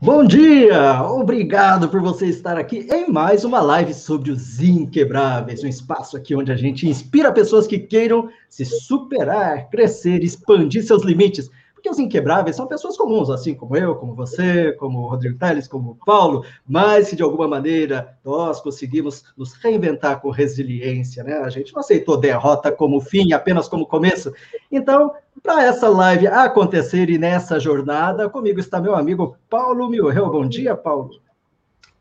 Bom 0.00 0.24
dia! 0.24 1.02
Obrigado 1.02 1.88
por 1.88 2.00
você 2.00 2.26
estar 2.26 2.56
aqui 2.56 2.86
em 2.90 3.10
mais 3.10 3.44
uma 3.44 3.60
live 3.60 3.92
sobre 3.92 4.30
os 4.30 4.58
inquebráveis, 4.58 5.62
um 5.62 5.68
espaço 5.68 6.16
aqui 6.16 6.34
onde 6.34 6.50
a 6.50 6.56
gente 6.56 6.88
inspira 6.88 7.30
pessoas 7.30 7.66
que 7.66 7.78
queiram 7.78 8.30
se 8.48 8.64
superar, 8.64 9.68
crescer, 9.68 10.24
expandir 10.24 10.82
seus 10.86 11.02
limites. 11.02 11.50
Porque 11.78 11.90
os 11.90 11.98
inquebráveis 12.00 12.56
são 12.56 12.66
pessoas 12.66 12.96
comuns, 12.96 13.30
assim 13.30 13.54
como 13.54 13.76
eu, 13.76 13.94
como 13.94 14.12
você, 14.12 14.72
como 14.72 14.98
o 14.98 15.06
Rodrigo 15.06 15.38
Teles, 15.38 15.68
como 15.68 15.92
o 15.92 15.94
Paulo, 16.04 16.44
mas 16.66 17.08
que 17.08 17.14
de 17.14 17.22
alguma 17.22 17.46
maneira 17.46 18.18
nós 18.24 18.60
conseguimos 18.60 19.22
nos 19.36 19.52
reinventar 19.52 20.20
com 20.20 20.28
resiliência, 20.28 21.22
né? 21.22 21.34
A 21.38 21.48
gente 21.48 21.72
não 21.72 21.78
aceitou 21.78 22.16
derrota 22.16 22.72
como 22.72 23.00
fim, 23.00 23.32
apenas 23.32 23.68
como 23.68 23.86
começo. 23.86 24.32
Então, 24.72 25.12
para 25.40 25.62
essa 25.62 25.88
live 25.88 26.26
acontecer 26.26 27.08
e 27.10 27.16
nessa 27.16 27.60
jornada, 27.60 28.28
comigo 28.28 28.58
está 28.58 28.80
meu 28.80 28.96
amigo 28.96 29.36
Paulo 29.48 29.88
Milreu. 29.88 30.28
Bom 30.32 30.48
dia, 30.48 30.74
Paulo. 30.74 31.10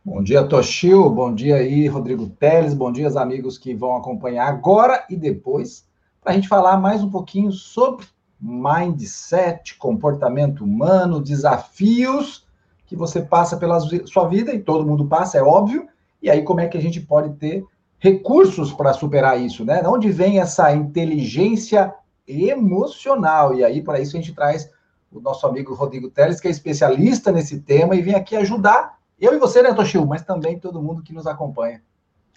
Bom 0.03 0.23
dia, 0.23 0.43
Toshio. 0.43 1.07
Bom 1.07 1.35
dia 1.35 1.57
aí, 1.57 1.85
Rodrigo 1.85 2.27
Teles. 2.27 2.73
Bom 2.73 2.91
dia, 2.91 3.07
os 3.07 3.15
amigos 3.15 3.59
que 3.59 3.75
vão 3.75 3.95
acompanhar 3.95 4.47
agora 4.47 5.05
e 5.07 5.15
depois, 5.15 5.85
para 6.23 6.31
a 6.31 6.35
gente 6.35 6.47
falar 6.47 6.77
mais 6.77 7.03
um 7.03 7.11
pouquinho 7.11 7.51
sobre 7.51 8.07
mindset, 8.39 9.75
comportamento 9.77 10.63
humano, 10.63 11.21
desafios 11.21 12.45
que 12.85 12.95
você 12.95 13.21
passa 13.21 13.57
pela 13.57 13.79
sua 14.05 14.27
vida 14.27 14.53
e 14.53 14.59
todo 14.59 14.85
mundo 14.85 15.07
passa, 15.07 15.37
é 15.37 15.43
óbvio. 15.43 15.87
E 16.21 16.29
aí, 16.29 16.43
como 16.43 16.59
é 16.59 16.67
que 16.67 16.77
a 16.77 16.81
gente 16.81 17.01
pode 17.01 17.33
ter 17.35 17.65
recursos 17.99 18.71
para 18.71 18.93
superar 18.93 19.39
isso, 19.39 19.65
né? 19.65 19.81
De 19.81 19.87
onde 19.87 20.09
vem 20.09 20.39
essa 20.39 20.73
inteligência 20.73 21.93
emocional. 22.27 23.53
E 23.55 23.63
aí, 23.63 23.81
para 23.81 23.99
isso, 23.99 24.15
a 24.15 24.19
gente 24.19 24.33
traz 24.33 24.69
o 25.11 25.19
nosso 25.19 25.45
amigo 25.47 25.73
Rodrigo 25.73 26.09
Teles, 26.09 26.39
que 26.39 26.47
é 26.47 26.51
especialista 26.51 27.31
nesse 27.31 27.59
tema 27.59 27.95
e 27.95 28.01
vem 28.01 28.15
aqui 28.15 28.35
ajudar 28.35 28.97
eu 29.19 29.33
e 29.33 29.39
você, 29.39 29.63
né, 29.63 29.73
Toshio, 29.73 30.05
mas 30.05 30.21
também 30.21 30.59
todo 30.59 30.81
mundo 30.81 31.01
que 31.01 31.11
nos 31.11 31.25
acompanha. 31.25 31.81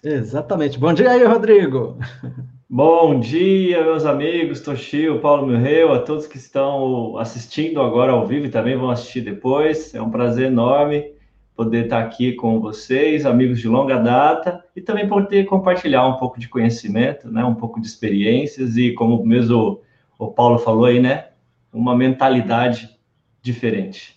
Exatamente. 0.03 0.79
Bom 0.79 0.93
dia 0.93 1.11
aí, 1.11 1.23
Rodrigo. 1.23 1.97
Bom 2.73 3.19
dia, 3.19 3.83
meus 3.83 4.05
amigos, 4.05 4.61
Toshio, 4.61 5.19
Paulo 5.19 5.45
Milreu, 5.45 5.91
a 5.91 5.99
todos 5.99 6.25
que 6.25 6.37
estão 6.37 7.17
assistindo 7.17 7.81
agora 7.81 8.13
ao 8.13 8.25
vivo 8.25 8.45
e 8.45 8.49
também 8.49 8.77
vão 8.77 8.89
assistir 8.89 9.19
depois. 9.19 9.93
É 9.93 10.01
um 10.01 10.09
prazer 10.09 10.45
enorme 10.45 11.13
poder 11.53 11.83
estar 11.83 11.99
aqui 11.99 12.31
com 12.31 12.61
vocês, 12.61 13.25
amigos 13.25 13.59
de 13.59 13.67
longa 13.67 13.97
data, 13.97 14.63
e 14.73 14.79
também 14.79 15.05
poder 15.05 15.43
compartilhar 15.47 16.07
um 16.07 16.15
pouco 16.15 16.39
de 16.39 16.47
conhecimento, 16.47 17.29
né, 17.29 17.43
um 17.43 17.55
pouco 17.55 17.81
de 17.81 17.87
experiências 17.87 18.77
e, 18.77 18.93
como 18.93 19.21
mesmo 19.25 19.81
o, 20.17 20.27
Paulo 20.27 20.57
falou 20.57 20.85
aí, 20.85 21.01
né, 21.01 21.25
uma 21.73 21.93
mentalidade 21.93 22.89
diferente. 23.41 24.15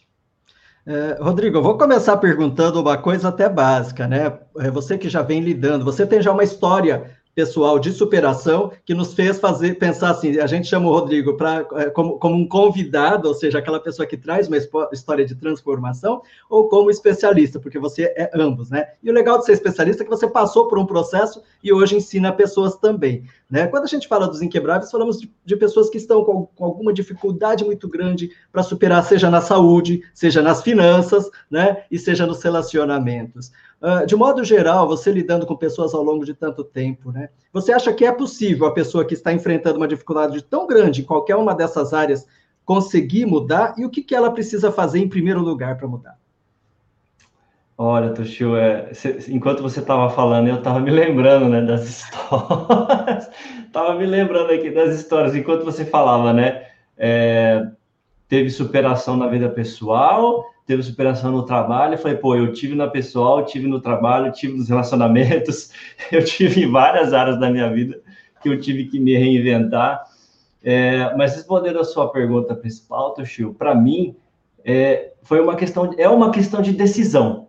É, 0.86 1.18
Rodrigo, 1.20 1.58
eu 1.58 1.62
vou 1.62 1.76
começar 1.76 2.16
perguntando 2.18 2.80
uma 2.80 2.96
coisa 2.96 3.30
até 3.30 3.48
básica, 3.48 4.06
né? 4.06 4.38
É, 4.58 4.70
você 4.70 4.96
que 4.96 5.08
já 5.08 5.22
vem 5.22 5.40
lidando, 5.40 5.84
você 5.84 6.06
tem 6.06 6.22
já 6.22 6.30
uma 6.30 6.44
história 6.44 7.10
pessoal 7.34 7.78
de 7.78 7.92
superação 7.92 8.70
que 8.84 8.94
nos 8.94 9.12
fez 9.12 9.38
fazer 9.40 9.74
pensar 9.74 10.10
assim, 10.10 10.38
a 10.38 10.46
gente 10.46 10.68
chama 10.68 10.88
o 10.88 10.92
Rodrigo 10.92 11.36
para 11.36 11.66
é, 11.74 11.90
como, 11.90 12.18
como 12.18 12.36
um 12.36 12.46
convidado, 12.46 13.28
ou 13.28 13.34
seja, 13.34 13.58
aquela 13.58 13.80
pessoa 13.80 14.06
que 14.06 14.16
traz 14.16 14.46
uma 14.48 14.56
história 14.92 15.24
de 15.24 15.34
transformação, 15.34 16.22
ou 16.48 16.68
como 16.68 16.90
especialista, 16.90 17.58
porque 17.58 17.78
você 17.78 18.04
é 18.16 18.30
ambos, 18.34 18.70
né? 18.70 18.88
E 19.02 19.10
o 19.10 19.12
legal 19.12 19.38
de 19.38 19.46
ser 19.46 19.52
especialista 19.52 20.02
é 20.02 20.04
que 20.04 20.10
você 20.10 20.28
passou 20.28 20.68
por 20.68 20.78
um 20.78 20.86
processo 20.86 21.42
e 21.62 21.72
hoje 21.72 21.96
ensina 21.96 22.32
pessoas 22.32 22.76
também, 22.76 23.24
né? 23.50 23.66
Quando 23.66 23.84
a 23.84 23.88
gente 23.88 24.06
fala 24.06 24.28
dos 24.28 24.42
inquebráveis, 24.42 24.90
falamos 24.90 25.20
de, 25.20 25.32
de 25.44 25.56
pessoas 25.56 25.90
que 25.90 25.98
estão 25.98 26.24
com, 26.24 26.46
com 26.46 26.64
alguma 26.64 26.92
dificuldade 26.92 27.64
muito 27.64 27.88
grande 27.88 28.30
para 28.52 28.62
superar, 28.62 29.04
seja 29.04 29.30
na 29.30 29.40
saúde, 29.40 30.02
seja 30.14 30.40
nas 30.40 30.62
finanças, 30.62 31.28
né? 31.50 31.84
E 31.90 31.98
seja 31.98 32.26
nos 32.26 32.42
relacionamentos. 32.42 33.50
Uh, 33.84 34.06
de 34.06 34.16
modo 34.16 34.42
geral, 34.42 34.88
você 34.88 35.12
lidando 35.12 35.44
com 35.44 35.54
pessoas 35.54 35.92
ao 35.92 36.02
longo 36.02 36.24
de 36.24 36.32
tanto 36.32 36.64
tempo, 36.64 37.12
né? 37.12 37.28
Você 37.52 37.70
acha 37.70 37.92
que 37.92 38.06
é 38.06 38.10
possível 38.10 38.66
a 38.66 38.72
pessoa 38.72 39.04
que 39.04 39.12
está 39.12 39.30
enfrentando 39.30 39.76
uma 39.76 39.86
dificuldade 39.86 40.40
tão 40.40 40.66
grande 40.66 41.02
em 41.02 41.04
qualquer 41.04 41.36
uma 41.36 41.54
dessas 41.54 41.92
áreas 41.92 42.26
conseguir 42.64 43.26
mudar? 43.26 43.74
E 43.76 43.84
o 43.84 43.90
que, 43.90 44.02
que 44.02 44.14
ela 44.14 44.30
precisa 44.30 44.72
fazer 44.72 45.00
em 45.00 45.08
primeiro 45.08 45.40
lugar 45.40 45.76
para 45.76 45.86
mudar? 45.86 46.16
Olha, 47.76 48.08
Tuxio, 48.08 48.56
é, 48.56 48.90
enquanto 49.28 49.62
você 49.62 49.80
estava 49.80 50.08
falando, 50.08 50.48
eu 50.48 50.56
estava 50.56 50.80
me 50.80 50.90
lembrando 50.90 51.50
né, 51.50 51.60
das 51.60 51.84
histórias. 51.86 53.28
Estava 53.66 53.94
me 53.96 54.06
lembrando 54.06 54.50
aqui 54.50 54.70
das 54.70 54.94
histórias. 54.98 55.36
Enquanto 55.36 55.62
você 55.62 55.84
falava, 55.84 56.32
né? 56.32 56.68
É, 56.96 57.66
teve 58.30 58.48
superação 58.48 59.14
na 59.14 59.26
vida 59.26 59.50
pessoal, 59.50 60.46
teve 60.66 60.82
superação 60.82 61.30
no 61.30 61.44
trabalho. 61.44 61.94
Eu 61.94 61.98
falei, 61.98 62.16
pô, 62.16 62.34
eu 62.34 62.52
tive 62.52 62.74
na 62.74 62.88
pessoal, 62.88 63.44
tive 63.44 63.66
no 63.66 63.80
trabalho, 63.80 64.32
tive 64.32 64.56
nos 64.56 64.68
relacionamentos, 64.68 65.70
eu 66.10 66.24
tive 66.24 66.64
em 66.64 66.70
várias 66.70 67.12
áreas 67.12 67.38
da 67.38 67.50
minha 67.50 67.72
vida 67.72 68.00
que 68.42 68.48
eu 68.48 68.60
tive 68.60 68.86
que 68.86 69.00
me 69.00 69.16
reinventar. 69.16 70.04
É, 70.62 71.14
mas 71.16 71.34
respondendo 71.34 71.78
a 71.78 71.84
sua 71.84 72.10
pergunta 72.10 72.54
principal, 72.54 73.12
Toshio, 73.14 73.54
para 73.54 73.74
mim 73.74 74.16
é, 74.64 75.12
foi 75.22 75.40
uma 75.40 75.56
questão, 75.56 75.94
é 75.98 76.08
uma 76.08 76.30
questão 76.30 76.62
de 76.62 76.72
decisão. 76.72 77.48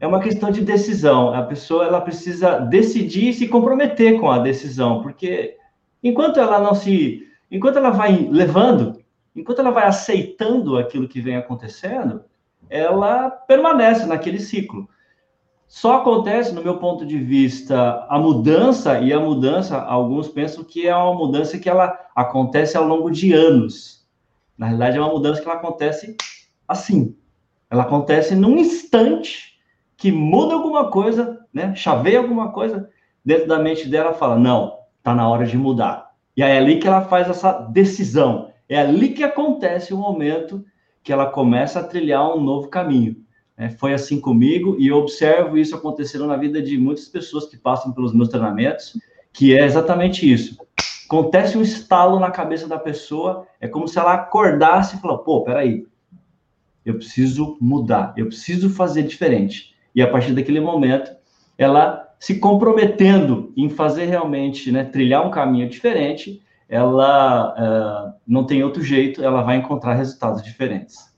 É 0.00 0.06
uma 0.06 0.20
questão 0.20 0.50
de 0.50 0.62
decisão. 0.62 1.34
A 1.34 1.42
pessoa 1.42 1.84
ela 1.84 2.00
precisa 2.00 2.58
decidir 2.58 3.28
e 3.28 3.34
se 3.34 3.48
comprometer 3.48 4.18
com 4.18 4.30
a 4.30 4.38
decisão, 4.38 5.02
porque 5.02 5.56
enquanto 6.02 6.40
ela 6.40 6.58
não 6.58 6.74
se, 6.74 7.26
enquanto 7.50 7.76
ela 7.76 7.90
vai 7.90 8.28
levando 8.30 8.97
enquanto 9.40 9.60
ela 9.60 9.70
vai 9.70 9.86
aceitando 9.86 10.76
aquilo 10.76 11.08
que 11.08 11.20
vem 11.20 11.36
acontecendo, 11.36 12.24
ela 12.68 13.30
permanece 13.30 14.06
naquele 14.06 14.38
ciclo. 14.38 14.88
Só 15.66 15.96
acontece, 15.96 16.54
no 16.54 16.62
meu 16.62 16.78
ponto 16.78 17.04
de 17.04 17.18
vista, 17.18 18.06
a 18.08 18.18
mudança, 18.18 19.00
e 19.00 19.12
a 19.12 19.20
mudança, 19.20 19.78
alguns 19.78 20.28
pensam 20.28 20.64
que 20.64 20.88
é 20.88 20.96
uma 20.96 21.14
mudança 21.14 21.58
que 21.58 21.68
ela 21.68 21.98
acontece 22.16 22.76
ao 22.76 22.84
longo 22.84 23.10
de 23.10 23.34
anos. 23.34 24.06
Na 24.56 24.66
realidade, 24.66 24.96
é 24.96 25.00
uma 25.00 25.12
mudança 25.12 25.42
que 25.42 25.48
ela 25.48 25.58
acontece 25.58 26.16
assim. 26.66 27.14
Ela 27.70 27.82
acontece 27.82 28.34
num 28.34 28.56
instante 28.56 29.58
que 29.96 30.10
muda 30.10 30.54
alguma 30.54 30.90
coisa, 30.90 31.46
né? 31.52 31.74
Chaveia 31.74 32.18
alguma 32.18 32.50
coisa 32.50 32.88
dentro 33.22 33.46
da 33.46 33.58
mente 33.58 33.88
dela, 33.88 34.14
fala: 34.14 34.38
"Não, 34.38 34.78
tá 35.02 35.14
na 35.14 35.28
hora 35.28 35.44
de 35.44 35.56
mudar". 35.56 36.12
E 36.34 36.42
é 36.42 36.56
ali 36.56 36.78
que 36.78 36.88
ela 36.88 37.02
faz 37.02 37.28
essa 37.28 37.52
decisão. 37.52 38.47
É 38.68 38.78
ali 38.78 39.10
que 39.10 39.24
acontece 39.24 39.94
o 39.94 39.96
momento 39.96 40.64
que 41.02 41.12
ela 41.12 41.26
começa 41.26 41.80
a 41.80 41.84
trilhar 41.84 42.36
um 42.36 42.40
novo 42.40 42.68
caminho. 42.68 43.16
É, 43.56 43.70
foi 43.70 43.92
assim 43.92 44.20
comigo 44.20 44.76
e 44.78 44.88
eu 44.88 44.96
observo 44.96 45.58
isso 45.58 45.74
acontecendo 45.74 46.26
na 46.26 46.36
vida 46.36 46.62
de 46.62 46.78
muitas 46.78 47.08
pessoas 47.08 47.46
que 47.46 47.56
passam 47.56 47.92
pelos 47.92 48.14
meus 48.14 48.28
treinamentos, 48.28 48.96
que 49.32 49.56
é 49.56 49.64
exatamente 49.64 50.30
isso. 50.30 50.56
Acontece 51.06 51.56
um 51.56 51.62
estalo 51.62 52.20
na 52.20 52.30
cabeça 52.30 52.68
da 52.68 52.78
pessoa, 52.78 53.46
é 53.60 53.66
como 53.66 53.88
se 53.88 53.98
ela 53.98 54.12
acordasse 54.12 54.96
e 54.96 55.00
falasse, 55.00 55.24
pô, 55.24 55.42
peraí, 55.42 55.86
eu 56.84 56.94
preciso 56.94 57.56
mudar, 57.60 58.12
eu 58.16 58.26
preciso 58.26 58.70
fazer 58.70 59.02
diferente. 59.02 59.74
E 59.94 60.02
a 60.02 60.10
partir 60.10 60.32
daquele 60.32 60.60
momento, 60.60 61.10
ela 61.56 62.14
se 62.20 62.38
comprometendo 62.38 63.52
em 63.56 63.68
fazer 63.68 64.04
realmente, 64.04 64.70
né, 64.70 64.84
trilhar 64.84 65.26
um 65.26 65.30
caminho 65.30 65.68
diferente, 65.68 66.42
ela 66.68 67.54
uh, 67.54 68.20
não 68.26 68.44
tem 68.44 68.62
outro 68.62 68.82
jeito, 68.82 69.24
ela 69.24 69.42
vai 69.42 69.56
encontrar 69.56 69.94
resultados 69.94 70.42
diferentes. 70.42 71.12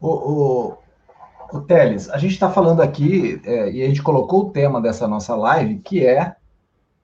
O, 0.00 0.08
o, 0.08 0.78
o 1.52 1.60
Teles, 1.62 2.08
a 2.08 2.18
gente 2.18 2.32
está 2.32 2.50
falando 2.50 2.80
aqui, 2.80 3.40
é, 3.44 3.72
e 3.72 3.82
a 3.82 3.88
gente 3.88 4.02
colocou 4.02 4.42
o 4.42 4.50
tema 4.50 4.80
dessa 4.80 5.08
nossa 5.08 5.34
live, 5.34 5.80
que 5.80 6.06
é 6.06 6.36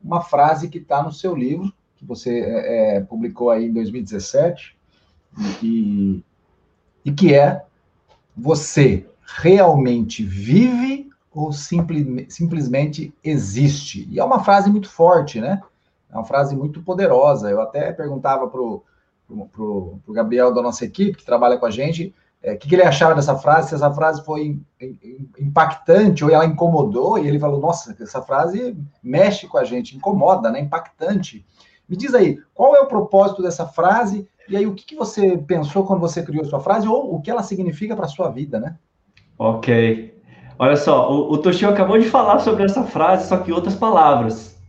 uma 0.02 0.22
frase 0.22 0.68
que 0.68 0.78
está 0.78 1.02
no 1.02 1.12
seu 1.12 1.34
livro, 1.34 1.72
que 1.96 2.04
você 2.04 2.40
é, 2.40 2.96
é 2.96 3.00
publicou 3.00 3.50
aí 3.50 3.66
em 3.66 3.72
2017, 3.72 4.76
e, 5.62 6.22
e 7.04 7.12
que 7.12 7.34
é 7.34 7.64
você 8.36 9.06
realmente 9.38 10.24
vive 10.24 11.10
ou 11.32 11.52
simple, 11.52 12.26
simplesmente 12.28 13.14
existe? 13.22 14.06
E 14.10 14.18
é 14.18 14.24
uma 14.24 14.42
frase 14.42 14.70
muito 14.70 14.88
forte, 14.88 15.40
né? 15.40 15.60
É 16.12 16.16
uma 16.16 16.24
frase 16.24 16.56
muito 16.56 16.82
poderosa. 16.82 17.50
Eu 17.50 17.60
até 17.60 17.92
perguntava 17.92 18.48
para 18.48 18.60
o 18.60 20.00
Gabriel 20.08 20.52
da 20.52 20.62
nossa 20.62 20.84
equipe, 20.84 21.18
que 21.18 21.24
trabalha 21.24 21.58
com 21.58 21.66
a 21.66 21.70
gente, 21.70 22.14
o 22.42 22.48
é, 22.48 22.56
que, 22.56 22.68
que, 22.68 22.74
ele 22.74 22.82
achava 22.82 23.14
dessa 23.14 23.36
frase, 23.36 23.68
se 23.68 23.74
essa 23.74 23.90
frase 23.92 24.24
foi 24.24 24.58
impactante 25.38 26.24
ou 26.24 26.30
ela 26.30 26.46
incomodou, 26.46 27.18
e 27.18 27.28
ele 27.28 27.38
falou, 27.38 27.60
nossa, 27.60 27.94
essa 28.00 28.22
frase 28.22 28.74
mexe 29.02 29.46
com 29.46 29.58
a 29.58 29.64
gente, 29.64 29.94
incomoda, 29.94 30.50
né? 30.50 30.58
Impactante. 30.58 31.44
Me 31.86 31.96
diz 31.96 32.14
aí, 32.14 32.38
qual 32.54 32.74
é 32.74 32.80
o 32.80 32.86
propósito 32.86 33.42
dessa 33.42 33.66
frase? 33.66 34.26
E 34.48 34.56
aí, 34.56 34.66
o 34.66 34.74
que, 34.74 34.86
que 34.86 34.96
você 34.96 35.36
pensou 35.36 35.84
quando 35.84 36.00
você 36.00 36.22
criou 36.22 36.44
sua 36.46 36.60
frase, 36.60 36.88
ou 36.88 37.14
o 37.14 37.20
que 37.20 37.30
ela 37.30 37.42
significa 37.42 37.94
para 37.94 38.06
a 38.06 38.08
sua 38.08 38.30
vida, 38.30 38.58
né? 38.58 38.76
Ok. 39.38 40.18
Olha 40.58 40.76
só, 40.76 41.12
o, 41.12 41.32
o 41.32 41.38
Toshio 41.38 41.68
acabou 41.68 41.98
de 41.98 42.08
falar 42.08 42.38
sobre 42.38 42.64
essa 42.64 42.84
frase, 42.84 43.28
só 43.28 43.36
que 43.36 43.52
outras 43.52 43.74
palavras. 43.74 44.59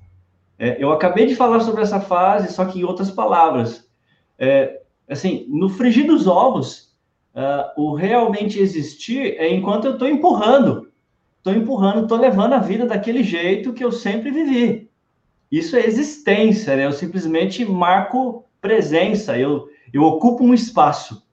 É, 0.61 0.77
eu 0.77 0.91
acabei 0.91 1.25
de 1.25 1.35
falar 1.35 1.61
sobre 1.61 1.81
essa 1.81 1.99
frase, 1.99 2.53
só 2.53 2.65
que 2.65 2.79
em 2.79 2.83
outras 2.83 3.09
palavras. 3.09 3.89
É, 4.37 4.79
assim, 5.09 5.47
no 5.49 5.67
frigir 5.69 6.05
dos 6.05 6.27
ovos, 6.27 6.93
uh, 7.33 7.81
o 7.81 7.95
realmente 7.95 8.59
existir 8.59 9.37
é 9.39 9.51
enquanto 9.51 9.85
eu 9.85 9.93
estou 9.93 10.07
empurrando. 10.07 10.91
Estou 11.39 11.51
empurrando, 11.51 12.03
estou 12.03 12.19
levando 12.19 12.53
a 12.53 12.59
vida 12.59 12.85
daquele 12.85 13.23
jeito 13.23 13.73
que 13.73 13.83
eu 13.83 13.91
sempre 13.91 14.29
vivi. 14.29 14.87
Isso 15.51 15.75
é 15.75 15.83
existência, 15.83 16.75
né? 16.75 16.85
Eu 16.85 16.91
simplesmente 16.91 17.65
marco 17.65 18.45
presença, 18.61 19.35
eu, 19.35 19.67
eu 19.91 20.03
ocupo 20.03 20.43
um 20.43 20.53
espaço. 20.53 21.25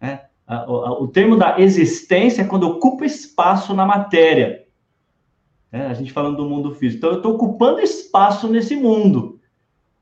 Né? 0.00 0.22
O, 0.66 1.04
o 1.04 1.08
termo 1.08 1.36
da 1.36 1.60
existência 1.60 2.42
é 2.42 2.44
quando 2.44 2.68
ocupa 2.68 3.06
espaço 3.06 3.72
na 3.72 3.86
matéria. 3.86 4.65
É, 5.72 5.82
a 5.82 5.94
gente 5.94 6.12
falando 6.12 6.36
do 6.36 6.48
mundo 6.48 6.74
físico. 6.74 6.98
Então, 6.98 7.10
eu 7.10 7.16
estou 7.16 7.34
ocupando 7.34 7.80
espaço 7.80 8.48
nesse 8.48 8.76
mundo. 8.76 9.40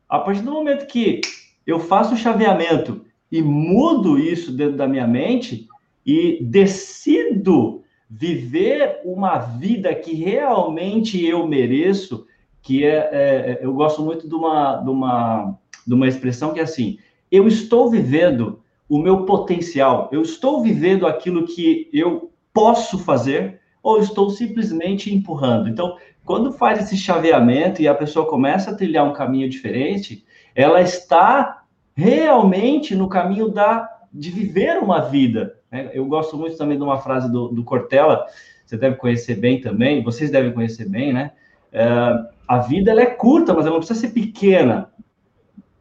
A 0.08 0.19
partir 0.19 0.43
do 0.43 0.52
momento 0.52 0.87
que 0.87 1.20
eu 1.66 1.81
faço 1.81 2.14
o 2.14 2.19
chaveamento 2.19 3.05
e 3.32 3.43
mudo 3.43 4.19
isso 4.19 4.52
dentro 4.52 4.76
da 4.76 4.87
minha 4.87 5.06
mente 5.06 5.66
e 6.05 6.38
decido 6.43 7.82
viver 8.08 9.00
uma 9.05 9.38
vida 9.38 9.94
que 9.94 10.14
realmente 10.14 11.25
eu 11.25 11.46
mereço, 11.46 12.26
que 12.62 12.84
é, 12.84 12.96
é 12.96 13.58
eu 13.62 13.72
gosto 13.72 14.02
muito 14.02 14.28
de 14.28 14.34
uma, 14.34 14.76
de 14.76 14.90
uma, 14.90 15.58
de 15.87 15.94
uma 15.94 16.06
expressão 16.06 16.52
que 16.52 16.60
é 16.60 16.62
assim, 16.62 16.99
eu 17.31 17.49
estou 17.49 17.90
vivendo 17.90 18.60
o 18.88 18.99
meu 18.99 19.25
potencial, 19.25 20.08
eu 20.12 20.22
estou 20.22 20.62
vivendo 20.62 21.06
aquilo 21.06 21.46
que 21.46 21.88
eu 21.93 22.31
posso 22.52 22.99
fazer 22.99 23.60
ou 23.84 24.00
estou 24.00 24.31
simplesmente 24.31 25.14
empurrando. 25.14 25.69
Então, 25.69 25.98
quando 26.25 26.54
faz 26.54 26.81
esse 26.81 26.96
chaveamento 26.96 27.82
e 27.82 27.86
a 27.86 27.94
pessoa 27.94 28.26
começa 28.26 28.70
a 28.70 28.75
trilhar 28.75 29.04
um 29.06 29.12
caminho 29.12 29.46
diferente, 29.46 30.25
ela 30.54 30.81
está 30.81 31.64
realmente 31.94 32.96
no 32.96 33.10
caminho 33.10 33.50
da, 33.50 33.86
de 34.10 34.31
viver 34.31 34.78
uma 34.78 35.00
vida. 35.00 35.58
Né? 35.70 35.90
Eu 35.92 36.06
gosto 36.06 36.34
muito 36.34 36.56
também 36.56 36.78
de 36.78 36.82
uma 36.82 36.98
frase 36.98 37.31
do, 37.31 37.48
do 37.48 37.62
Cortella, 37.62 38.25
você 38.64 38.78
deve 38.78 38.96
conhecer 38.96 39.34
bem 39.34 39.60
também, 39.60 40.02
vocês 40.02 40.31
devem 40.31 40.52
conhecer 40.52 40.88
bem, 40.88 41.12
né? 41.12 41.32
É, 41.70 41.84
a 42.48 42.58
vida 42.58 42.90
ela 42.90 43.02
é 43.02 43.06
curta, 43.06 43.52
mas 43.52 43.66
ela 43.66 43.75
não 43.75 43.81
precisa 43.81 44.00
ser 44.00 44.14
pequena. 44.14 44.90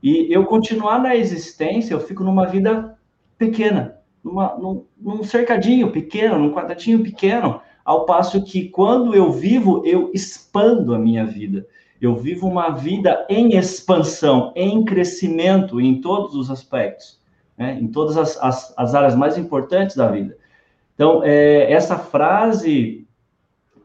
E 0.01 0.27
eu 0.29 0.43
continuar 0.43 0.99
na 0.99 1.15
existência, 1.15 1.93
eu 1.93 2.01
fico 2.01 2.25
numa 2.25 2.45
vida 2.45 2.97
pequena, 3.37 3.95
numa, 4.21 4.57
num, 4.57 4.85
num 4.99 5.23
cercadinho 5.23 5.91
pequeno, 5.91 6.37
num 6.37 6.51
quadradinho 6.51 7.01
pequeno, 7.01 7.61
ao 7.83 8.05
passo 8.05 8.43
que 8.43 8.69
quando 8.69 9.13
eu 9.13 9.31
vivo, 9.31 9.81
eu 9.85 10.09
expando 10.13 10.93
a 10.93 10.99
minha 10.99 11.25
vida. 11.25 11.67
Eu 11.99 12.15
vivo 12.15 12.47
uma 12.47 12.69
vida 12.69 13.25
em 13.29 13.55
expansão, 13.55 14.51
em 14.55 14.83
crescimento 14.83 15.79
em 15.79 16.01
todos 16.01 16.35
os 16.35 16.51
aspectos, 16.51 17.19
né? 17.57 17.77
em 17.79 17.87
todas 17.87 18.17
as, 18.17 18.37
as, 18.41 18.73
as, 18.77 18.95
áreas 18.95 19.15
mais 19.15 19.37
importantes 19.37 19.95
da 19.95 20.09
vida. 20.09 20.37
Então, 20.95 21.23
é, 21.23 21.71
essa 21.71 21.97
frase, 21.97 23.07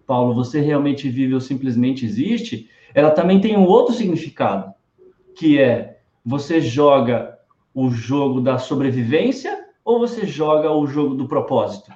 Paulo, 0.06 0.34
você 0.34 0.60
realmente 0.60 1.08
vive 1.08 1.34
ou 1.34 1.40
simplesmente 1.40 2.04
existe, 2.04 2.68
ela 2.94 3.10
também 3.10 3.40
tem 3.40 3.56
um 3.56 3.66
outro 3.66 3.94
significado, 3.94 4.72
que 5.34 5.60
é 5.60 5.98
você 6.24 6.60
joga 6.60 7.38
o 7.72 7.90
jogo 7.90 8.40
da 8.40 8.58
sobrevivência 8.58 9.66
ou 9.84 10.00
você 10.00 10.26
joga 10.26 10.70
o 10.72 10.86
jogo 10.86 11.14
do 11.14 11.28
propósito? 11.28 11.92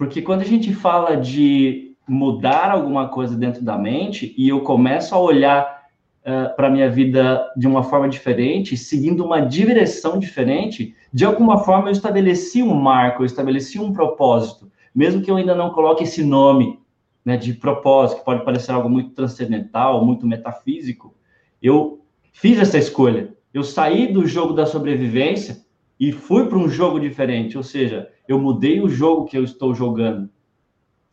Porque 0.00 0.22
quando 0.22 0.40
a 0.40 0.46
gente 0.46 0.72
fala 0.72 1.14
de 1.14 1.94
mudar 2.08 2.70
alguma 2.70 3.08
coisa 3.10 3.36
dentro 3.36 3.62
da 3.62 3.76
mente 3.76 4.34
e 4.34 4.48
eu 4.48 4.62
começo 4.62 5.14
a 5.14 5.18
olhar 5.18 5.88
uh, 6.22 6.56
para 6.56 6.68
a 6.68 6.70
minha 6.70 6.88
vida 6.88 7.46
de 7.54 7.66
uma 7.66 7.82
forma 7.82 8.08
diferente, 8.08 8.78
seguindo 8.78 9.22
uma 9.22 9.40
direção 9.40 10.18
diferente, 10.18 10.96
de 11.12 11.22
alguma 11.26 11.58
forma 11.58 11.88
eu 11.88 11.92
estabeleci 11.92 12.62
um 12.62 12.74
marco, 12.74 13.20
eu 13.20 13.26
estabeleci 13.26 13.78
um 13.78 13.92
propósito, 13.92 14.72
mesmo 14.94 15.20
que 15.20 15.30
eu 15.30 15.36
ainda 15.36 15.54
não 15.54 15.68
coloque 15.68 16.04
esse 16.04 16.24
nome 16.24 16.80
né, 17.22 17.36
de 17.36 17.52
propósito, 17.52 18.20
que 18.20 18.24
pode 18.24 18.42
parecer 18.42 18.72
algo 18.72 18.88
muito 18.88 19.10
transcendental, 19.10 20.02
muito 20.02 20.26
metafísico, 20.26 21.14
eu 21.62 22.00
fiz 22.32 22.58
essa 22.58 22.78
escolha. 22.78 23.34
Eu 23.52 23.62
saí 23.62 24.10
do 24.10 24.26
jogo 24.26 24.54
da 24.54 24.64
sobrevivência 24.64 25.58
e 26.00 26.10
fui 26.10 26.46
para 26.46 26.56
um 26.56 26.66
jogo 26.66 26.98
diferente, 26.98 27.58
ou 27.58 27.62
seja, 27.62 28.10
eu 28.26 28.38
mudei 28.40 28.80
o 28.80 28.88
jogo 28.88 29.26
que 29.26 29.36
eu 29.36 29.44
estou 29.44 29.74
jogando. 29.74 30.30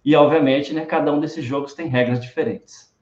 E, 0.04 0.16
obviamente, 0.16 0.74
né, 0.74 0.86
cada 0.86 1.12
um 1.12 1.20
desses 1.20 1.44
jogos 1.44 1.74
tem 1.74 1.90
regras 1.90 2.22
diferentes. 2.22 2.96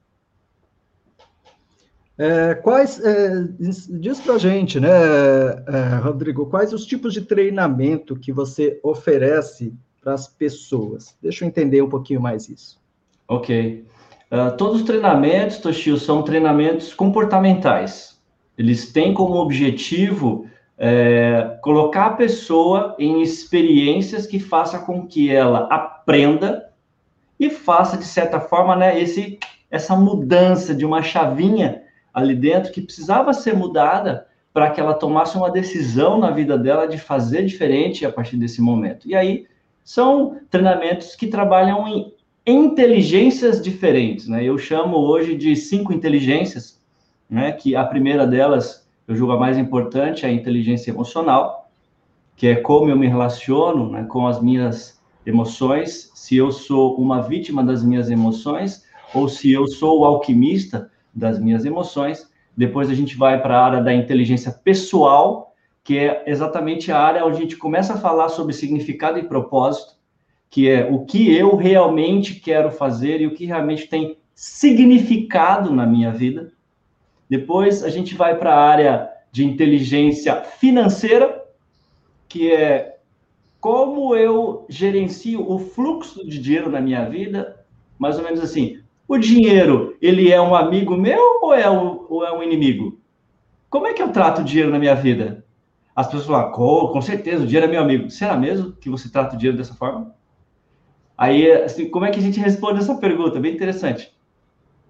É, 2.18 2.54
quais, 2.56 2.98
é, 3.04 3.46
diz 3.60 4.20
para 4.20 4.34
a 4.34 4.38
gente, 4.38 4.80
né, 4.80 4.88
é, 4.88 5.96
Rodrigo, 6.02 6.46
quais 6.46 6.72
os 6.72 6.84
tipos 6.84 7.12
de 7.12 7.20
treinamento 7.20 8.16
que 8.16 8.32
você 8.32 8.80
oferece 8.82 9.72
para 10.02 10.14
as 10.14 10.26
pessoas? 10.26 11.16
Deixa 11.22 11.44
eu 11.44 11.48
entender 11.48 11.82
um 11.82 11.88
pouquinho 11.88 12.20
mais 12.20 12.48
isso. 12.48 12.80
Ok. 13.28 13.84
Uh, 14.32 14.56
todos 14.56 14.80
os 14.80 14.86
treinamentos, 14.86 15.58
Toshio, 15.58 15.98
são 15.98 16.22
treinamentos 16.22 16.92
comportamentais. 16.92 18.20
Eles 18.58 18.90
têm 18.90 19.14
como 19.14 19.36
objetivo 19.36 20.48
é, 20.78 21.58
colocar 21.62 22.06
a 22.06 22.14
pessoa 22.14 22.94
em 22.98 23.22
experiências 23.22 24.26
que 24.26 24.38
façam 24.38 24.82
com 24.84 25.06
que 25.06 25.30
ela 25.30 25.66
aprenda 25.70 26.70
e 27.38 27.50
faça, 27.50 27.96
de 27.96 28.04
certa 28.04 28.40
forma, 28.40 28.76
né, 28.76 29.00
esse, 29.00 29.38
essa 29.70 29.96
mudança 29.96 30.74
de 30.74 30.84
uma 30.84 31.02
chavinha 31.02 31.82
ali 32.12 32.34
dentro 32.34 32.72
que 32.72 32.80
precisava 32.80 33.32
ser 33.32 33.54
mudada 33.54 34.26
para 34.52 34.70
que 34.70 34.80
ela 34.80 34.94
tomasse 34.94 35.36
uma 35.36 35.50
decisão 35.50 36.18
na 36.18 36.30
vida 36.30 36.56
dela 36.56 36.86
de 36.86 36.96
fazer 36.96 37.44
diferente 37.44 38.06
a 38.06 38.10
partir 38.10 38.38
desse 38.38 38.62
momento. 38.62 39.06
E 39.06 39.14
aí 39.14 39.46
são 39.84 40.38
treinamentos 40.50 41.14
que 41.14 41.26
trabalham 41.26 41.86
em 41.86 42.14
inteligências 42.46 43.60
diferentes, 43.60 44.28
né? 44.28 44.42
Eu 44.42 44.56
chamo 44.56 44.96
hoje 44.96 45.36
de 45.36 45.54
cinco 45.56 45.92
inteligências, 45.92 46.80
né? 47.28 47.52
Que 47.52 47.76
a 47.76 47.84
primeira 47.84 48.26
delas, 48.26 48.85
eu 49.06 49.14
julgo 49.14 49.32
a 49.32 49.38
mais 49.38 49.56
importante, 49.56 50.24
é 50.24 50.28
a 50.28 50.32
inteligência 50.32 50.90
emocional, 50.90 51.70
que 52.34 52.46
é 52.46 52.56
como 52.56 52.90
eu 52.90 52.96
me 52.96 53.06
relaciono 53.06 53.90
né, 53.90 54.04
com 54.04 54.26
as 54.26 54.40
minhas 54.42 55.00
emoções, 55.24 56.10
se 56.14 56.36
eu 56.36 56.52
sou 56.52 56.96
uma 56.96 57.22
vítima 57.22 57.62
das 57.64 57.82
minhas 57.82 58.10
emoções 58.10 58.84
ou 59.14 59.28
se 59.28 59.52
eu 59.52 59.66
sou 59.66 60.00
o 60.00 60.04
alquimista 60.04 60.90
das 61.14 61.38
minhas 61.38 61.64
emoções. 61.64 62.30
Depois 62.56 62.90
a 62.90 62.94
gente 62.94 63.16
vai 63.16 63.40
para 63.40 63.58
a 63.58 63.64
área 63.64 63.82
da 63.82 63.94
inteligência 63.94 64.52
pessoal, 64.52 65.54
que 65.82 65.98
é 65.98 66.24
exatamente 66.26 66.90
a 66.90 66.98
área 66.98 67.24
onde 67.24 67.38
a 67.38 67.40
gente 67.40 67.56
começa 67.56 67.94
a 67.94 67.98
falar 67.98 68.28
sobre 68.28 68.52
significado 68.52 69.18
e 69.18 69.22
propósito, 69.22 69.94
que 70.50 70.68
é 70.68 70.88
o 70.90 71.04
que 71.04 71.34
eu 71.34 71.56
realmente 71.56 72.34
quero 72.34 72.70
fazer 72.70 73.20
e 73.20 73.26
o 73.26 73.34
que 73.34 73.46
realmente 73.46 73.86
tem 73.86 74.16
significado 74.34 75.72
na 75.72 75.86
minha 75.86 76.12
vida. 76.12 76.52
Depois 77.28 77.82
a 77.82 77.88
gente 77.88 78.14
vai 78.14 78.36
para 78.36 78.54
a 78.54 78.60
área 78.60 79.10
de 79.32 79.44
inteligência 79.44 80.42
financeira, 80.42 81.44
que 82.28 82.52
é 82.52 82.98
como 83.60 84.14
eu 84.14 84.64
gerencio 84.68 85.48
o 85.50 85.58
fluxo 85.58 86.26
de 86.26 86.38
dinheiro 86.38 86.70
na 86.70 86.80
minha 86.80 87.08
vida, 87.08 87.64
mais 87.98 88.16
ou 88.16 88.24
menos 88.24 88.40
assim. 88.40 88.80
O 89.08 89.18
dinheiro, 89.18 89.96
ele 90.00 90.30
é 90.30 90.40
um 90.40 90.54
amigo 90.54 90.96
meu 90.96 91.40
ou 91.42 91.54
é 91.54 91.68
um, 91.70 92.06
ou 92.08 92.24
é 92.24 92.32
um 92.32 92.42
inimigo? 92.42 92.98
Como 93.68 93.86
é 93.86 93.92
que 93.92 94.02
eu 94.02 94.12
trato 94.12 94.40
o 94.40 94.44
dinheiro 94.44 94.70
na 94.70 94.78
minha 94.78 94.94
vida? 94.94 95.44
As 95.94 96.06
pessoas 96.06 96.26
falam, 96.26 96.52
com, 96.52 97.00
certeza, 97.00 97.42
o 97.42 97.46
dinheiro 97.46 97.66
é 97.66 97.70
meu 97.70 97.80
amigo. 97.80 98.10
Será 98.10 98.36
mesmo 98.36 98.72
que 98.72 98.90
você 98.90 99.08
trata 99.08 99.34
o 99.34 99.38
dinheiro 99.38 99.56
dessa 99.56 99.74
forma? 99.74 100.14
Aí, 101.16 101.50
assim, 101.50 101.88
como 101.88 102.04
é 102.04 102.10
que 102.10 102.18
a 102.18 102.22
gente 102.22 102.38
responde 102.38 102.80
essa 102.80 102.94
pergunta? 102.96 103.40
Bem 103.40 103.54
interessante. 103.54 104.12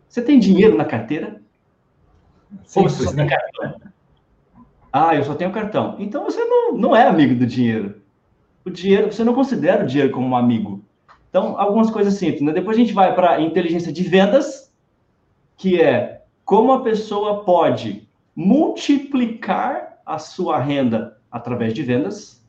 Você 0.09 0.21
tem 0.21 0.39
dinheiro 0.39 0.77
na 0.77 0.85
carteira? 0.85 1.41
Simples, 2.65 3.13
né? 3.15 3.29
cartão? 3.29 3.81
Ah, 4.93 5.15
eu 5.15 5.25
só 5.25 5.35
tenho 5.35 5.53
cartão. 5.53 5.97
Então 5.99 6.25
você 6.25 6.43
não, 6.45 6.73
não 6.73 6.97
é 6.97 7.07
amigo 7.07 7.35
do 7.35 7.47
dinheiro 7.47 8.07
o 8.67 8.71
dinheiro, 8.71 9.13
você 9.13 9.23
não 9.23 9.33
considera 9.33 9.85
o 9.85 9.87
dinheiro 9.87 10.13
como 10.13 10.27
um 10.27 10.37
amigo. 10.37 10.85
Então, 11.31 11.59
algumas 11.59 11.89
coisas 11.89 12.15
simples. 12.15 12.43
Né? 12.43 12.53
Depois 12.53 12.77
a 12.77 12.81
gente 12.81 12.93
vai 12.93 13.15
para 13.15 13.37
a 13.37 13.41
inteligência 13.41 13.93
de 13.93 14.03
vendas, 14.03 14.73
que 15.57 15.81
é 15.81 16.23
como 16.45 16.73
a 16.73 16.83
pessoa 16.83 17.45
pode 17.45 18.09
multiplicar 18.35 20.01
a 20.05 20.19
sua 20.19 20.59
renda 20.59 21.17
através 21.31 21.73
de 21.73 21.83
vendas, 21.83 22.45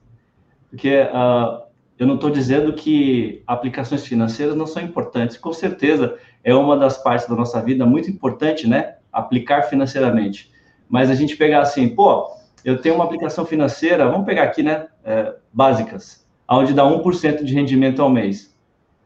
porque 0.70 1.02
uh, 1.02 1.62
eu 2.00 2.08
não 2.08 2.16
estou 2.16 2.32
dizendo 2.32 2.74
que 2.74 3.44
aplicações 3.46 4.06
financeiras 4.06 4.56
não 4.56 4.66
são 4.66 4.82
importantes, 4.82 5.38
com 5.38 5.54
certeza 5.54 6.18
é 6.44 6.54
uma 6.54 6.76
das 6.76 6.98
partes 6.98 7.28
da 7.28 7.36
nossa 7.36 7.62
vida 7.62 7.86
muito 7.86 8.10
importante, 8.10 8.68
né? 8.68 8.97
Aplicar 9.18 9.64
financeiramente. 9.64 10.52
Mas 10.90 11.10
a 11.10 11.16
gente 11.16 11.36
pegar 11.36 11.62
assim, 11.62 11.90
pô, 11.90 12.30
eu 12.64 12.82
tenho 12.82 12.96
uma 12.96 13.04
aplicação 13.04 13.46
financeira, 13.46 14.10
vamos 14.10 14.26
pegar 14.26 14.44
aqui, 14.44 14.64
né? 14.64 14.88
É, 15.04 15.36
básicas, 15.52 16.26
onde 16.50 16.74
dá 16.74 16.84
1% 16.84 17.44
de 17.44 17.54
rendimento 17.54 18.02
ao 18.02 18.10
mês. 18.10 18.56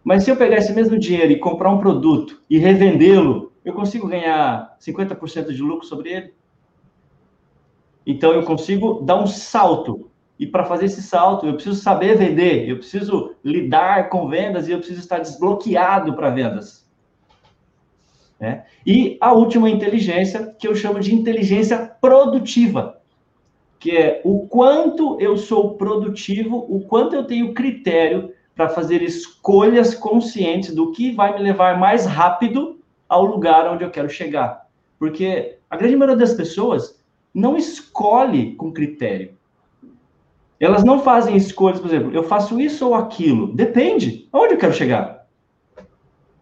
Mas 0.03 0.23
se 0.23 0.31
eu 0.31 0.35
pegar 0.35 0.57
esse 0.57 0.73
mesmo 0.73 0.97
dinheiro 0.97 1.31
e 1.31 1.39
comprar 1.39 1.69
um 1.69 1.77
produto 1.77 2.41
e 2.49 2.57
revendê-lo, 2.57 3.51
eu 3.63 3.73
consigo 3.73 4.07
ganhar 4.07 4.75
50% 4.79 5.53
de 5.53 5.61
lucro 5.61 5.85
sobre 5.85 6.11
ele? 6.11 6.33
Então 8.05 8.33
eu 8.33 8.43
consigo 8.43 9.01
dar 9.01 9.21
um 9.21 9.27
salto. 9.27 10.09
E 10.39 10.47
para 10.47 10.65
fazer 10.65 10.85
esse 10.85 11.03
salto, 11.03 11.45
eu 11.45 11.53
preciso 11.53 11.79
saber 11.79 12.17
vender, 12.17 12.67
eu 12.67 12.77
preciso 12.77 13.35
lidar 13.43 14.09
com 14.09 14.27
vendas 14.27 14.67
e 14.67 14.71
eu 14.71 14.79
preciso 14.79 14.99
estar 14.99 15.19
desbloqueado 15.19 16.15
para 16.15 16.31
vendas. 16.31 16.89
Né? 18.41 18.63
E 18.83 19.17
a 19.21 19.31
última 19.31 19.69
inteligência, 19.69 20.55
que 20.59 20.67
eu 20.67 20.73
chamo 20.73 20.99
de 20.99 21.13
inteligência 21.13 21.77
produtiva, 22.01 22.99
que 23.79 23.91
é 23.91 24.19
o 24.25 24.47
quanto 24.47 25.21
eu 25.21 25.37
sou 25.37 25.75
produtivo, 25.75 26.65
o 26.67 26.81
quanto 26.81 27.15
eu 27.15 27.23
tenho 27.23 27.53
critério 27.53 28.33
para 28.55 28.67
fazer 28.67 29.03
escolhas 29.03 29.93
conscientes 29.93 30.73
do 30.73 30.91
que 30.91 31.11
vai 31.11 31.35
me 31.35 31.43
levar 31.43 31.79
mais 31.79 32.07
rápido 32.07 32.79
ao 33.07 33.23
lugar 33.25 33.71
onde 33.71 33.83
eu 33.83 33.91
quero 33.91 34.09
chegar. 34.09 34.65
Porque 34.97 35.57
a 35.69 35.77
grande 35.77 35.95
maioria 35.95 36.17
das 36.17 36.33
pessoas 36.33 36.99
não 37.33 37.55
escolhe 37.55 38.55
com 38.55 38.71
critério. 38.71 39.33
Elas 40.59 40.83
não 40.83 40.99
fazem 40.99 41.35
escolhas, 41.35 41.79
por 41.79 41.87
exemplo, 41.87 42.11
eu 42.11 42.23
faço 42.23 42.59
isso 42.59 42.87
ou 42.87 42.95
aquilo. 42.95 43.53
Depende. 43.53 44.27
Aonde 44.31 44.55
eu 44.55 44.59
quero 44.59 44.73
chegar? 44.73 45.20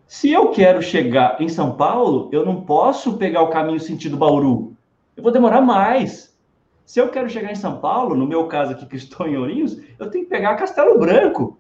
Se 0.10 0.32
eu 0.32 0.50
quero 0.50 0.82
chegar 0.82 1.40
em 1.40 1.48
São 1.48 1.76
Paulo, 1.76 2.30
eu 2.32 2.44
não 2.44 2.62
posso 2.62 3.16
pegar 3.18 3.44
o 3.44 3.52
caminho 3.52 3.80
sentido 3.80 4.18
Bauru. 4.18 4.76
Eu 5.16 5.22
vou 5.22 5.32
demorar 5.32 5.62
mais. 5.62 6.36
Se 6.84 7.00
eu 7.00 7.10
quero 7.10 7.30
chegar 7.30 7.52
em 7.52 7.56
São 7.56 7.80
Paulo, 7.80 8.16
no 8.16 8.26
meu 8.26 8.48
caso 8.48 8.72
aqui 8.72 8.88
que 8.88 8.96
estou 8.96 9.28
em 9.28 9.38
Ourinhos, 9.38 9.80
eu 10.00 10.10
tenho 10.10 10.24
que 10.24 10.30
pegar 10.32 10.56
Castelo 10.56 10.98
Branco. 10.98 11.60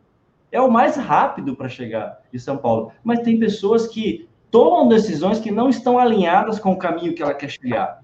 É 0.52 0.60
o 0.60 0.68
mais 0.68 0.96
rápido 0.96 1.56
para 1.56 1.70
chegar 1.70 2.22
em 2.34 2.40
São 2.40 2.58
Paulo. 2.58 2.92
Mas 3.04 3.20
tem 3.20 3.38
pessoas 3.38 3.86
que 3.86 4.28
tomam 4.50 4.88
decisões 4.88 5.40
que 5.40 5.52
não 5.52 5.70
estão 5.70 6.00
alinhadas 6.00 6.58
com 6.58 6.72
o 6.72 6.80
caminho 6.80 7.14
que 7.14 7.22
ela 7.22 7.36
quer 7.36 7.52
chegar. 7.52 8.00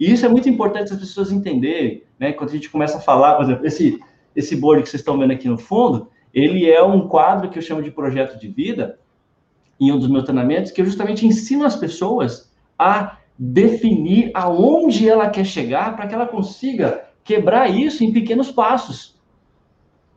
E 0.00 0.10
isso 0.10 0.24
é 0.24 0.30
muito 0.30 0.48
importante 0.48 0.94
as 0.94 0.98
pessoas 0.98 1.30
entenderem, 1.30 2.04
né? 2.18 2.32
Quando 2.32 2.48
a 2.48 2.54
gente 2.54 2.70
começa 2.70 2.96
a 2.96 3.02
falar, 3.02 3.34
por 3.34 3.44
exemplo, 3.44 3.66
esse, 3.66 4.00
esse 4.34 4.56
board 4.56 4.82
que 4.82 4.88
vocês 4.88 5.02
estão 5.02 5.18
vendo 5.18 5.34
aqui 5.34 5.46
no 5.46 5.58
fundo, 5.58 6.08
ele 6.32 6.70
é 6.70 6.82
um 6.82 7.06
quadro 7.06 7.50
que 7.50 7.58
eu 7.58 7.62
chamo 7.62 7.82
de 7.82 7.90
projeto 7.90 8.40
de 8.40 8.48
vida, 8.48 8.98
em 9.80 9.92
um 9.92 9.98
dos 9.98 10.08
meus 10.08 10.24
treinamentos, 10.24 10.70
que 10.70 10.80
eu 10.80 10.86
justamente 10.86 11.26
ensino 11.26 11.64
as 11.64 11.76
pessoas 11.76 12.50
a 12.78 13.18
definir 13.38 14.30
aonde 14.34 15.08
ela 15.08 15.28
quer 15.28 15.44
chegar 15.44 15.96
para 15.96 16.06
que 16.06 16.14
ela 16.14 16.26
consiga 16.26 17.04
quebrar 17.24 17.68
isso 17.68 18.04
em 18.04 18.12
pequenos 18.12 18.50
passos. 18.50 19.14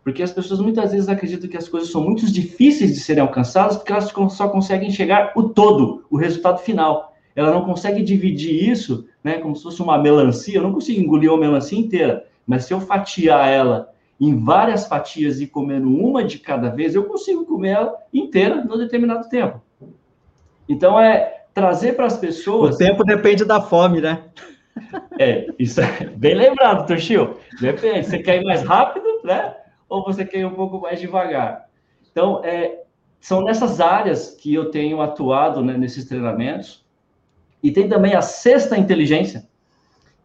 Porque 0.03 0.23
as 0.23 0.31
pessoas 0.31 0.59
muitas 0.61 0.91
vezes 0.91 1.09
acreditam 1.09 1.49
que 1.49 1.57
as 1.57 1.67
coisas 1.67 1.89
são 1.89 2.01
muito 2.01 2.25
difíceis 2.31 2.93
de 2.93 2.99
serem 2.99 3.21
alcançadas 3.21 3.75
porque 3.75 3.91
elas 3.91 4.13
só 4.31 4.47
conseguem 4.47 4.91
chegar 4.91 5.33
o 5.35 5.49
todo, 5.49 6.05
o 6.09 6.17
resultado 6.17 6.59
final. 6.59 7.13
Ela 7.35 7.51
não 7.51 7.65
consegue 7.65 8.01
dividir 8.01 8.69
isso, 8.69 9.05
né, 9.23 9.39
como 9.39 9.55
se 9.55 9.63
fosse 9.63 9.81
uma 9.81 9.97
melancia. 9.97 10.57
Eu 10.57 10.63
não 10.63 10.73
consigo 10.73 11.01
engolir 11.01 11.29
uma 11.29 11.39
melancia 11.39 11.77
inteira, 11.77 12.25
mas 12.45 12.65
se 12.65 12.73
eu 12.73 12.79
fatiar 12.79 13.49
ela 13.49 13.89
em 14.19 14.43
várias 14.43 14.88
fatias 14.88 15.39
e 15.39 15.47
comendo 15.47 15.88
uma 15.88 16.24
de 16.24 16.39
cada 16.39 16.69
vez, 16.69 16.95
eu 16.95 17.05
consigo 17.05 17.45
comer 17.45 17.69
ela 17.69 17.95
inteira 18.13 18.63
no 18.63 18.77
determinado 18.77 19.29
tempo. 19.29 19.62
Então, 20.67 21.00
é 21.00 21.45
trazer 21.53 21.93
para 21.93 22.05
as 22.05 22.17
pessoas. 22.17 22.75
O 22.75 22.77
tempo 22.77 23.03
depende 23.03 23.45
da 23.45 23.62
fome, 23.62 24.01
né? 24.01 24.24
É, 25.19 25.47
isso 25.57 25.81
é 25.81 26.05
bem 26.05 26.36
lembrado, 26.36 26.86
Toshio. 26.86 27.38
Depende. 27.59 28.05
Você 28.05 28.19
quer 28.19 28.39
ir 28.39 28.45
mais 28.45 28.62
rápido, 28.62 29.07
né? 29.24 29.55
Ou 29.89 30.03
você 30.03 30.24
quer 30.24 30.41
ir 30.41 30.45
um 30.45 30.53
pouco 30.53 30.79
mais 30.79 31.00
devagar? 31.00 31.67
Então, 32.12 32.43
é, 32.45 32.83
são 33.19 33.41
nessas 33.41 33.81
áreas 33.81 34.36
que 34.36 34.53
eu 34.53 34.69
tenho 34.69 35.01
atuado 35.01 35.63
né, 35.63 35.75
nesses 35.75 36.05
treinamentos. 36.05 36.86
E 37.63 37.71
tem 37.71 37.89
também 37.89 38.13
a 38.13 38.21
sexta 38.21 38.77
inteligência, 38.77 39.50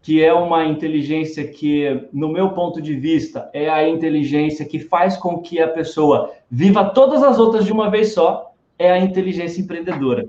que 0.03 0.23
é 0.23 0.35
uma 0.35 0.67
inteligência 0.67 1.47
que, 1.47 2.09
no 2.13 2.29
meu 2.29 2.51
ponto 2.51 2.83
de 2.83 2.95
vista, 2.97 3.49
é 3.53 3.71
a 3.71 3.89
inteligência 3.89 4.65
que 4.65 4.81
faz 4.81 5.17
com 5.17 5.39
que 5.39 5.61
a 5.61 5.69
pessoa 5.69 6.33
viva 6.51 6.91
todas 6.91 7.23
as 7.23 7.39
outras 7.39 7.65
de 7.65 7.73
uma 7.73 7.89
vez 7.89 8.13
só, 8.13 8.53
é 8.77 8.91
a 8.91 8.99
inteligência 8.99 9.61
empreendedora. 9.61 10.29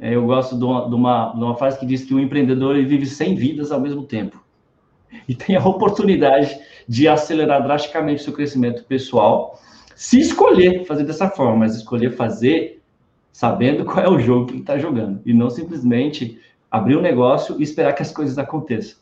É, 0.00 0.14
eu 0.14 0.24
gosto 0.24 0.56
de 0.56 0.64
uma, 0.64 0.88
de, 0.88 0.94
uma, 0.94 1.32
de 1.32 1.44
uma 1.44 1.56
frase 1.56 1.78
que 1.78 1.84
diz 1.84 2.04
que 2.04 2.14
o 2.14 2.20
empreendedor 2.20 2.74
vive 2.76 3.04
100 3.04 3.34
vidas 3.34 3.70
ao 3.70 3.80
mesmo 3.80 4.04
tempo. 4.04 4.42
E 5.28 5.34
tem 5.34 5.56
a 5.56 5.66
oportunidade 5.66 6.58
de 6.88 7.06
acelerar 7.06 7.62
drasticamente 7.62 8.22
o 8.22 8.24
seu 8.24 8.32
crescimento 8.32 8.84
pessoal, 8.84 9.60
se 9.94 10.20
escolher 10.20 10.86
fazer 10.86 11.04
dessa 11.04 11.28
forma, 11.28 11.56
mas 11.56 11.76
escolher 11.76 12.12
fazer 12.12 12.80
sabendo 13.30 13.84
qual 13.84 14.04
é 14.04 14.08
o 14.08 14.18
jogo 14.18 14.46
que 14.46 14.52
ele 14.54 14.60
está 14.60 14.78
jogando, 14.78 15.20
e 15.24 15.32
não 15.32 15.50
simplesmente 15.50 16.40
abrir 16.70 16.96
um 16.96 17.02
negócio 17.02 17.56
e 17.58 17.62
esperar 17.62 17.92
que 17.92 18.02
as 18.02 18.12
coisas 18.12 18.38
aconteçam. 18.38 18.98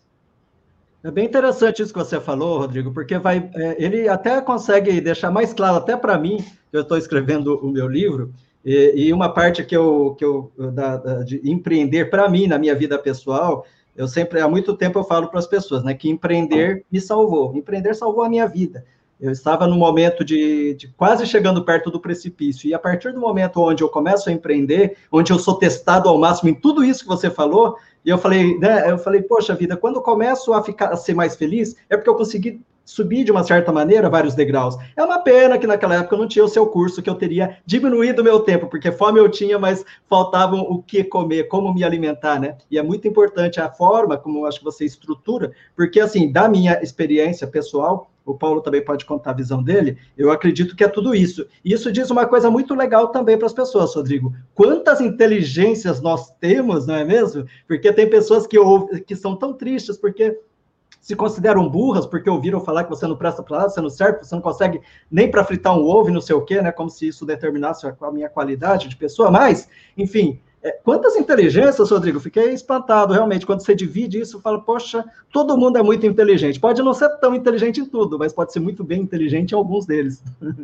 É 1.02 1.10
bem 1.10 1.26
interessante 1.26 1.82
isso 1.82 1.92
que 1.92 1.98
você 1.98 2.20
falou, 2.20 2.58
Rodrigo, 2.58 2.92
porque 2.92 3.16
vai, 3.18 3.48
é, 3.54 3.76
ele 3.78 4.08
até 4.08 4.40
consegue 4.40 5.00
deixar 5.00 5.30
mais 5.30 5.52
claro, 5.52 5.76
até 5.76 5.96
para 5.96 6.18
mim, 6.18 6.38
que 6.70 6.76
eu 6.76 6.82
estou 6.82 6.98
escrevendo 6.98 7.56
o 7.64 7.70
meu 7.70 7.86
livro, 7.86 8.32
e, 8.64 8.92
e, 8.96 9.12
uma 9.12 9.28
parte 9.28 9.62
que 9.62 9.76
eu, 9.76 10.16
que 10.18 10.24
eu 10.24 10.50
da, 10.74 10.96
da, 10.96 11.22
de 11.22 11.40
empreender 11.48 12.10
para 12.10 12.28
mim, 12.28 12.48
na 12.48 12.58
minha 12.58 12.74
vida 12.74 12.98
pessoal, 12.98 13.64
eu 13.94 14.08
sempre, 14.08 14.40
há 14.40 14.48
muito 14.48 14.76
tempo 14.76 14.98
eu 14.98 15.04
falo 15.04 15.28
para 15.28 15.38
as 15.38 15.46
pessoas, 15.46 15.84
né, 15.84 15.94
que 15.94 16.10
empreender 16.10 16.84
me 16.90 17.00
salvou, 17.00 17.54
empreender 17.54 17.94
salvou 17.94 18.24
a 18.24 18.28
minha 18.28 18.46
vida. 18.48 18.84
Eu 19.18 19.30
estava 19.30 19.66
no 19.66 19.76
momento 19.76 20.24
de, 20.24 20.74
de, 20.74 20.88
quase 20.88 21.26
chegando 21.26 21.64
perto 21.64 21.90
do 21.90 22.00
precipício, 22.00 22.68
e 22.68 22.74
a 22.74 22.78
partir 22.78 23.12
do 23.12 23.20
momento 23.20 23.62
onde 23.62 23.82
eu 23.82 23.88
começo 23.88 24.28
a 24.28 24.32
empreender, 24.32 24.98
onde 25.10 25.32
eu 25.32 25.38
sou 25.38 25.54
testado 25.54 26.08
ao 26.08 26.18
máximo 26.18 26.50
em 26.50 26.54
tudo 26.54 26.84
isso 26.84 27.02
que 27.02 27.08
você 27.08 27.30
falou, 27.30 27.76
e 28.04 28.10
eu 28.10 28.18
falei, 28.18 28.58
né, 28.58 28.90
eu 28.90 28.98
falei, 28.98 29.22
poxa 29.22 29.54
vida, 29.54 29.76
quando 29.76 29.96
eu 29.96 30.02
começo 30.02 30.52
a 30.52 30.62
ficar 30.62 30.92
a 30.92 30.96
ser 30.96 31.14
mais 31.14 31.34
feliz, 31.34 31.76
é 31.88 31.96
porque 31.96 32.10
eu 32.10 32.14
consegui 32.14 32.60
subir 32.84 33.24
de 33.24 33.32
uma 33.32 33.42
certa 33.42 33.72
maneira 33.72 34.08
vários 34.08 34.34
degraus. 34.34 34.76
É 34.96 35.02
uma 35.02 35.18
pena 35.18 35.58
que 35.58 35.66
naquela 35.66 35.96
época 35.96 36.14
eu 36.14 36.20
não 36.20 36.28
tinha 36.28 36.44
o 36.44 36.48
seu 36.48 36.66
curso, 36.68 37.02
que 37.02 37.10
eu 37.10 37.16
teria 37.16 37.58
diminuído 37.66 38.22
o 38.22 38.24
meu 38.24 38.40
tempo, 38.40 38.68
porque 38.68 38.92
fome 38.92 39.18
eu 39.18 39.28
tinha, 39.28 39.58
mas 39.58 39.84
faltava 40.08 40.54
o 40.54 40.80
que 40.80 41.02
comer, 41.02 41.48
como 41.48 41.74
me 41.74 41.82
alimentar, 41.82 42.38
né? 42.38 42.56
E 42.70 42.78
é 42.78 42.82
muito 42.82 43.08
importante 43.08 43.60
a 43.60 43.68
forma 43.68 44.16
como 44.16 44.38
eu 44.38 44.46
acho 44.46 44.60
que 44.60 44.64
você 44.64 44.84
estrutura, 44.84 45.50
porque 45.74 45.98
assim, 45.98 46.30
da 46.30 46.48
minha 46.48 46.80
experiência 46.80 47.46
pessoal, 47.46 48.08
o 48.26 48.34
Paulo 48.34 48.60
também 48.60 48.84
pode 48.84 49.04
contar 49.04 49.30
a 49.30 49.34
visão 49.34 49.62
dele, 49.62 49.96
eu 50.18 50.32
acredito 50.32 50.74
que 50.74 50.82
é 50.82 50.88
tudo 50.88 51.14
isso. 51.14 51.46
E 51.64 51.72
isso 51.72 51.92
diz 51.92 52.10
uma 52.10 52.26
coisa 52.26 52.50
muito 52.50 52.74
legal 52.74 53.08
também 53.08 53.38
para 53.38 53.46
as 53.46 53.52
pessoas, 53.52 53.94
Rodrigo. 53.94 54.34
Quantas 54.52 55.00
inteligências 55.00 56.00
nós 56.00 56.30
temos, 56.40 56.86
não 56.86 56.96
é 56.96 57.04
mesmo? 57.04 57.46
Porque 57.68 57.92
tem 57.92 58.10
pessoas 58.10 58.46
que, 58.46 58.58
que 59.06 59.14
são 59.14 59.36
tão 59.36 59.54
tristes, 59.54 59.96
porque 59.96 60.38
se 61.00 61.14
consideram 61.14 61.68
burras 61.68 62.04
porque 62.04 62.28
ouviram 62.28 62.60
falar 62.60 62.82
que 62.82 62.90
você 62.90 63.06
não 63.06 63.16
presta 63.16 63.40
para 63.40 63.58
nada, 63.58 63.68
você 63.68 63.80
não 63.80 63.88
serve, 63.88 64.24
você 64.24 64.34
não 64.34 64.42
consegue 64.42 64.80
nem 65.08 65.30
para 65.30 65.44
fritar 65.44 65.78
um 65.78 65.84
ovo 65.84 66.10
e 66.10 66.12
não 66.12 66.20
sei 66.20 66.34
o 66.34 66.44
quê, 66.44 66.60
né? 66.60 66.72
Como 66.72 66.90
se 66.90 67.06
isso 67.06 67.24
determinasse 67.24 67.86
a 67.86 68.10
minha 68.10 68.28
qualidade 68.28 68.88
de 68.88 68.96
pessoa. 68.96 69.30
Mas, 69.30 69.68
enfim, 69.96 70.40
quantas 70.72 71.16
inteligências, 71.16 71.90
Rodrigo? 71.90 72.20
Fiquei 72.20 72.52
espantado, 72.52 73.12
realmente. 73.12 73.46
Quando 73.46 73.60
você 73.64 73.74
divide 73.74 74.20
isso, 74.20 74.40
fala, 74.40 74.60
poxa, 74.60 75.04
todo 75.32 75.56
mundo 75.56 75.78
é 75.78 75.82
muito 75.82 76.06
inteligente. 76.06 76.60
Pode 76.60 76.82
não 76.82 76.94
ser 76.94 77.08
tão 77.18 77.34
inteligente 77.34 77.80
em 77.80 77.86
tudo, 77.86 78.18
mas 78.18 78.32
pode 78.32 78.52
ser 78.52 78.60
muito 78.60 78.82
bem 78.82 79.00
inteligente 79.00 79.52
em 79.52 79.56
alguns 79.56 79.86
deles. 79.86 80.22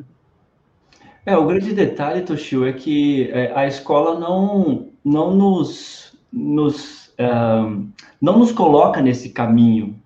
É, 1.25 1.37
o 1.37 1.47
grande 1.47 1.73
detalhe, 1.73 2.23
Toshio, 2.23 2.67
é 2.67 2.73
que 2.73 3.31
é, 3.31 3.53
a 3.55 3.65
escola 3.65 4.19
não, 4.19 4.89
não 5.05 5.33
nos, 5.33 6.19
nos, 6.33 7.11
uh, 7.11 7.87
não 8.21 8.41
nos 8.41 8.51
coloca 8.51 9.01
nesse 9.01 9.29
caminho 9.29 10.03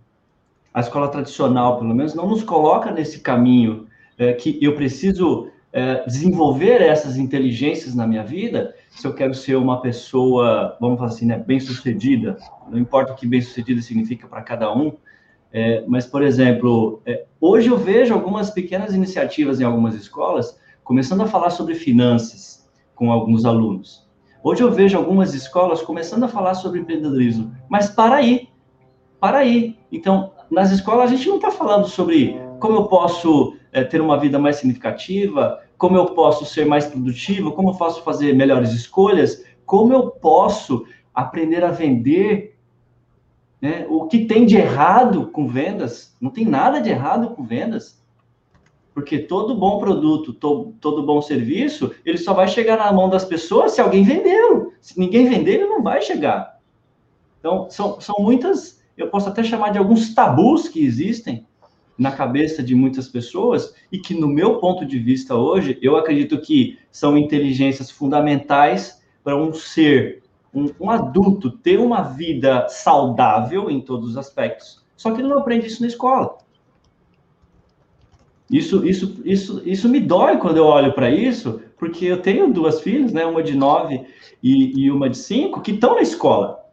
a 0.74 0.80
escola 0.80 1.08
tradicional, 1.08 1.78
pelo 1.78 1.94
menos, 1.94 2.14
não 2.14 2.28
nos 2.28 2.42
coloca 2.42 2.90
nesse 2.90 3.20
caminho 3.20 3.86
é, 4.18 4.34
que 4.34 4.58
eu 4.62 4.74
preciso 4.74 5.48
é, 5.76 6.02
desenvolver 6.06 6.80
essas 6.80 7.18
inteligências 7.18 7.94
na 7.94 8.06
minha 8.06 8.24
vida 8.24 8.74
se 8.88 9.06
eu 9.06 9.12
quero 9.12 9.34
ser 9.34 9.56
uma 9.56 9.82
pessoa, 9.82 10.74
vamos 10.80 10.96
falar 10.96 11.10
assim, 11.10 11.26
né, 11.26 11.38
bem-sucedida. 11.38 12.38
Não 12.70 12.78
importa 12.78 13.12
o 13.12 13.14
que 13.14 13.26
bem-sucedida 13.26 13.82
significa 13.82 14.26
para 14.26 14.40
cada 14.40 14.74
um, 14.74 14.96
é, 15.52 15.84
mas, 15.86 16.06
por 16.06 16.22
exemplo, 16.22 17.02
é, 17.04 17.26
hoje 17.38 17.68
eu 17.68 17.76
vejo 17.76 18.14
algumas 18.14 18.48
pequenas 18.48 18.94
iniciativas 18.94 19.60
em 19.60 19.64
algumas 19.64 19.94
escolas 19.94 20.58
começando 20.82 21.20
a 21.20 21.26
falar 21.26 21.50
sobre 21.50 21.74
finanças 21.74 22.66
com 22.94 23.12
alguns 23.12 23.44
alunos. 23.44 24.08
Hoje 24.42 24.62
eu 24.62 24.72
vejo 24.72 24.96
algumas 24.96 25.34
escolas 25.34 25.82
começando 25.82 26.24
a 26.24 26.28
falar 26.28 26.54
sobre 26.54 26.80
empreendedorismo, 26.80 27.54
mas 27.68 27.90
para 27.90 28.16
aí, 28.16 28.48
para 29.20 29.38
aí. 29.38 29.76
Então, 29.92 30.32
nas 30.50 30.70
escolas 30.70 31.12
a 31.12 31.14
gente 31.14 31.28
não 31.28 31.36
está 31.36 31.50
falando 31.50 31.86
sobre 31.86 32.40
como 32.60 32.76
eu 32.76 32.84
posso 32.84 33.58
é, 33.72 33.84
ter 33.84 34.00
uma 34.00 34.18
vida 34.18 34.38
mais 34.38 34.56
significativa, 34.56 35.60
como 35.78 35.96
eu 35.96 36.06
posso 36.06 36.44
ser 36.44 36.64
mais 36.64 36.86
produtivo, 36.86 37.52
como 37.52 37.70
eu 37.70 37.74
posso 37.74 38.02
fazer 38.02 38.34
melhores 38.34 38.72
escolhas, 38.72 39.44
como 39.64 39.92
eu 39.92 40.10
posso 40.10 40.86
aprender 41.14 41.64
a 41.64 41.70
vender. 41.70 42.56
Né? 43.60 43.86
O 43.88 44.06
que 44.06 44.24
tem 44.24 44.46
de 44.46 44.56
errado 44.56 45.26
com 45.28 45.48
vendas? 45.48 46.16
Não 46.20 46.30
tem 46.30 46.44
nada 46.44 46.80
de 46.80 46.90
errado 46.90 47.30
com 47.30 47.42
vendas. 47.42 48.02
Porque 48.94 49.18
todo 49.18 49.54
bom 49.54 49.78
produto, 49.78 50.32
to, 50.32 50.74
todo 50.80 51.04
bom 51.04 51.20
serviço, 51.20 51.94
ele 52.04 52.16
só 52.16 52.32
vai 52.32 52.48
chegar 52.48 52.78
na 52.78 52.90
mão 52.92 53.10
das 53.10 53.26
pessoas 53.26 53.72
se 53.72 53.80
alguém 53.80 54.02
vendê-lo. 54.02 54.72
Se 54.80 54.98
ninguém 54.98 55.28
vender, 55.28 55.54
ele 55.54 55.66
não 55.66 55.82
vai 55.82 56.00
chegar. 56.00 56.58
Então, 57.38 57.68
são, 57.68 58.00
são 58.00 58.16
muitas, 58.18 58.82
eu 58.96 59.08
posso 59.08 59.28
até 59.28 59.44
chamar 59.44 59.70
de 59.70 59.78
alguns 59.78 60.14
tabus 60.14 60.68
que 60.68 60.82
existem 60.82 61.46
na 61.98 62.12
cabeça 62.12 62.62
de 62.62 62.74
muitas 62.74 63.08
pessoas 63.08 63.74
e 63.90 63.98
que, 63.98 64.14
no 64.14 64.28
meu 64.28 64.58
ponto 64.58 64.84
de 64.84 64.98
vista 64.98 65.34
hoje, 65.34 65.78
eu 65.80 65.96
acredito 65.96 66.38
que 66.40 66.78
são 66.90 67.16
inteligências 67.16 67.90
fundamentais 67.90 69.02
para 69.24 69.36
um 69.36 69.52
ser, 69.52 70.22
um, 70.52 70.66
um, 70.80 70.90
adulto, 70.90 71.50
ter 71.50 71.78
uma 71.78 72.02
vida 72.02 72.68
saudável 72.68 73.70
em 73.70 73.80
todos 73.80 74.10
os 74.10 74.16
aspectos. 74.16 74.84
Só 74.96 75.10
que 75.10 75.20
ele 75.20 75.28
não 75.28 75.38
aprende 75.38 75.66
isso 75.66 75.82
na 75.82 75.88
escola. 75.88 76.38
Isso, 78.50 78.86
isso, 78.86 79.20
isso, 79.24 79.62
isso 79.64 79.88
me 79.88 79.98
dói 79.98 80.38
quando 80.38 80.58
eu 80.58 80.66
olho 80.66 80.92
para 80.92 81.10
isso, 81.10 81.60
porque 81.76 82.04
eu 82.04 82.22
tenho 82.22 82.52
duas 82.52 82.80
filhas, 82.80 83.12
né, 83.12 83.26
uma 83.26 83.42
de 83.42 83.56
nove 83.56 84.06
e, 84.42 84.84
e 84.84 84.90
uma 84.90 85.10
de 85.10 85.18
cinco, 85.18 85.60
que 85.60 85.72
estão 85.72 85.96
na 85.96 86.02
escola. 86.02 86.64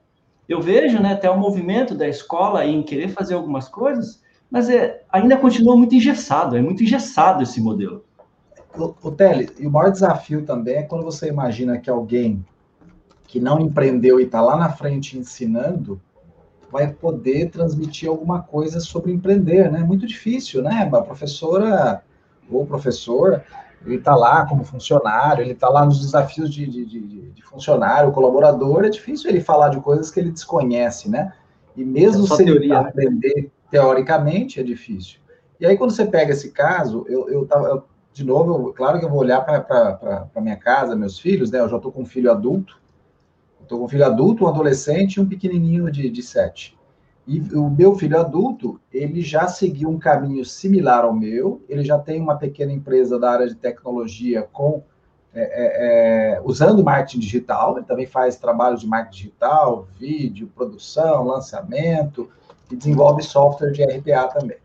Eu 0.47 0.61
vejo 0.61 1.01
né, 1.01 1.13
até 1.13 1.29
o 1.29 1.39
movimento 1.39 1.95
da 1.95 2.07
escola 2.07 2.65
em 2.65 2.83
querer 2.83 3.09
fazer 3.09 3.33
algumas 3.33 3.67
coisas, 3.67 4.21
mas 4.53 4.69
é, 4.69 5.01
ainda 5.11 5.35
continua 5.35 5.75
muito 5.75 5.95
engessado, 5.95 6.55
é 6.55 6.61
muito 6.61 6.83
engessado 6.83 7.41
esse 7.41 7.59
modelo. 7.59 8.05
O, 8.77 8.93
o 9.01 9.11
Tele, 9.11 9.49
e 9.59 9.65
o 9.65 9.71
maior 9.71 9.91
desafio 9.91 10.45
também 10.45 10.75
é 10.75 10.83
quando 10.83 11.03
você 11.03 11.27
imagina 11.27 11.79
que 11.79 11.89
alguém 11.89 12.45
que 13.25 13.39
não 13.39 13.59
empreendeu 13.59 14.19
e 14.19 14.25
está 14.25 14.41
lá 14.41 14.55
na 14.55 14.69
frente 14.69 15.17
ensinando, 15.17 15.99
vai 16.71 16.93
poder 16.93 17.49
transmitir 17.49 18.07
alguma 18.07 18.43
coisa 18.43 18.79
sobre 18.79 19.11
empreender, 19.11 19.71
né? 19.71 19.79
Muito 19.79 20.05
difícil, 20.05 20.61
né? 20.61 20.87
A 20.93 21.01
professora 21.01 22.03
ou 22.47 22.63
professor, 22.63 23.41
ele 23.83 23.95
está 23.95 24.15
lá 24.15 24.45
como 24.45 24.63
funcionário, 24.63 25.41
ele 25.41 25.53
está 25.53 25.67
lá 25.67 25.83
nos 25.83 25.99
desafios 25.99 26.53
de, 26.53 26.67
de, 26.67 26.85
de, 26.85 27.31
de, 27.31 27.41
funcionário, 27.41 28.11
colaborador, 28.11 28.85
é 28.85 28.89
difícil 28.89 29.31
ele 29.31 29.41
falar 29.41 29.69
de 29.69 29.79
coisas 29.79 30.11
que 30.11 30.19
ele 30.19 30.29
desconhece, 30.29 31.09
né? 31.09 31.33
E 31.75 31.83
mesmo 31.83 32.25
é 32.25 32.27
se 32.27 32.45
teoria, 32.45 32.55
ele 32.55 32.67
né? 32.67 32.89
aprender 32.89 33.51
teoricamente 33.73 34.59
é 34.59 34.63
difícil. 34.63 35.19
E 35.59 35.65
aí, 35.65 35.75
quando 35.75 35.89
você 35.89 36.05
pega 36.05 36.31
esse 36.31 36.51
caso, 36.51 37.07
eu, 37.09 37.27
eu, 37.27 37.47
tava, 37.47 37.67
eu 37.69 37.83
de 38.13 38.23
novo, 38.23 38.67
eu, 38.67 38.73
claro 38.73 38.99
que 38.99 39.05
eu 39.05 39.09
vou 39.09 39.17
olhar 39.17 39.41
para 39.41 40.29
minha 40.39 40.55
casa, 40.55 40.95
meus 40.95 41.17
filhos, 41.17 41.49
né? 41.49 41.59
Eu 41.59 41.67
já 41.67 41.77
estou 41.77 41.91
com 41.91 42.03
um 42.03 42.05
filho 42.05 42.29
adulto, 42.29 42.79
estou 43.63 43.79
com 43.79 43.85
um 43.85 43.89
filho 43.89 44.05
adulto, 44.05 44.45
um 44.45 44.47
adolescente 44.47 45.15
e 45.15 45.21
um 45.21 45.25
pequenininho 45.27 45.91
de, 45.91 46.07
de 46.07 46.21
sete. 46.21 46.77
E 47.25 47.39
o 47.55 47.67
meu 47.67 47.95
filho 47.95 48.19
adulto, 48.19 48.79
ele 48.91 49.21
já 49.21 49.47
seguiu 49.47 49.89
um 49.89 49.97
caminho 49.97 50.45
similar 50.45 51.03
ao 51.03 51.13
meu, 51.13 51.59
ele 51.67 51.83
já 51.83 51.97
tem 51.97 52.21
uma 52.21 52.35
pequena 52.35 52.71
empresa 52.71 53.17
da 53.17 53.31
área 53.31 53.47
de 53.47 53.55
tecnologia 53.55 54.47
com 54.53 54.83
é, 55.33 55.41
é, 55.41 56.35
é 56.35 56.41
usando 56.45 56.83
marketing 56.83 57.17
digital, 57.17 57.77
ele 57.77 57.87
também 57.87 58.05
faz 58.05 58.35
trabalhos 58.35 58.81
de 58.81 58.87
marketing 58.87 59.17
digital, 59.17 59.87
vídeo, 59.97 60.51
produção, 60.53 61.23
lançamento, 61.23 62.29
e 62.71 62.75
desenvolve 62.75 63.21
software 63.23 63.71
de 63.71 63.83
RPA 63.83 64.27
também. 64.27 64.57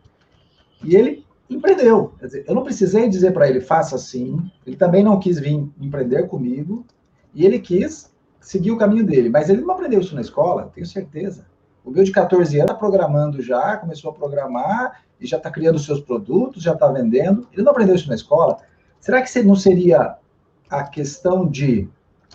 E 0.83 0.95
ele 0.95 1.25
empreendeu. 1.49 2.13
Dizer, 2.21 2.45
eu 2.47 2.55
não 2.55 2.63
precisei 2.63 3.09
dizer 3.09 3.31
para 3.31 3.49
ele, 3.49 3.61
faça 3.61 3.95
assim. 3.95 4.49
Ele 4.65 4.75
também 4.75 5.03
não 5.03 5.19
quis 5.19 5.39
vir 5.39 5.69
empreender 5.79 6.27
comigo. 6.27 6.85
E 7.33 7.45
ele 7.45 7.59
quis 7.59 8.11
seguir 8.39 8.71
o 8.71 8.77
caminho 8.77 9.05
dele. 9.05 9.29
Mas 9.29 9.49
ele 9.49 9.61
não 9.61 9.71
aprendeu 9.71 9.99
isso 9.99 10.15
na 10.15 10.21
escola, 10.21 10.71
tenho 10.73 10.87
certeza. 10.87 11.45
O 11.83 11.91
meu 11.91 12.03
de 12.03 12.11
14 12.11 12.59
anos 12.59 12.77
programando 12.77 13.41
já, 13.41 13.77
começou 13.77 14.11
a 14.11 14.13
programar 14.13 15.03
e 15.19 15.25
já 15.25 15.37
está 15.37 15.49
criando 15.49 15.79
seus 15.79 15.99
produtos, 15.99 16.63
já 16.63 16.73
está 16.73 16.87
vendendo. 16.87 17.47
Ele 17.51 17.63
não 17.63 17.71
aprendeu 17.71 17.95
isso 17.95 18.07
na 18.07 18.15
escola. 18.15 18.57
Será 18.99 19.21
que 19.21 19.43
não 19.43 19.55
seria 19.55 20.17
a 20.69 20.83
questão 20.83 21.47
de 21.47 21.89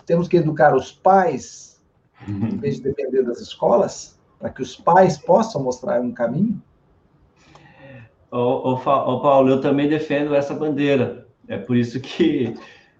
temos 0.05 0.27
que 0.27 0.37
educar 0.37 0.75
os 0.75 0.91
pais 0.91 1.81
em 2.27 2.57
vez 2.57 2.77
de 2.77 2.83
depender 2.83 3.23
das 3.23 3.39
escolas? 3.39 4.14
Para 4.39 4.49
que 4.49 4.61
os 4.61 4.75
pais 4.75 5.17
possam 5.17 5.63
mostrar 5.63 6.01
um 6.01 6.11
caminho? 6.11 6.61
Ô, 8.31 8.37
ô, 8.37 8.73
ô, 8.73 9.19
Paulo, 9.21 9.49
eu 9.49 9.61
também 9.61 9.87
defendo 9.87 10.35
essa 10.35 10.53
bandeira. 10.53 11.27
É 11.47 11.57
por 11.57 11.77
isso 11.77 11.99
que 11.99 12.53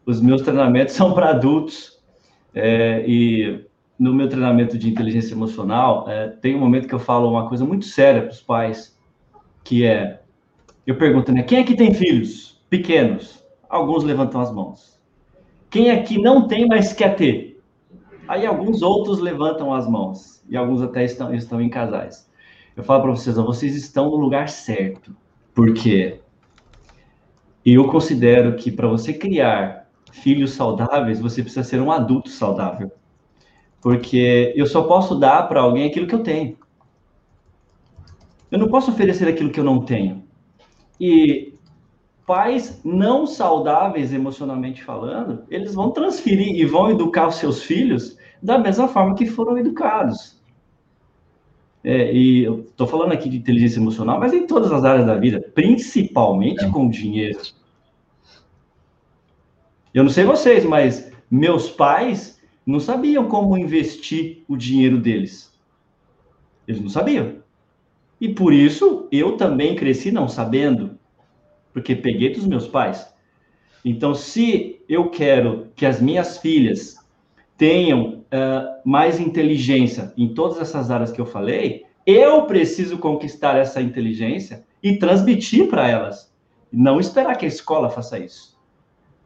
os 0.05 0.21
meus 0.21 0.41
treinamentos 0.41 0.95
são 0.95 1.13
para 1.13 1.29
adultos. 1.29 1.99
É, 2.53 3.03
e 3.05 3.65
no 3.97 4.13
meu 4.13 4.29
treinamento 4.29 4.77
de 4.77 4.89
inteligência 4.89 5.33
emocional, 5.33 6.09
é, 6.09 6.27
tem 6.27 6.55
um 6.55 6.59
momento 6.59 6.87
que 6.87 6.95
eu 6.95 6.99
falo 6.99 7.29
uma 7.29 7.47
coisa 7.47 7.65
muito 7.65 7.85
séria 7.85 8.21
para 8.21 8.31
os 8.31 8.41
pais, 8.41 8.97
que 9.63 9.85
é, 9.85 10.21
eu 10.85 10.97
pergunto, 10.97 11.31
né, 11.31 11.43
quem 11.43 11.59
aqui 11.59 11.75
tem 11.75 11.93
filhos 11.93 12.61
pequenos? 12.69 13.43
Alguns 13.69 14.03
levantam 14.03 14.39
as 14.39 14.53
mãos. 14.53 14.99
Quem 15.69 15.91
aqui 15.91 16.21
não 16.21 16.47
tem, 16.47 16.67
mas 16.67 16.93
quer 16.93 17.15
ter? 17.15 17.54
Aí 18.27 18.45
alguns 18.45 18.81
outros 18.81 19.19
levantam 19.19 19.73
as 19.73 19.87
mãos 19.87 20.43
e 20.49 20.57
alguns 20.57 20.81
até 20.81 21.03
estão, 21.03 21.33
estão 21.33 21.61
em 21.61 21.69
casais. 21.69 22.29
Eu 22.75 22.83
falo 22.83 23.03
para 23.03 23.11
vocês, 23.11 23.35
vocês 23.35 23.75
estão 23.75 24.09
no 24.09 24.17
lugar 24.17 24.49
certo, 24.49 25.15
porque 25.53 26.19
eu 27.65 27.87
considero 27.87 28.55
que 28.55 28.71
para 28.71 28.87
você 28.87 29.13
criar 29.13 29.89
filhos 30.11 30.51
saudáveis, 30.51 31.19
você 31.19 31.41
precisa 31.41 31.63
ser 31.63 31.81
um 31.81 31.91
adulto 31.91 32.29
saudável. 32.29 32.91
Porque 33.81 34.53
eu 34.55 34.65
só 34.65 34.83
posso 34.83 35.15
dar 35.15 35.47
para 35.47 35.61
alguém 35.61 35.87
aquilo 35.87 36.07
que 36.07 36.15
eu 36.15 36.23
tenho. 36.23 36.57
Eu 38.51 38.59
não 38.59 38.67
posso 38.67 38.91
oferecer 38.91 39.27
aquilo 39.27 39.51
que 39.51 39.59
eu 39.59 39.63
não 39.63 39.81
tenho. 39.83 40.23
E 40.99 41.54
pais 42.25 42.81
não 42.83 43.27
saudáveis 43.27 44.13
emocionalmente 44.13 44.83
falando, 44.83 45.43
eles 45.49 45.75
vão 45.75 45.91
transferir 45.91 46.55
e 46.55 46.65
vão 46.65 46.89
educar 46.89 47.27
os 47.27 47.35
seus 47.35 47.63
filhos 47.63 48.17
da 48.41 48.57
mesma 48.57 48.87
forma 48.87 49.15
que 49.15 49.25
foram 49.25 49.57
educados. 49.57 50.35
É, 51.83 52.11
e 52.11 52.43
eu 52.43 52.61
estou 52.61 52.87
falando 52.87 53.11
aqui 53.11 53.29
de 53.29 53.37
inteligência 53.37 53.79
emocional, 53.79 54.19
mas 54.19 54.33
em 54.33 54.47
todas 54.47 54.71
as 54.71 54.83
áreas 54.83 55.05
da 55.05 55.15
vida, 55.15 55.39
principalmente 55.53 56.65
é. 56.65 56.69
com 56.69 56.89
dinheiro. 56.89 57.39
Eu 59.93 60.03
não 60.03 60.09
sei 60.09 60.25
vocês, 60.25 60.65
mas 60.65 61.11
meus 61.29 61.69
pais 61.69 62.41
não 62.65 62.79
sabiam 62.79 63.27
como 63.27 63.55
investir 63.55 64.43
o 64.47 64.57
dinheiro 64.57 64.97
deles. 64.99 65.53
Eles 66.67 66.81
não 66.81 66.89
sabiam. 66.89 67.35
E 68.19 68.29
por 68.29 68.51
isso 68.51 69.07
eu 69.11 69.37
também 69.37 69.75
cresci 69.75 70.11
não 70.11 70.27
sabendo, 70.27 70.94
porque 71.75 71.93
peguei 71.93 72.29
dos 72.29 72.47
meus 72.47 72.69
pais. 72.69 73.05
Então, 73.83 74.15
se 74.15 74.81
eu 74.87 75.09
quero 75.09 75.67
que 75.75 75.85
as 75.85 75.99
minhas 75.99 76.37
filhas 76.37 76.95
tenham 77.57 78.23
uh, 78.31 78.79
mais 78.85 79.19
inteligência 79.19 80.13
em 80.17 80.33
todas 80.33 80.57
essas 80.61 80.89
áreas 80.89 81.11
que 81.11 81.19
eu 81.19 81.25
falei, 81.25 81.83
eu 82.05 82.43
preciso 82.43 82.97
conquistar 82.97 83.57
essa 83.57 83.81
inteligência 83.81 84.63
e 84.81 84.97
transmitir 84.97 85.67
para 85.67 85.85
elas. 85.85 86.33
Não 86.71 86.97
esperar 86.97 87.37
que 87.37 87.43
a 87.43 87.49
escola 87.49 87.89
faça 87.89 88.17
isso. 88.19 88.57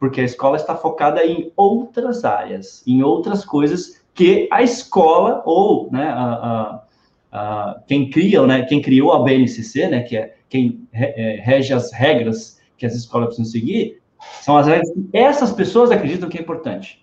Porque 0.00 0.20
a 0.20 0.24
escola 0.24 0.56
está 0.56 0.74
focada 0.74 1.24
em 1.24 1.52
outras 1.56 2.24
áreas, 2.24 2.82
em 2.84 3.00
outras 3.00 3.44
coisas 3.44 4.02
que 4.12 4.48
a 4.50 4.60
escola 4.60 5.40
ou 5.46 5.88
né, 5.92 6.08
a, 6.08 6.24
a, 6.24 6.82
a, 7.30 7.80
quem 7.86 8.10
cria, 8.10 8.44
né, 8.44 8.62
quem 8.64 8.82
criou 8.82 9.12
a 9.12 9.22
BNCC, 9.22 9.86
né, 9.86 10.02
que 10.02 10.16
é 10.16 10.39
quem 10.50 10.86
é, 10.92 11.40
rege 11.42 11.72
as 11.72 11.90
regras 11.92 12.60
que 12.76 12.84
as 12.84 12.94
escolas 12.94 13.28
precisam 13.28 13.50
seguir, 13.50 14.02
são 14.42 14.58
as 14.58 14.66
regras 14.66 14.90
que 14.90 15.08
essas 15.16 15.52
pessoas 15.52 15.90
acreditam 15.90 16.28
que 16.28 16.36
é 16.36 16.42
importante 16.42 17.00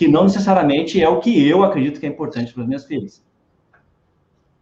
que 0.00 0.08
não 0.08 0.24
necessariamente 0.24 0.98
é 1.02 1.06
o 1.06 1.20
que 1.20 1.46
eu 1.46 1.62
acredito 1.62 2.00
que 2.00 2.06
é 2.06 2.08
importante 2.08 2.54
para 2.54 2.62
as 2.62 2.68
minhas 2.68 2.86
filhas. 2.86 3.22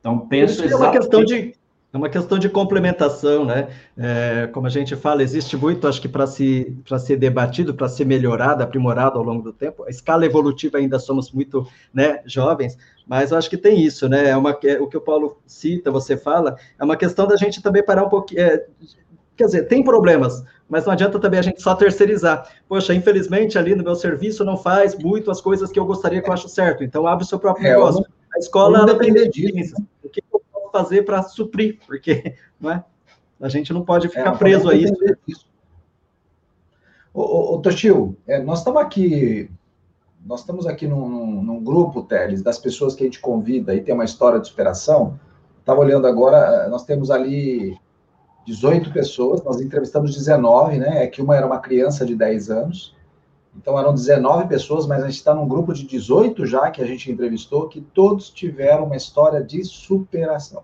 Então, 0.01 0.19
penso 0.27 0.65
exatamente... 0.65 0.73
É 0.73 0.77
uma 0.77 0.91
questão 0.99 1.25
de 1.25 1.55
é 1.93 1.97
uma 1.97 2.09
questão 2.11 2.39
de 2.39 2.51
complementação, 2.51 3.47
né? 3.47 3.69
É, 3.97 4.47
como 4.53 4.67
a 4.67 4.71
gente 4.71 4.95
fala, 4.95 5.23
existe 5.23 5.57
muito, 5.57 5.89
acho 5.89 6.01
que 6.03 6.09
para 6.09 6.27
se, 6.27 6.77
ser 6.99 7.17
debatido, 7.17 7.75
para 7.75 7.89
ser 7.89 8.05
melhorado, 8.05 8.63
aprimorado 8.63 9.19
ao 9.19 9.25
longo 9.25 9.43
do 9.43 9.55
tempo. 9.55 9.85
A 9.85 9.89
escala 9.89 10.27
evolutiva 10.27 10.77
ainda 10.77 10.99
somos 10.99 11.33
muito 11.33 11.67
né, 11.93 12.21
jovens, 12.27 12.77
mas 13.07 13.31
eu 13.31 13.39
acho 13.39 13.49
que 13.49 13.57
tem 13.57 13.81
isso, 13.81 14.07
né? 14.07 14.29
É 14.29 14.37
uma, 14.37 14.51
é, 14.65 14.79
o 14.79 14.87
que 14.87 14.99
o 14.99 15.01
Paulo 15.01 15.39
cita, 15.47 15.91
você 15.91 16.15
fala, 16.15 16.57
é 16.79 16.85
uma 16.85 16.97
questão 16.97 17.27
da 17.27 17.37
gente 17.37 17.63
também 17.63 17.83
parar 17.83 18.05
um 18.05 18.11
pouquinho. 18.11 18.43
É, 18.43 18.67
quer 19.35 19.47
dizer, 19.47 19.63
tem 19.63 19.83
problemas, 19.83 20.45
mas 20.69 20.85
não 20.85 20.93
adianta 20.93 21.19
também 21.19 21.41
a 21.41 21.43
gente 21.43 21.63
só 21.63 21.75
terceirizar. 21.75 22.51
Poxa, 22.69 22.93
infelizmente 22.93 23.59
ali 23.59 23.75
no 23.75 23.83
meu 23.83 23.95
serviço 23.95 24.45
não 24.45 24.59
faz 24.59 24.95
muito 24.95 25.31
as 25.31 25.41
coisas 25.41 25.73
que 25.73 25.79
eu 25.79 25.87
gostaria 25.87 26.21
que 26.21 26.29
eu 26.29 26.35
acho 26.35 26.51
certo, 26.51 26.85
então 26.85 27.07
abre 27.07 27.25
o 27.25 27.27
seu 27.27 27.39
próprio 27.39 27.67
é, 27.67 27.71
negócio. 27.71 28.05
A 28.35 28.39
escola 28.39 28.81
ela 28.81 28.87
depende 28.87 29.27
disso. 29.31 29.75
O 30.03 30.09
que 30.11 30.23
eu 30.31 30.41
fazer 30.71 31.03
para 31.03 31.23
suprir? 31.23 31.79
Porque 31.87 32.35
não 32.61 32.71
é? 32.71 32.85
a 33.41 33.49
gente 33.49 33.73
não 33.73 33.85
pode 33.85 34.09
ficar 34.09 34.35
é, 34.35 34.37
preso 34.37 34.69
a 34.69 34.75
isso. 34.75 35.47
Ô, 37.15 37.23
ô, 37.23 37.55
ô 37.55 37.59
Toshio, 37.61 38.17
é, 38.27 38.43
nós 38.43 38.59
estamos 38.59 38.81
aqui, 38.81 39.51
nós 40.25 40.41
estamos 40.41 40.67
aqui 40.67 40.87
num, 40.87 41.09
num, 41.09 41.43
num, 41.43 41.65
grupo, 41.65 42.03
Teles, 42.03 42.43
das 42.43 42.59
pessoas 42.59 42.95
que 42.95 43.03
a 43.03 43.07
gente 43.07 43.21
convida 43.21 43.75
e 43.75 43.81
tem 43.81 43.95
uma 43.95 44.05
história 44.05 44.41
de 44.41 44.49
superação. 44.49 45.19
Estava 45.61 45.81
olhando 45.81 46.07
agora, 46.07 46.69
nós 46.69 46.85
temos 46.85 47.11
ali 47.11 47.79
18 48.47 48.93
pessoas, 48.93 49.43
nós 49.45 49.61
entrevistamos 49.61 50.15
19, 50.15 50.79
né? 50.79 51.05
É 51.05 51.07
que 51.07 51.21
uma 51.21 51.37
era 51.37 51.47
uma 51.47 51.59
criança 51.59 52.05
de 52.05 52.17
10 52.17 52.51
anos. 52.51 52.97
Então 53.57 53.79
eram 53.79 53.93
19 53.93 54.49
pessoas, 54.49 54.87
mas 54.87 55.03
a 55.03 55.07
gente 55.07 55.17
está 55.17 55.35
num 55.35 55.49
grupo 55.49 55.73
de 55.73 55.87
18 55.87 56.47
já 56.47 56.71
que 56.71 56.83
a 56.83 56.87
gente 56.87 57.11
entrevistou, 57.11 57.69
que 57.69 57.81
todos 57.81 58.31
tiveram 58.31 58.85
uma 58.85 58.97
história 58.97 59.43
de 59.43 59.65
superação. 59.65 60.63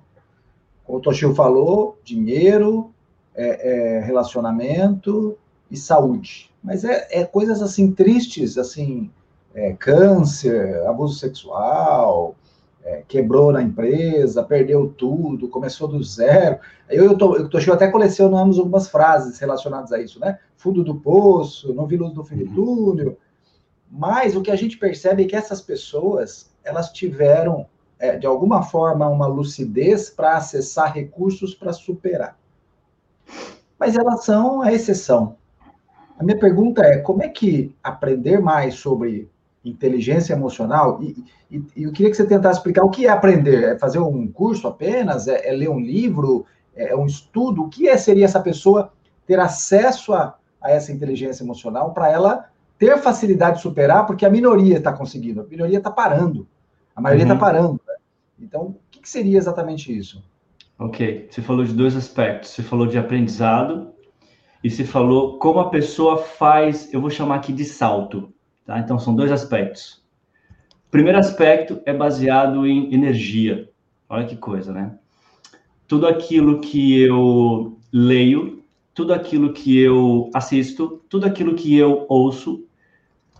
Como 0.84 0.98
o 0.98 1.00
Toshio 1.00 1.34
falou, 1.34 1.98
dinheiro, 2.04 2.92
é, 3.34 3.96
é, 3.96 4.00
relacionamento 4.00 5.36
e 5.70 5.76
saúde. 5.76 6.50
Mas 6.62 6.84
é, 6.84 7.08
é 7.10 7.24
coisas 7.24 7.62
assim 7.62 7.92
tristes, 7.92 8.56
assim, 8.56 9.10
é, 9.54 9.72
câncer, 9.72 10.86
abuso 10.86 11.18
sexual, 11.18 12.36
é, 12.84 13.02
quebrou 13.08 13.50
na 13.50 13.62
empresa, 13.62 14.42
perdeu 14.42 14.88
tudo, 14.88 15.48
começou 15.48 15.88
do 15.88 16.02
zero. 16.02 16.58
Eu, 16.88 17.04
eu, 17.06 17.18
tô, 17.18 17.36
eu 17.36 17.48
tô, 17.48 17.58
até 17.72 17.90
colecionamos 17.90 18.58
algumas 18.58 18.88
frases 18.88 19.38
relacionadas 19.38 19.90
a 19.90 20.00
isso, 20.00 20.20
né? 20.20 20.38
Fundo 20.56 20.84
do 20.84 20.96
poço, 20.96 21.72
não 21.72 21.86
vi 21.86 21.96
luz 21.96 22.12
do 22.12 22.22
fim 22.22 22.36
do 22.36 22.44
uhum. 22.44 22.86
túnel. 22.86 23.18
Mas 23.90 24.36
o 24.36 24.42
que 24.42 24.50
a 24.50 24.56
gente 24.56 24.76
percebe 24.76 25.24
é 25.24 25.26
que 25.26 25.36
essas 25.36 25.62
pessoas, 25.62 26.52
elas 26.62 26.92
tiveram, 26.92 27.66
é, 27.98 28.18
de 28.18 28.26
alguma 28.26 28.62
forma, 28.62 29.08
uma 29.08 29.26
lucidez 29.26 30.10
para 30.10 30.36
acessar 30.36 30.92
recursos 30.92 31.54
para 31.54 31.72
superar. 31.72 32.36
Mas 33.78 33.96
elas 33.96 34.24
são 34.24 34.60
a 34.60 34.72
exceção. 34.72 35.36
A 36.18 36.22
minha 36.22 36.38
pergunta 36.38 36.82
é, 36.82 36.98
como 36.98 37.22
é 37.22 37.28
que 37.28 37.74
aprender 37.82 38.40
mais 38.40 38.74
sobre 38.74 39.30
inteligência 39.64 40.34
emocional, 40.34 41.02
e, 41.02 41.24
e, 41.50 41.64
e, 41.76 41.82
eu 41.84 41.92
queria 41.92 42.10
que 42.10 42.16
você 42.16 42.26
tentasse 42.26 42.58
explicar 42.58 42.84
o 42.84 42.90
que 42.90 43.06
é 43.06 43.10
aprender. 43.10 43.64
É 43.64 43.78
fazer 43.78 43.98
um 43.98 44.26
curso 44.26 44.68
apenas? 44.68 45.26
É, 45.26 45.48
é 45.48 45.52
ler 45.52 45.70
um 45.70 45.80
livro? 45.80 46.44
É, 46.76 46.90
é, 46.90 46.96
um 46.96 47.06
estudo? 47.06 47.62
O 47.62 47.68
que 47.68 47.88
é, 47.88 47.96
seria 47.96 48.24
essa 48.24 48.40
pessoa 48.40 48.92
ter 49.26 49.40
acesso 49.40 50.12
a, 50.12 50.36
a 50.60 50.70
essa 50.70 50.92
inteligência 50.92 51.42
emocional 51.42 51.92
para 51.92 52.10
ela 52.10 52.46
ter 52.78 52.98
facilidade 52.98 53.56
de 53.56 53.62
superar, 53.62 54.06
porque 54.06 54.26
a 54.26 54.30
minoria 54.30 54.78
está 54.78 54.92
conseguindo, 54.92 55.40
a 55.40 55.44
minoria 55.44 55.78
está 55.78 55.90
parando, 55.90 56.46
a 56.94 57.00
maioria 57.00 57.24
está 57.24 57.34
uhum. 57.34 57.40
parando. 57.40 57.80
Né? 57.86 57.94
Então, 58.40 58.62
o 58.62 58.76
que, 58.90 59.00
que 59.00 59.08
seria 59.08 59.38
exatamente 59.38 59.96
isso? 59.96 60.22
Ok, 60.78 61.28
você 61.30 61.40
falou 61.40 61.64
de 61.64 61.72
dois 61.72 61.96
aspectos. 61.96 62.50
Você 62.50 62.62
falou 62.62 62.86
de 62.86 62.98
aprendizado 62.98 63.92
e 64.62 64.70
você 64.70 64.84
falou 64.84 65.38
como 65.38 65.60
a 65.60 65.70
pessoa 65.70 66.18
faz, 66.18 66.92
eu 66.92 67.00
vou 67.00 67.10
chamar 67.10 67.36
aqui 67.36 67.52
de 67.52 67.64
salto. 67.64 68.33
Tá? 68.64 68.78
Então, 68.78 68.98
são 68.98 69.14
dois 69.14 69.30
aspectos. 69.30 70.02
O 70.86 70.90
primeiro 70.90 71.18
aspecto 71.18 71.80
é 71.84 71.92
baseado 71.92 72.66
em 72.66 72.92
energia. 72.94 73.68
Olha 74.08 74.26
que 74.26 74.36
coisa, 74.36 74.72
né? 74.72 74.94
Tudo 75.86 76.06
aquilo 76.06 76.60
que 76.60 77.00
eu 77.00 77.76
leio, 77.92 78.62
tudo 78.94 79.12
aquilo 79.12 79.52
que 79.52 79.78
eu 79.78 80.30
assisto, 80.32 81.02
tudo 81.08 81.26
aquilo 81.26 81.54
que 81.54 81.76
eu 81.76 82.06
ouço, 82.08 82.64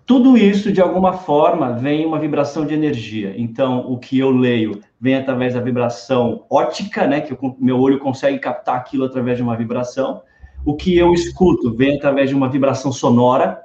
tudo 0.07 0.37
isso, 0.37 0.71
de 0.71 0.83
alguma 0.83 1.15
forma, 1.15 1.73
vem 1.73 2.05
uma 2.05 2.19
vibração 2.19 2.67
de 2.67 2.75
energia. 2.75 3.35
Então, 3.39 3.91
o 3.91 3.97
que 3.99 4.19
eu 4.19 4.31
leio 4.31 4.81
vem 5.01 5.15
através 5.15 5.55
da 5.55 5.61
vibração 5.61 6.45
ótica, 6.51 7.07
né? 7.07 7.23
Que 7.23 7.33
o 7.33 7.57
meu 7.59 7.79
olho 7.81 7.99
consegue 7.99 8.39
captar 8.39 8.77
aquilo 8.77 9.05
através 9.07 9.39
de 9.39 9.43
uma 9.43 9.57
vibração. 9.57 10.21
O 10.63 10.77
que 10.77 10.95
eu 10.95 11.15
escuto 11.15 11.75
vem 11.75 11.97
através 11.97 12.29
de 12.29 12.35
uma 12.35 12.51
vibração 12.51 12.93
sonora. 12.93 13.64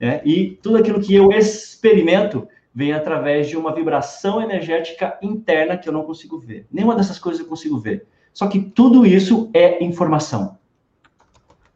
Né? 0.00 0.22
E 0.24 0.58
tudo 0.62 0.78
aquilo 0.78 1.00
que 1.00 1.14
eu 1.14 1.30
experimento 1.30 2.48
vem 2.74 2.92
através 2.92 3.48
de 3.48 3.56
uma 3.56 3.74
vibração 3.74 4.40
energética 4.40 5.18
interna 5.20 5.76
que 5.76 5.88
eu 5.88 5.92
não 5.92 6.04
consigo 6.04 6.38
ver. 6.38 6.66
Nenhuma 6.72 6.96
dessas 6.96 7.18
coisas 7.18 7.40
eu 7.40 7.46
consigo 7.46 7.78
ver. 7.78 8.06
Só 8.32 8.46
que 8.46 8.60
tudo 8.60 9.04
isso 9.04 9.50
é 9.52 9.84
informação. 9.84 10.58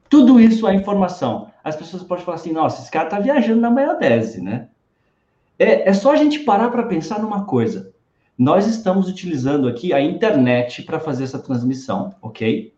Tudo 0.08 0.40
isso 0.40 0.66
é 0.66 0.74
informação. 0.74 1.50
As 1.62 1.76
pessoas 1.76 2.02
podem 2.02 2.24
falar 2.24 2.36
assim: 2.36 2.52
nossa, 2.52 2.80
esse 2.80 2.90
cara 2.90 3.06
está 3.06 3.18
viajando 3.18 3.60
na 3.60 3.70
maionese, 3.70 4.40
né? 4.40 4.68
É, 5.58 5.88
é 5.88 5.92
só 5.92 6.12
a 6.12 6.16
gente 6.16 6.40
parar 6.40 6.70
para 6.70 6.84
pensar 6.84 7.20
numa 7.20 7.44
coisa. 7.44 7.92
Nós 8.36 8.66
estamos 8.66 9.08
utilizando 9.08 9.68
aqui 9.68 9.92
a 9.92 10.00
internet 10.00 10.82
para 10.82 10.98
fazer 10.98 11.24
essa 11.24 11.38
transmissão, 11.38 12.14
ok? 12.20 12.72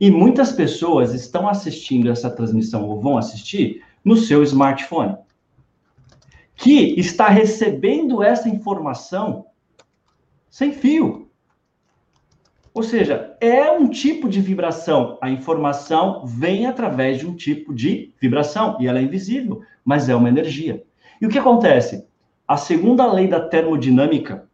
E 0.00 0.10
muitas 0.10 0.52
pessoas 0.52 1.12
estão 1.12 1.48
assistindo 1.48 2.10
essa 2.10 2.30
transmissão 2.30 2.88
ou 2.88 3.00
vão 3.00 3.18
assistir 3.18 3.82
no 4.04 4.16
seu 4.16 4.42
smartphone, 4.42 5.16
que 6.54 6.98
está 6.98 7.28
recebendo 7.28 8.22
essa 8.22 8.48
informação 8.48 9.46
sem 10.50 10.72
fio. 10.72 11.30
Ou 12.72 12.82
seja, 12.82 13.36
é 13.40 13.70
um 13.72 13.88
tipo 13.88 14.28
de 14.28 14.40
vibração. 14.40 15.18
A 15.20 15.28
informação 15.28 16.24
vem 16.24 16.66
através 16.66 17.18
de 17.18 17.26
um 17.26 17.34
tipo 17.34 17.74
de 17.74 18.14
vibração 18.20 18.76
e 18.80 18.86
ela 18.86 18.98
é 18.98 19.02
invisível, 19.02 19.62
mas 19.84 20.08
é 20.08 20.14
uma 20.14 20.28
energia. 20.28 20.84
E 21.20 21.26
o 21.26 21.28
que 21.28 21.38
acontece? 21.38 22.06
A 22.46 22.56
segunda 22.56 23.10
lei 23.12 23.26
da 23.26 23.40
termodinâmica, 23.40 24.48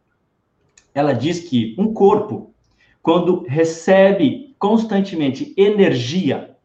ela 0.93 1.13
diz 1.13 1.39
que 1.39 1.75
um 1.77 1.93
corpo, 1.93 2.53
quando 3.01 3.43
recebe 3.47 4.55
constantemente 4.57 5.53
energia, 5.55 6.56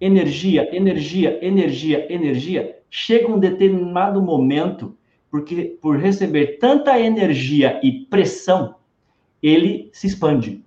energia, 0.00 0.74
energia, 0.74 1.38
energia, 1.44 2.12
energia, 2.12 2.78
chega 2.90 3.30
um 3.30 3.38
determinado 3.38 4.20
momento, 4.20 4.96
porque 5.30 5.76
por 5.80 5.98
receber 5.98 6.58
tanta 6.58 6.98
energia 6.98 7.80
e 7.82 8.04
pressão, 8.06 8.76
ele 9.42 9.90
se 9.92 10.06
expande. 10.06 10.64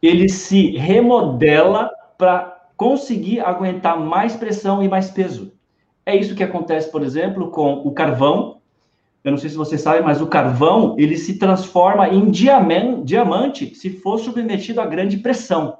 Ele 0.00 0.28
se 0.28 0.70
remodela 0.76 1.90
para 2.16 2.70
conseguir 2.76 3.40
aguentar 3.40 3.98
mais 3.98 4.36
pressão 4.36 4.82
e 4.82 4.88
mais 4.88 5.10
peso. 5.10 5.52
É 6.06 6.16
isso 6.16 6.34
que 6.34 6.44
acontece, 6.44 6.90
por 6.90 7.02
exemplo, 7.02 7.50
com 7.50 7.74
o 7.74 7.90
carvão. 7.92 8.60
Eu 9.24 9.32
não 9.32 9.38
sei 9.38 9.50
se 9.50 9.56
você 9.56 9.76
sabe, 9.76 10.00
mas 10.00 10.22
o 10.22 10.26
carvão 10.26 10.94
ele 10.96 11.16
se 11.16 11.38
transforma 11.38 12.08
em 12.08 12.30
diamante 12.30 13.74
se 13.74 13.90
for 13.90 14.18
submetido 14.18 14.80
a 14.80 14.86
grande 14.86 15.18
pressão. 15.18 15.76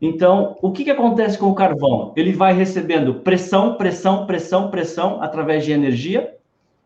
Então, 0.00 0.56
o 0.62 0.70
que, 0.70 0.84
que 0.84 0.90
acontece 0.90 1.36
com 1.36 1.46
o 1.46 1.54
carvão? 1.54 2.12
Ele 2.16 2.32
vai 2.32 2.52
recebendo 2.52 3.14
pressão, 3.14 3.74
pressão, 3.74 4.26
pressão, 4.26 4.70
pressão 4.70 5.20
através 5.20 5.64
de 5.64 5.72
energia 5.72 6.36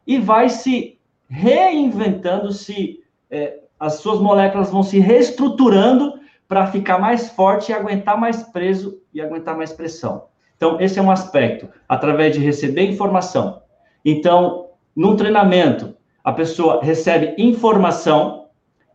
e 0.07 0.19
vai 0.19 0.49
se 0.49 0.99
reinventando, 1.29 2.53
se 2.53 3.03
é, 3.31 3.59
as 3.79 3.95
suas 3.95 4.19
moléculas 4.19 4.71
vão 4.71 4.83
se 4.83 4.99
reestruturando 4.99 6.21
para 6.49 6.67
ficar 6.67 6.99
mais 6.99 7.31
forte 7.31 7.71
e 7.71 7.75
aguentar 7.75 8.19
mais 8.19 8.43
preso 8.43 9.01
e 9.13 9.21
aguentar 9.21 9.57
mais 9.57 9.73
pressão. 9.73 10.25
Então, 10.57 10.81
esse 10.81 10.99
é 10.99 11.03
um 11.03 11.11
aspecto, 11.11 11.69
através 11.89 12.35
de 12.35 12.41
receber 12.41 12.89
informação. 12.89 13.63
Então, 14.05 14.69
num 14.95 15.17
treinamento, 15.17 15.95
a 16.23 16.33
pessoa 16.33 16.81
recebe 16.83 17.35
informação, 17.37 18.47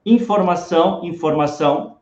informação, 0.06 1.04
informação, 1.04 1.97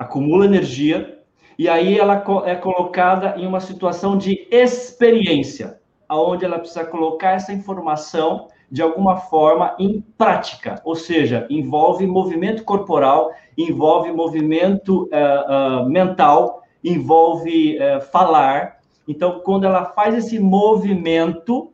acumula 0.00 0.46
energia, 0.46 1.18
e 1.58 1.68
aí 1.68 1.98
ela 1.98 2.24
é 2.46 2.54
colocada 2.54 3.34
em 3.36 3.46
uma 3.46 3.60
situação 3.60 4.16
de 4.16 4.48
experiência, 4.50 5.78
aonde 6.08 6.42
ela 6.42 6.58
precisa 6.58 6.86
colocar 6.86 7.32
essa 7.32 7.52
informação 7.52 8.48
de 8.70 8.80
alguma 8.80 9.16
forma 9.16 9.76
em 9.78 10.00
prática, 10.16 10.80
ou 10.84 10.94
seja, 10.94 11.46
envolve 11.50 12.06
movimento 12.06 12.64
corporal, 12.64 13.30
envolve 13.58 14.10
movimento 14.10 15.02
uh, 15.02 15.82
uh, 15.82 15.90
mental, 15.90 16.62
envolve 16.82 17.76
uh, 17.76 18.00
falar. 18.00 18.78
Então, 19.06 19.40
quando 19.40 19.64
ela 19.64 19.84
faz 19.84 20.14
esse 20.14 20.38
movimento, 20.38 21.70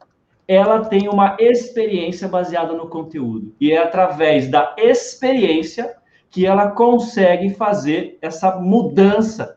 ela 0.49 0.85
tem 0.85 1.09
uma 1.09 1.37
experiência 1.39 2.27
baseada 2.27 2.73
no 2.73 2.89
conteúdo. 2.89 3.55
E 3.61 3.71
é 3.71 3.79
através 3.79 4.49
da 4.49 4.75
experiência 4.77 5.95
que 6.37 6.45
ela 6.45 6.71
consegue 6.71 7.49
fazer 7.49 8.19
essa 8.21 8.57
mudança 8.57 9.57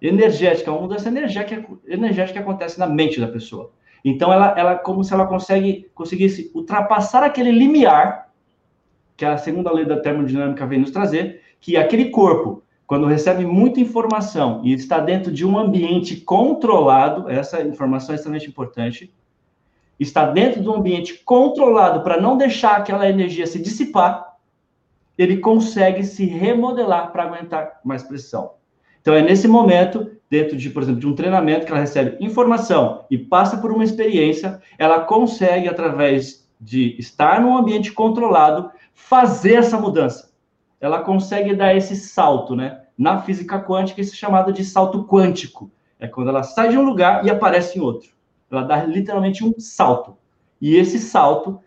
energética, 0.00 0.72
uma 0.72 0.80
mudança 0.80 1.08
energética, 1.08 1.62
energética 1.86 2.32
que 2.32 2.38
acontece 2.38 2.78
na 2.78 2.86
mente 2.86 3.20
da 3.20 3.28
pessoa. 3.28 3.70
Então, 4.02 4.32
ela, 4.32 4.58
ela 4.58 4.76
como 4.76 5.04
se 5.04 5.12
ela 5.12 5.26
consegue, 5.26 5.90
conseguisse 5.94 6.50
ultrapassar 6.54 7.22
aquele 7.22 7.50
limiar, 7.52 8.30
que 9.14 9.26
a 9.26 9.36
segunda 9.36 9.70
lei 9.70 9.84
da 9.84 10.00
termodinâmica 10.00 10.66
vem 10.66 10.78
nos 10.78 10.90
trazer, 10.90 11.42
que 11.60 11.76
aquele 11.76 12.08
corpo, 12.08 12.62
quando 12.86 13.06
recebe 13.06 13.44
muita 13.44 13.78
informação 13.78 14.62
e 14.64 14.72
está 14.72 15.00
dentro 15.00 15.30
de 15.30 15.44
um 15.44 15.58
ambiente 15.58 16.16
controlado, 16.16 17.28
essa 17.28 17.60
informação 17.60 18.14
é 18.14 18.16
extremamente 18.16 18.48
importante, 18.48 19.12
está 20.00 20.24
dentro 20.24 20.62
de 20.62 20.68
um 20.70 20.76
ambiente 20.76 21.22
controlado 21.26 22.02
para 22.02 22.18
não 22.18 22.38
deixar 22.38 22.78
aquela 22.78 23.06
energia 23.06 23.46
se 23.46 23.60
dissipar, 23.60 24.33
ele 25.16 25.38
consegue 25.38 26.02
se 26.04 26.24
remodelar 26.24 27.12
para 27.12 27.24
aguentar 27.24 27.80
mais 27.84 28.02
pressão. 28.02 28.52
Então, 29.00 29.14
é 29.14 29.22
nesse 29.22 29.46
momento, 29.46 30.10
dentro 30.30 30.56
de, 30.56 30.70
por 30.70 30.82
exemplo, 30.82 31.00
de 31.00 31.06
um 31.06 31.14
treinamento 31.14 31.66
que 31.66 31.72
ela 31.72 31.80
recebe 31.80 32.16
informação 32.24 33.04
e 33.10 33.18
passa 33.18 33.58
por 33.58 33.70
uma 33.70 33.84
experiência, 33.84 34.60
ela 34.78 35.00
consegue, 35.00 35.68
através 35.68 36.48
de 36.60 36.96
estar 36.98 37.40
num 37.40 37.56
ambiente 37.56 37.92
controlado, 37.92 38.70
fazer 38.94 39.56
essa 39.56 39.78
mudança. 39.78 40.32
ela 40.80 41.00
consegue 41.00 41.54
dar 41.54 41.74
esse 41.74 41.96
salto, 41.96 42.54
né? 42.54 42.82
Na 42.96 43.22
física 43.22 43.58
quântica, 43.58 44.02
isso 44.02 44.12
é 44.12 44.16
chamado 44.16 44.52
de 44.52 44.62
salto 44.62 45.04
quântico. 45.04 45.70
É 45.98 46.06
quando 46.06 46.28
ela 46.28 46.42
sai 46.42 46.68
de 46.68 46.76
um 46.76 46.82
lugar 46.82 47.24
e 47.24 47.30
aparece 47.30 47.78
em 47.78 47.80
outro. 47.80 48.10
Ela 48.50 48.62
dá 48.62 48.84
literalmente 48.84 49.42
um 49.42 49.54
salto. 49.58 50.16
E 50.60 50.76
esse 50.76 50.98
salto 50.98 51.58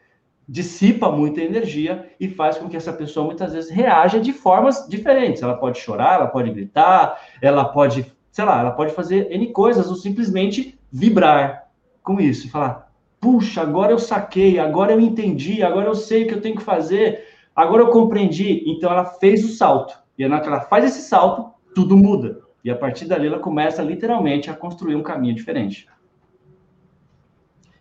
dissipa 0.47 1.12
muita 1.12 1.41
energia 1.41 2.10
e 2.19 2.29
faz 2.29 2.57
com 2.57 2.69
que 2.69 2.77
essa 2.77 2.93
pessoa 2.93 3.25
muitas 3.25 3.53
vezes 3.53 3.69
reaja 3.69 4.19
de 4.19 4.31
formas 4.31 4.88
diferentes. 4.88 5.43
Ela 5.43 5.57
pode 5.57 5.79
chorar, 5.79 6.15
ela 6.15 6.27
pode 6.27 6.51
gritar, 6.51 7.19
ela 7.41 7.65
pode, 7.65 8.12
sei 8.31 8.45
lá, 8.45 8.60
ela 8.60 8.71
pode 8.71 8.93
fazer 8.93 9.29
N 9.31 9.47
coisas 9.51 9.89
ou 9.89 9.95
simplesmente 9.95 10.79
vibrar 10.91 11.67
com 12.01 12.21
isso 12.21 12.47
e 12.47 12.49
falar: 12.49 12.89
puxa, 13.19 13.62
agora 13.62 13.91
eu 13.91 13.99
saquei, 13.99 14.57
agora 14.57 14.93
eu 14.93 15.01
entendi, 15.01 15.62
agora 15.62 15.88
eu 15.88 15.95
sei 15.95 16.23
o 16.23 16.27
que 16.27 16.33
eu 16.36 16.41
tenho 16.41 16.55
que 16.55 16.63
fazer, 16.63 17.25
agora 17.53 17.83
eu 17.83 17.89
compreendi. 17.89 18.63
Então 18.67 18.89
ela 18.89 19.03
fez 19.03 19.43
o 19.43 19.49
salto. 19.49 19.97
E 20.17 20.27
na 20.27 20.39
que 20.39 20.47
ela 20.47 20.62
faz 20.62 20.86
esse 20.86 21.01
salto, 21.01 21.51
tudo 21.75 21.97
muda. 21.97 22.39
E 22.63 22.71
a 22.71 22.75
partir 22.75 23.05
dali 23.05 23.27
ela 23.27 23.39
começa 23.39 23.83
literalmente 23.83 24.49
a 24.49 24.53
construir 24.53 24.95
um 24.95 25.03
caminho 25.03 25.36
diferente. 25.36 25.88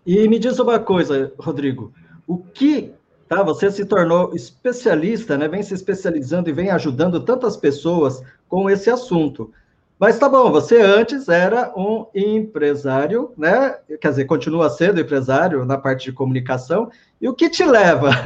E 0.04 0.28
me 0.28 0.38
diz 0.38 0.58
uma 0.58 0.78
coisa, 0.78 1.32
Rodrigo. 1.38 1.92
O 2.26 2.38
que, 2.38 2.92
tá? 3.28 3.42
Você 3.42 3.70
se 3.70 3.84
tornou 3.84 4.34
especialista, 4.34 5.36
né? 5.38 5.46
Vem 5.48 5.62
se 5.62 5.74
especializando 5.74 6.50
e 6.50 6.52
vem 6.52 6.70
ajudando 6.70 7.20
tantas 7.20 7.56
pessoas 7.56 8.22
com 8.48 8.68
esse 8.68 8.90
assunto. 8.90 9.52
Mas 9.98 10.18
tá 10.18 10.28
bom, 10.28 10.50
você 10.50 10.80
antes 10.82 11.28
era 11.28 11.72
um 11.74 12.06
empresário, 12.14 13.32
né? 13.36 13.78
Quer 14.00 14.10
dizer, 14.10 14.24
continua 14.26 14.68
sendo 14.68 15.00
empresário 15.00 15.64
na 15.64 15.78
parte 15.78 16.04
de 16.04 16.12
comunicação. 16.12 16.90
E 17.20 17.28
o 17.28 17.34
que 17.34 17.48
te 17.48 17.64
leva? 17.64 18.10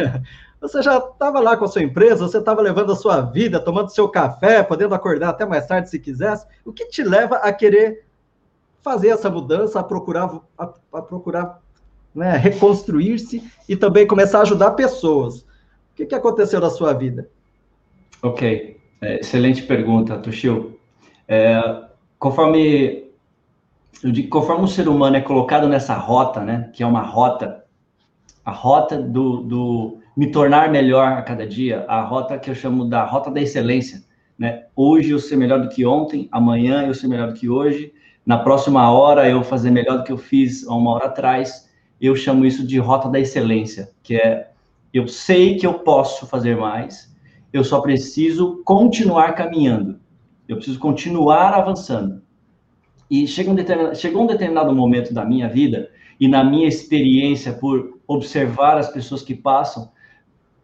Você 0.61 0.83
já 0.83 0.99
estava 0.99 1.41
lá 1.41 1.57
com 1.57 1.65
a 1.65 1.69
sua 1.69 1.83
empresa, 1.83 2.29
você 2.29 2.37
estava 2.37 2.61
levando 2.61 2.93
a 2.93 2.95
sua 2.95 3.23
vida, 3.23 3.59
tomando 3.59 3.89
seu 3.89 4.07
café, 4.11 4.63
podendo 4.63 4.95
acordar 4.95 5.31
até 5.31 5.47
mais 5.47 5.67
tarde 5.67 5.89
se 5.89 5.99
quisesse. 5.99 6.47
O 6.67 6.71
que 6.71 6.85
te 6.85 7.03
leva 7.03 7.37
a 7.37 7.51
querer 7.51 8.05
fazer 8.83 9.09
essa 9.09 9.31
mudança, 9.31 9.81
a 9.81 9.83
procurar, 9.83 10.39
a, 10.59 10.75
a 10.93 11.01
procurar 11.01 11.63
né, 12.15 12.37
reconstruir-se 12.37 13.43
e 13.69 13.77
também 13.77 14.07
começar 14.07 14.39
a 14.39 14.43
ajudar 14.43 14.73
pessoas. 14.73 15.41
O 15.41 15.47
que, 15.97 16.07
que 16.07 16.15
aconteceu 16.15 16.61
na 16.61 16.71
sua 16.71 16.93
vida? 16.93 17.29
Ok, 18.23 18.79
é, 19.01 19.21
excelente 19.21 19.63
pergunta, 19.63 20.19
Tuxil. 20.19 20.79
É, 21.27 21.85
conforme 22.19 23.11
digo, 24.03 24.29
conforme 24.29 24.65
o 24.65 24.69
ser 24.69 24.89
humano 24.89 25.17
é 25.17 25.21
colocado 25.21 25.69
nessa 25.69 25.95
rota, 25.95 26.41
né, 26.41 26.71
que 26.73 26.83
é 26.83 26.87
uma 26.87 27.03
rota, 27.03 27.65
a 28.45 28.51
rota 28.51 29.01
do, 29.01 29.43
do 29.43 29.99
me 30.17 30.31
tornar 30.31 30.71
melhor 30.71 31.13
a 31.13 31.23
cada 31.23 31.47
dia, 31.47 31.85
a 31.89 32.01
rota 32.03 32.39
que 32.39 32.51
eu 32.51 32.55
chamo 32.55 32.85
da 32.85 33.05
rota 33.05 33.31
da 33.31 33.41
excelência, 33.41 34.03
né? 34.39 34.65
Hoje 34.75 35.11
eu 35.11 35.19
ser 35.19 35.37
melhor 35.37 35.61
do 35.61 35.69
que 35.69 35.85
ontem, 35.85 36.29
amanhã 36.33 36.87
eu 36.87 36.95
ser 36.95 37.09
melhor 37.09 37.29
do 37.29 37.35
que 37.35 37.49
hoje, 37.49 37.93
na 38.25 38.39
próxima 38.39 38.91
hora 38.91 39.29
eu 39.29 39.43
fazer 39.45 39.71
melhor 39.71 39.99
do 39.99 40.05
que 40.05 40.13
eu 40.13 40.17
fiz 40.17 40.67
há 40.67 40.75
uma 40.75 40.93
hora 40.93 41.07
atrás 41.07 41.70
eu 42.01 42.17
chamo 42.17 42.47
isso 42.47 42.67
de 42.67 42.79
rota 42.79 43.09
da 43.09 43.21
excelência, 43.21 43.91
que 44.03 44.17
é 44.17 44.51
eu 44.93 45.07
sei 45.07 45.57
que 45.57 45.67
eu 45.67 45.75
posso 45.75 46.27
fazer 46.27 46.57
mais, 46.57 47.15
eu 47.53 47.63
só 47.63 47.81
preciso 47.81 48.63
continuar 48.65 49.35
caminhando, 49.35 50.01
eu 50.49 50.57
preciso 50.57 50.79
continuar 50.79 51.55
avançando. 51.55 52.23
E 53.09 53.27
chega 53.27 53.51
um 53.51 53.95
chegou 53.95 54.23
um 54.23 54.27
determinado 54.27 54.75
momento 54.75 55.13
da 55.13 55.25
minha 55.25 55.49
vida 55.49 55.91
e 56.19 56.29
na 56.29 56.45
minha 56.45 56.69
experiência 56.69 57.53
por 57.53 57.99
observar 58.07 58.79
as 58.79 58.91
pessoas 58.91 59.23
que 59.23 59.35
passam 59.35 59.91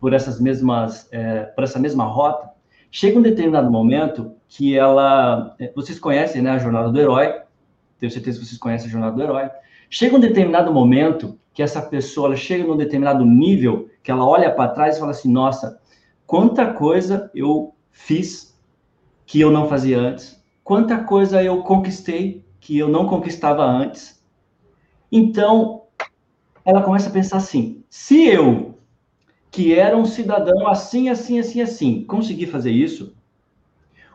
por 0.00 0.12
essas 0.12 0.40
mesmas, 0.40 1.08
é, 1.12 1.44
por 1.44 1.64
essa 1.64 1.78
mesma 1.78 2.04
rota, 2.04 2.50
chega 2.90 3.18
um 3.18 3.22
determinado 3.22 3.70
momento 3.70 4.32
que 4.48 4.76
ela, 4.76 5.54
é, 5.58 5.72
vocês 5.74 5.98
conhecem, 5.98 6.42
né, 6.42 6.50
a 6.50 6.58
jornada 6.58 6.90
do 6.90 7.00
herói. 7.00 7.40
Tenho 7.98 8.12
certeza 8.12 8.38
que 8.38 8.46
vocês 8.46 8.58
conhecem 8.58 8.88
a 8.88 8.90
jornada 8.90 9.16
do 9.16 9.22
herói. 9.22 9.50
Chega 9.88 10.16
um 10.16 10.20
determinado 10.20 10.72
momento 10.72 11.38
que 11.52 11.62
essa 11.62 11.80
pessoa 11.80 12.36
chega 12.36 12.64
num 12.64 12.76
determinado 12.76 13.24
nível 13.24 13.88
que 14.02 14.10
ela 14.10 14.26
olha 14.26 14.50
para 14.50 14.70
trás 14.70 14.96
e 14.96 15.00
fala 15.00 15.12
assim: 15.12 15.30
nossa, 15.30 15.80
quanta 16.26 16.72
coisa 16.72 17.30
eu 17.34 17.74
fiz 17.90 18.58
que 19.24 19.40
eu 19.40 19.50
não 19.50 19.68
fazia 19.68 19.98
antes, 19.98 20.42
quanta 20.62 21.02
coisa 21.02 21.42
eu 21.42 21.62
conquistei 21.62 22.44
que 22.60 22.76
eu 22.76 22.88
não 22.88 23.06
conquistava 23.06 23.64
antes. 23.64 24.22
Então, 25.10 25.84
ela 26.64 26.82
começa 26.82 27.08
a 27.08 27.12
pensar 27.12 27.38
assim: 27.38 27.84
se 27.88 28.26
eu, 28.26 28.78
que 29.50 29.72
era 29.72 29.96
um 29.96 30.04
cidadão 30.04 30.66
assim, 30.68 31.08
assim, 31.08 31.38
assim, 31.38 31.60
assim, 31.60 32.04
consegui 32.04 32.46
fazer 32.46 32.70
isso, 32.70 33.16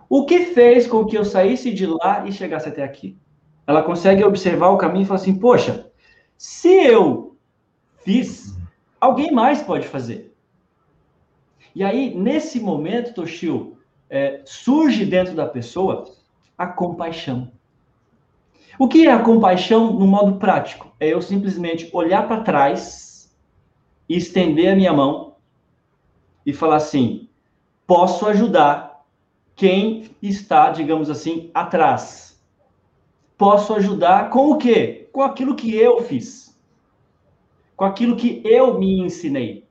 o 0.10 0.26
que 0.26 0.48
fez 0.48 0.86
com 0.86 1.06
que 1.06 1.18
eu 1.18 1.24
saísse 1.24 1.74
de 1.74 1.86
lá 1.86 2.28
e 2.28 2.32
chegasse 2.32 2.68
até 2.68 2.84
aqui? 2.84 3.18
Ela 3.66 3.84
consegue 3.84 4.24
observar 4.24 4.70
o 4.70 4.78
caminho 4.78 5.04
e 5.04 5.06
falar 5.06 5.20
assim: 5.20 5.38
poxa, 5.38 5.92
se 6.38 6.70
eu 6.70 7.36
fiz, 8.04 8.58
alguém 9.00 9.32
mais 9.32 9.62
pode 9.62 9.88
fazer. 9.88 10.36
E 11.74 11.84
aí, 11.84 12.14
nesse 12.16 12.60
momento, 12.60 13.14
Toshio, 13.14 13.78
é, 14.10 14.42
surge 14.46 15.06
dentro 15.06 15.34
da 15.34 15.46
pessoa 15.46 16.06
a 16.58 16.68
compaixão. 16.68 17.52
O 18.78 18.88
que 18.88 19.08
é 19.08 19.12
a 19.12 19.24
compaixão 19.24 19.94
no 19.94 20.06
modo 20.06 20.38
prático? 20.38 20.94
É 21.00 21.08
eu 21.08 21.22
simplesmente 21.22 21.90
olhar 21.94 22.28
para 22.28 22.42
trás 22.42 23.34
e 24.10 24.18
estender 24.18 24.74
a 24.74 24.76
minha 24.76 24.92
mão 24.92 25.36
e 26.46 26.52
falar 26.52 26.78
assim: 26.78 27.30
posso 27.88 28.26
ajudar 28.26 29.06
quem 29.56 30.10
está, 30.22 30.72
digamos 30.72 31.10
assim, 31.10 31.52
atrás 31.54 32.31
posso 33.42 33.74
ajudar 33.74 34.30
com 34.30 34.52
o 34.52 34.58
quê? 34.60 35.10
Com 35.12 35.24
aquilo 35.24 35.56
que 35.56 35.76
eu 35.76 36.04
fiz. 36.04 36.56
Com 37.76 37.84
aquilo 37.84 38.16
que 38.16 38.40
eu 38.46 38.78
me 38.78 39.00
ensinei. 39.00 39.66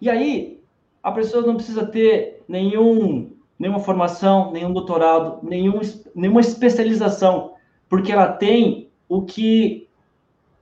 E 0.00 0.08
aí, 0.08 0.62
a 1.02 1.10
pessoa 1.10 1.44
não 1.44 1.56
precisa 1.56 1.84
ter 1.84 2.44
nenhum, 2.46 3.32
nenhuma 3.58 3.80
formação, 3.80 4.52
nenhum 4.52 4.72
doutorado, 4.72 5.40
nenhum, 5.42 5.80
nenhuma 6.14 6.40
especialização, 6.40 7.54
porque 7.88 8.12
ela 8.12 8.28
tem 8.28 8.92
o 9.08 9.22
que 9.22 9.88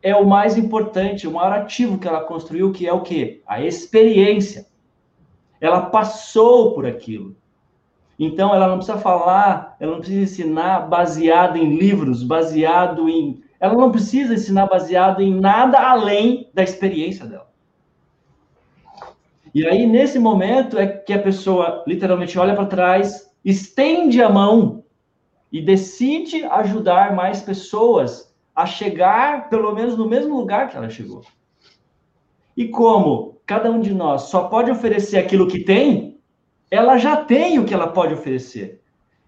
é 0.03 0.17
o 0.17 0.27
mais 0.27 0.57
importante, 0.57 1.29
o 1.29 1.33
maior 1.33 1.53
ativo 1.53 1.99
que 1.99 2.09
ela 2.09 2.25
construiu, 2.25 2.73
que 2.73 2.89
é 2.89 2.95
o 2.95 3.03
quê? 3.03 3.43
A 3.47 3.61
experiência. 3.61 4.67
Ela 5.61 5.83
passou 5.83 6.73
por 6.73 6.87
aquilo. 6.87 7.37
Então, 8.19 8.55
ela 8.55 8.69
não 8.69 8.77
precisa 8.77 8.99
falar, 8.99 9.77
ela 9.81 9.93
não 9.93 9.99
precisa 9.99 10.23
ensinar 10.23 10.89
baseado 10.89 11.57
em 11.57 11.77
livros, 11.77 12.23
baseado 12.23 13.09
em. 13.09 13.43
Ela 13.59 13.75
não 13.75 13.91
precisa 13.91 14.35
ensinar 14.35 14.67
baseado 14.67 15.21
em 15.21 15.35
nada 15.35 15.79
além 15.81 16.49
da 16.55 16.63
experiência 16.63 17.27
dela. 17.27 17.49
E 19.55 19.67
aí, 19.67 19.87
nesse 19.87 20.19
momento, 20.19 20.79
é 20.79 20.87
que 20.87 21.13
a 21.13 21.23
pessoa 21.23 21.85
literalmente 21.87 22.39
olha 22.39 22.55
para 22.55 22.67
trás, 22.67 23.33
estende 23.45 24.21
a 24.21 24.29
mão 24.29 24.85
e 25.53 25.61
decide 25.61 26.45
ajudar 26.45 27.15
mais 27.15 27.41
pessoas 27.41 28.35
a 28.55 28.67
chegar, 28.67 29.49
pelo 29.49 29.73
menos, 29.73 29.97
no 29.97 30.09
mesmo 30.09 30.37
lugar 30.37 30.69
que 30.69 30.77
ela 30.77 30.91
chegou. 30.91 31.23
E 32.57 32.69
como 32.69 33.39
cada 33.47 33.71
um 33.71 33.81
de 33.81 33.93
nós 33.93 34.23
só 34.23 34.49
pode 34.49 34.71
oferecer 34.71 35.19
aquilo 35.19 35.47
que 35.47 35.61
tem, 35.61 36.14
ela 36.71 36.99
já 36.99 37.17
tem 37.17 37.59
o 37.59 37.65
que 37.65 37.75
ela 37.75 37.89
pode 37.89 38.15
oferecer. 38.15 38.81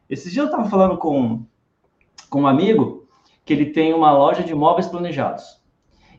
Esses 0.09 0.33
dias 0.33 0.47
eu 0.47 0.51
estava 0.51 0.69
falando 0.69 0.97
com, 0.97 1.45
com 2.31 2.43
um 2.43 2.47
amigo 2.47 3.07
que 3.45 3.53
ele 3.53 3.67
tem 3.67 3.93
uma 3.95 4.13
loja 4.13 4.43
de 4.43 4.55
móveis 4.55 4.87
planejados. 4.87 5.61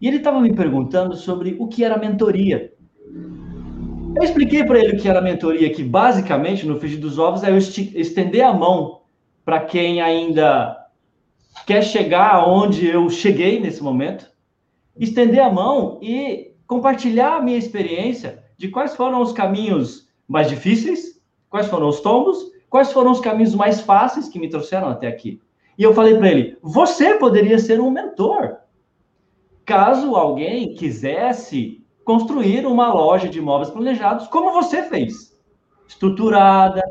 E 0.01 0.07
ele 0.07 0.17
estava 0.17 0.39
me 0.39 0.53
perguntando 0.53 1.15
sobre 1.15 1.55
o 1.59 1.67
que 1.67 1.83
era 1.83 1.97
mentoria. 1.97 2.73
Eu 4.15 4.23
expliquei 4.23 4.63
para 4.63 4.79
ele 4.79 4.95
o 4.95 4.99
que 4.99 5.07
era 5.07 5.21
mentoria, 5.21 5.71
que 5.71 5.83
basicamente, 5.83 6.65
no 6.65 6.79
frigir 6.79 6.99
dos 6.99 7.19
ovos, 7.19 7.43
é 7.43 7.51
eu 7.51 7.57
estender 7.57 8.43
a 8.43 8.53
mão 8.53 9.01
para 9.45 9.59
quem 9.61 10.01
ainda 10.01 10.75
quer 11.65 11.83
chegar 11.83 12.35
aonde 12.35 12.87
eu 12.87 13.09
cheguei 13.09 13.59
nesse 13.59 13.83
momento, 13.83 14.29
estender 14.97 15.39
a 15.39 15.51
mão 15.51 15.99
e 16.01 16.53
compartilhar 16.65 17.37
a 17.37 17.41
minha 17.41 17.57
experiência 17.57 18.43
de 18.57 18.69
quais 18.69 18.95
foram 18.95 19.21
os 19.21 19.31
caminhos 19.31 20.06
mais 20.27 20.49
difíceis 20.49 21.17
Quais 21.49 21.67
foram 21.67 21.87
os 21.87 22.01
tombos? 22.01 22.51
Quais 22.69 22.91
foram 22.91 23.11
os 23.11 23.19
caminhos 23.19 23.55
mais 23.55 23.81
fáceis 23.81 24.27
que 24.27 24.39
me 24.39 24.49
trouxeram 24.49 24.89
até 24.89 25.07
aqui? 25.07 25.41
E 25.77 25.83
eu 25.83 25.93
falei 25.93 26.17
para 26.17 26.29
ele: 26.29 26.57
você 26.61 27.15
poderia 27.15 27.57
ser 27.59 27.79
um 27.79 27.89
mentor. 27.89 28.57
Caso 29.65 30.15
alguém 30.15 30.73
quisesse 30.75 31.83
construir 32.03 32.65
uma 32.65 32.93
loja 32.93 33.27
de 33.27 33.39
imóveis 33.39 33.69
planejados, 33.69 34.27
como 34.27 34.51
você 34.51 34.83
fez, 34.83 35.37
estruturada. 35.87 36.81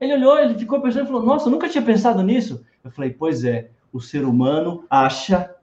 Ele 0.00 0.14
olhou, 0.14 0.38
ele 0.38 0.58
ficou 0.58 0.80
pensando 0.80 1.04
e 1.04 1.06
falou: 1.06 1.22
Nossa, 1.22 1.50
nunca 1.50 1.68
tinha 1.68 1.82
pensado 1.82 2.22
nisso. 2.22 2.64
Eu 2.82 2.90
falei: 2.90 3.10
Pois 3.10 3.44
é, 3.44 3.70
o 3.92 4.00
ser 4.00 4.24
humano 4.24 4.84
acha 4.90 5.54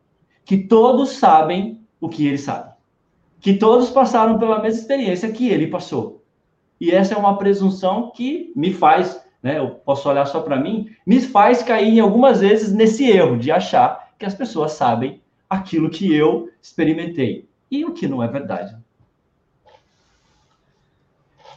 que 0.45 0.57
todos 0.57 1.11
sabem 1.11 1.81
o 1.99 2.07
que 2.07 2.25
ele 2.25 2.37
sabe, 2.37 2.73
que 3.41 3.53
todos 3.55 3.89
passaram 3.89 4.39
pela 4.39 4.61
mesma 4.61 4.79
experiência 4.79 5.31
que 5.31 5.49
ele 5.49 5.67
passou. 5.67 6.16
E 6.79 6.91
essa 6.91 7.13
é 7.13 7.17
uma 7.17 7.37
presunção 7.37 8.11
que 8.15 8.51
me 8.55 8.73
faz, 8.73 9.21
né, 9.41 9.57
eu 9.59 9.71
posso 9.71 10.07
olhar 10.09 10.25
só 10.25 10.41
para 10.41 10.59
mim, 10.59 10.89
me 11.05 11.19
faz 11.19 11.63
cair 11.63 11.99
algumas 11.99 12.41
vezes 12.41 12.73
nesse 12.73 13.09
erro 13.09 13.37
de 13.37 13.51
achar 13.51 14.11
que 14.17 14.25
as 14.25 14.35
pessoas 14.35 14.73
sabem 14.73 15.21
aquilo 15.49 15.89
que 15.89 16.13
eu 16.13 16.49
experimentei. 16.61 17.47
E 17.69 17.85
o 17.85 17.93
que 17.93 18.07
não 18.07 18.23
é 18.23 18.27
verdade. 18.27 18.75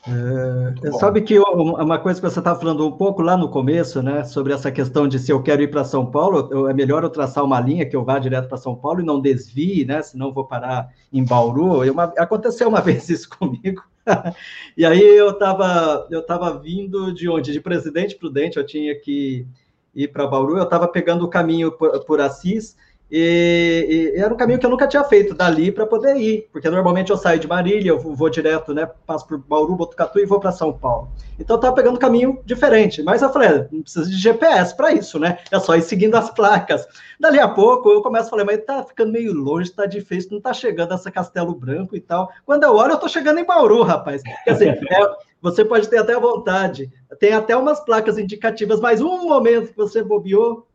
É, 0.07 0.93
sabe 0.93 1.21
que 1.21 1.39
uma 1.39 1.99
coisa 1.99 2.19
que 2.21 2.27
você 2.29 2.39
estava 2.39 2.59
falando 2.59 2.87
um 2.87 2.93
pouco 2.93 3.21
lá 3.21 3.37
no 3.37 3.51
começo, 3.51 4.03
né, 4.03 4.25
sobre 4.25 4.53
essa 4.55 4.73
questão 4.73 5.07
de 5.07 5.19
se 5.19 5.31
eu 5.31 5.43
quero 5.43 5.63
ir 5.63 5.71
para 5.71 5.85
São 5.85 6.07
Paulo, 6.07 6.49
eu, 6.51 6.69
é 6.69 6.73
melhor 6.73 7.05
eu 7.05 7.11
traçar 7.11 7.45
uma 7.45 7.61
linha 7.61 7.85
que 7.85 7.95
eu 7.95 8.03
vá 8.03 8.19
direto 8.19 8.49
para 8.49 8.57
São 8.57 8.75
Paulo 8.75 9.01
e 9.01 9.05
não 9.05 9.21
desvie, 9.21 9.85
né, 9.85 10.01
senão 10.01 10.33
vou 10.33 10.47
parar 10.47 10.89
em 11.13 11.23
Bauru. 11.23 11.83
Uma, 11.91 12.05
aconteceu 12.17 12.69
uma 12.69 12.81
vez 12.83 13.11
isso 13.11 13.29
comigo. 13.29 13.83
e 14.77 14.87
aí 14.87 15.03
eu 15.03 15.31
estava 15.31 16.09
eu 16.11 16.25
tava 16.25 16.59
vindo 16.59 17.13
de 17.13 17.29
onde? 17.29 17.53
De 17.53 17.61
Presidente 17.61 18.17
Prudente, 18.17 18.57
eu 18.57 18.65
tinha 18.65 18.99
que 18.99 19.47
ir 19.95 20.09
para 20.09 20.27
Bauru, 20.27 20.57
eu 20.57 20.65
estava 20.65 20.89
pegando 20.89 21.27
o 21.27 21.29
caminho 21.29 21.73
por, 21.73 22.05
por 22.07 22.21
Assis, 22.21 22.75
e, 23.11 24.13
e, 24.15 24.21
era 24.21 24.33
um 24.33 24.37
caminho 24.37 24.59
que 24.59 24.67
eu 24.67 24.71
nunca 24.71 24.87
tinha 24.87 25.03
feito 25.03 25.35
dali 25.35 25.73
para 25.73 25.87
poder 25.87 26.17
ir, 26.17 26.49
porque 26.53 26.71
normalmente 26.71 27.11
eu 27.11 27.17
saio 27.17 27.41
de 27.41 27.49
Marília, 27.49 27.91
eu 27.91 27.99
vou 27.99 28.31
direto, 28.31 28.73
né, 28.73 28.89
passo 29.07 29.27
por 29.27 29.39
Bauru, 29.39 29.75
Botucatu 29.75 30.21
e 30.21 30.27
vou 30.27 30.39
para 30.39 30.53
São 30.53 30.73
Paulo. 30.73 31.11
Então 31.39 31.57
eu 31.57 31.59
estava 31.59 31.75
pegando 31.75 31.97
um 31.97 31.99
caminho 31.99 32.41
diferente, 32.45 33.03
mas 33.03 33.23
eu 33.23 33.33
falei, 33.33 33.49
é, 33.49 33.69
não 33.73 33.83
precisa 33.83 34.09
de 34.09 34.17
GPS 34.17 34.77
para 34.77 34.93
isso, 34.93 35.19
né? 35.19 35.39
É 35.51 35.59
só 35.59 35.75
ir 35.75 35.83
seguindo 35.83 36.15
as 36.15 36.31
placas. 36.31 36.87
Dali 37.19 37.41
a 37.41 37.49
pouco 37.49 37.91
eu 37.91 38.03
começo 38.03 38.27
a 38.27 38.31
falar, 38.31 38.45
mas 38.45 38.65
tá 38.65 38.85
ficando 38.85 39.13
meio 39.13 39.33
longe, 39.33 39.73
tá 39.73 39.87
difícil, 39.87 40.33
não 40.33 40.41
tá 40.41 40.53
chegando 40.53 40.95
essa 40.95 41.11
Castelo 41.11 41.55
Branco 41.55 41.97
e 41.97 42.01
tal. 42.01 42.31
Quando 42.45 42.65
eu 42.65 42.75
olho, 42.75 42.93
eu 42.93 42.99
tô 42.99 43.09
chegando 43.09 43.41
em 43.41 43.45
Bauru, 43.45 43.83
rapaz. 43.83 44.23
Quer 44.45 44.53
dizer, 44.53 44.79
é, 44.93 45.17
você 45.41 45.65
pode 45.65 45.89
ter 45.89 45.99
até 45.99 46.19
vontade, 46.19 46.91
tem 47.19 47.33
até 47.33 47.57
umas 47.57 47.81
placas 47.81 48.19
indicativas, 48.19 48.81
mas 48.81 49.01
um 49.01 49.27
momento 49.27 49.71
que 49.71 49.77
você 49.77 50.03
bobeou, 50.03 50.67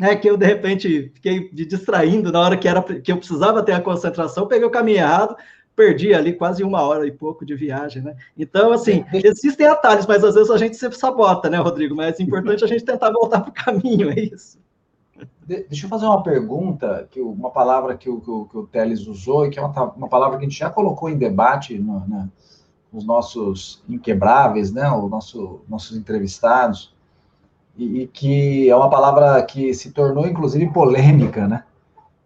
é 0.00 0.16
que 0.16 0.28
eu 0.28 0.36
de 0.36 0.46
repente 0.46 1.12
fiquei 1.14 1.50
me 1.52 1.64
distraindo 1.64 2.32
na 2.32 2.40
hora 2.40 2.56
que 2.56 2.66
era 2.66 2.82
que 2.82 3.12
eu 3.12 3.16
precisava 3.16 3.62
ter 3.62 3.72
a 3.72 3.80
concentração, 3.80 4.48
peguei 4.48 4.66
o 4.66 4.70
caminho 4.70 4.98
errado, 4.98 5.36
perdi 5.76 6.14
ali 6.14 6.32
quase 6.32 6.62
uma 6.62 6.82
hora 6.82 7.06
e 7.06 7.12
pouco 7.12 7.44
de 7.44 7.54
viagem, 7.54 8.02
né? 8.02 8.16
Então, 8.36 8.72
assim, 8.72 9.04
existem 9.12 9.66
atalhos, 9.66 10.06
mas 10.06 10.22
às 10.24 10.34
vezes 10.34 10.50
a 10.50 10.58
gente 10.58 10.76
sempre 10.76 10.98
sabota, 10.98 11.48
né, 11.48 11.58
Rodrigo? 11.58 11.94
Mas 11.94 12.18
é 12.18 12.22
importante 12.22 12.64
a 12.64 12.66
gente 12.66 12.84
tentar 12.84 13.10
voltar 13.10 13.40
para 13.40 13.50
o 13.50 13.52
caminho, 13.52 14.10
é 14.10 14.20
isso. 14.20 14.58
Deixa 15.46 15.86
eu 15.86 15.90
fazer 15.90 16.06
uma 16.06 16.22
pergunta, 16.22 17.06
que 17.10 17.20
uma 17.20 17.50
palavra 17.50 17.96
que 17.96 18.08
o, 18.08 18.20
que 18.20 18.30
o, 18.30 18.44
que 18.46 18.58
o 18.58 18.66
Teles 18.66 19.06
usou, 19.06 19.46
e 19.46 19.50
que 19.50 19.58
é 19.58 19.62
uma, 19.62 19.92
uma 19.92 20.08
palavra 20.08 20.38
que 20.38 20.44
a 20.44 20.48
gente 20.48 20.58
já 20.58 20.70
colocou 20.70 21.08
em 21.08 21.18
debate 21.18 21.78
no, 21.78 22.00
né, 22.00 22.28
nos 22.92 23.04
nossos 23.04 23.82
inquebráveis, 23.88 24.72
né? 24.72 24.90
Os 24.90 25.10
nosso, 25.10 25.60
nossos 25.68 25.96
entrevistados 25.96 26.93
e, 27.76 28.02
e, 28.02 28.06
que 28.06 28.68
é 28.68 28.76
uma 28.76 28.90
palavra 28.90 29.42
que 29.42 29.74
se 29.74 29.90
tornou, 29.90 30.26
inclusive, 30.26 30.72
polêmica, 30.72 31.48
né? 31.48 31.64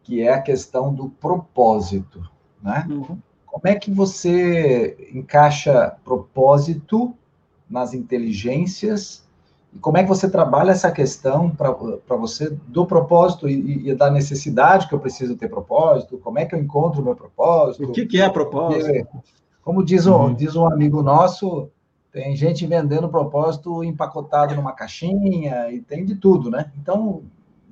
Que 0.02 0.22
é 0.22 0.32
a 0.32 0.42
questão 0.42 0.92
do 0.92 1.08
propósito, 1.08 2.22
né? 2.62 2.86
Uhum. 2.88 3.18
Como 3.46 3.62
é 3.64 3.74
que 3.74 3.90
você 3.90 5.10
encaixa 5.12 5.96
propósito 6.04 7.14
nas 7.68 7.94
inteligências 7.94 9.26
e 9.72 9.78
como 9.78 9.98
é 9.98 10.02
que 10.02 10.08
você 10.08 10.30
trabalha 10.30 10.70
essa 10.70 10.90
questão 10.90 11.50
para 11.50 12.16
você 12.16 12.50
do 12.68 12.86
propósito 12.86 13.48
e, 13.48 13.88
e, 13.88 13.94
da 13.94 14.10
necessidade 14.10 14.88
que 14.88 14.94
eu 14.94 15.00
preciso 15.00 15.36
ter 15.36 15.48
propósito? 15.48 16.18
Como 16.18 16.38
é 16.38 16.46
que 16.46 16.54
eu 16.54 16.58
encontro 16.58 17.00
o 17.00 17.04
meu 17.04 17.14
propósito? 17.14 17.84
O 17.84 17.92
que, 17.92 18.06
que 18.06 18.20
é 18.20 18.28
propósito? 18.28 18.84
Porque, 18.84 19.06
como 19.62 19.84
diz 19.84 20.06
um, 20.06 20.14
uhum. 20.14 20.34
diz 20.34 20.56
um 20.56 20.66
amigo 20.66 21.02
nosso, 21.02 21.68
tem 22.18 22.34
gente 22.34 22.66
vendendo 22.66 23.08
propósito 23.08 23.84
empacotado 23.84 24.52
numa 24.56 24.72
caixinha 24.72 25.70
e 25.70 25.80
tem 25.80 26.04
de 26.04 26.16
tudo, 26.16 26.50
né? 26.50 26.72
Então, 26.76 27.22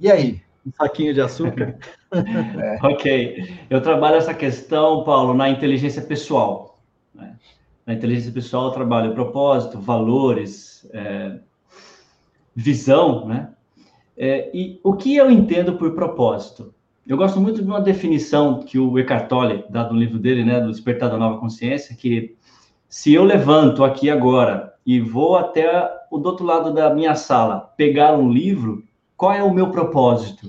e 0.00 0.08
aí? 0.08 0.40
Um 0.64 0.70
saquinho 0.70 1.12
de 1.12 1.20
açúcar? 1.20 1.76
é. 2.14 2.78
Ok. 2.80 3.58
Eu 3.68 3.80
trabalho 3.80 4.14
essa 4.14 4.32
questão, 4.32 5.02
Paulo, 5.02 5.34
na 5.34 5.50
inteligência 5.50 6.00
pessoal. 6.00 6.78
Né? 7.12 7.34
Na 7.84 7.94
inteligência 7.94 8.30
pessoal, 8.30 8.66
eu 8.66 8.70
trabalho 8.70 9.14
propósito, 9.14 9.80
valores, 9.80 10.88
é, 10.92 11.40
visão, 12.54 13.26
né? 13.26 13.50
É, 14.16 14.48
e 14.54 14.78
o 14.84 14.94
que 14.94 15.16
eu 15.16 15.28
entendo 15.28 15.76
por 15.76 15.92
propósito? 15.96 16.72
Eu 17.04 17.16
gosto 17.16 17.40
muito 17.40 17.60
de 17.60 17.66
uma 17.66 17.80
definição 17.80 18.60
que 18.60 18.78
o 18.78 18.96
Eckhart 18.96 19.28
Tolle 19.28 19.64
dá 19.68 19.90
no 19.90 19.98
livro 19.98 20.20
dele, 20.20 20.44
né, 20.44 20.60
do 20.60 20.70
Despertar 20.70 21.10
da 21.10 21.18
Nova 21.18 21.40
Consciência, 21.40 21.96
que 21.96 22.36
se 22.88 23.12
eu 23.12 23.24
levanto 23.24 23.84
aqui 23.84 24.08
agora 24.08 24.74
e 24.84 25.00
vou 25.00 25.36
até 25.36 25.90
o 26.10 26.18
do 26.18 26.28
outro 26.28 26.44
lado 26.44 26.72
da 26.72 26.92
minha 26.94 27.14
sala 27.14 27.72
pegar 27.76 28.16
um 28.16 28.30
livro, 28.30 28.84
qual 29.16 29.32
é 29.32 29.42
o 29.42 29.52
meu 29.52 29.70
propósito? 29.70 30.48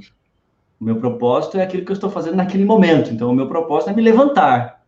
O 0.80 0.84
meu 0.84 0.98
propósito 0.98 1.58
é 1.58 1.64
aquilo 1.64 1.84
que 1.84 1.92
eu 1.92 1.96
estou 1.96 2.10
fazendo 2.10 2.36
naquele 2.36 2.64
momento. 2.64 3.12
Então, 3.12 3.32
o 3.32 3.36
meu 3.36 3.48
propósito 3.48 3.90
é 3.90 3.94
me 3.94 4.02
levantar. 4.02 4.84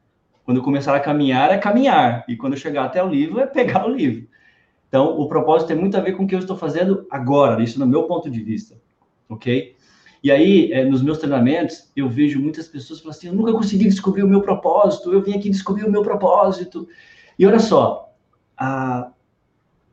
Quando 0.45 0.57
eu 0.57 0.63
começar 0.63 0.95
a 0.95 0.99
caminhar, 0.99 1.51
é 1.51 1.57
caminhar. 1.57 2.23
E 2.27 2.35
quando 2.35 2.53
eu 2.53 2.59
chegar 2.59 2.85
até 2.85 3.03
o 3.03 3.09
livro, 3.09 3.39
é 3.39 3.47
pegar 3.47 3.87
o 3.87 3.89
livro. 3.89 4.27
Então, 4.87 5.19
o 5.19 5.27
propósito 5.27 5.69
tem 5.69 5.77
muito 5.77 5.97
a 5.97 6.01
ver 6.01 6.13
com 6.13 6.23
o 6.23 6.27
que 6.27 6.35
eu 6.35 6.39
estou 6.39 6.57
fazendo 6.57 7.05
agora, 7.09 7.61
isso 7.63 7.79
no 7.79 7.87
meu 7.87 8.03
ponto 8.03 8.29
de 8.29 8.39
vista. 8.39 8.75
Ok? 9.27 9.75
E 10.23 10.31
aí, 10.31 10.71
é, 10.73 10.83
nos 10.83 11.01
meus 11.01 11.17
treinamentos, 11.17 11.91
eu 11.95 12.09
vejo 12.09 12.39
muitas 12.39 12.67
pessoas 12.67 12.99
falando 12.99 13.15
assim: 13.15 13.27
eu 13.27 13.33
nunca 13.33 13.53
consegui 13.53 13.85
descobrir 13.85 14.23
o 14.23 14.27
meu 14.27 14.41
propósito, 14.41 15.13
eu 15.13 15.21
vim 15.21 15.33
aqui 15.33 15.49
descobrir 15.49 15.85
o 15.85 15.91
meu 15.91 16.01
propósito. 16.01 16.87
E 17.39 17.47
olha 17.47 17.59
só, 17.59 18.13
a, 18.57 19.11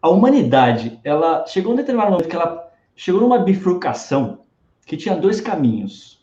a 0.03 0.09
humanidade, 0.09 0.99
ela 1.05 1.47
chegou 1.47 1.73
um 1.73 1.77
determinado 1.77 2.11
momento 2.11 2.29
que 2.29 2.35
ela 2.35 2.73
chegou 2.97 3.21
numa 3.21 3.39
bifurcação 3.39 4.41
que 4.85 4.97
tinha 4.97 5.15
dois 5.15 5.41
caminhos. 5.41 6.21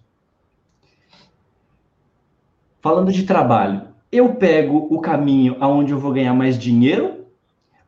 Falando 2.81 3.09
de 3.13 3.23
trabalho, 3.23 3.87
eu 4.11 4.35
pego 4.35 4.89
o 4.91 4.99
caminho 4.99 5.55
aonde 5.61 5.93
eu 5.93 5.97
vou 5.97 6.11
ganhar 6.11 6.33
mais 6.33 6.59
dinheiro, 6.59 7.25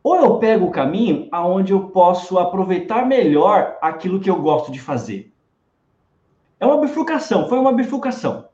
ou 0.02 0.15
eu 0.15 0.38
pego 0.38 0.67
o 0.67 0.71
caminho 0.71 1.28
aonde 1.30 1.74
eu 1.74 1.89
posso 1.89 2.39
aproveitar 2.39 3.06
melhor 3.06 3.78
aquilo 3.82 4.21
que 4.21 4.30
eu 4.30 4.41
gosto 4.41 4.71
de 4.71 4.80
fazer. 4.80 5.34
É 6.58 6.65
uma 6.65 6.80
bifurcação, 6.80 7.50
foi 7.50 7.60
uma 7.60 7.74
bifurcação. 7.74 8.48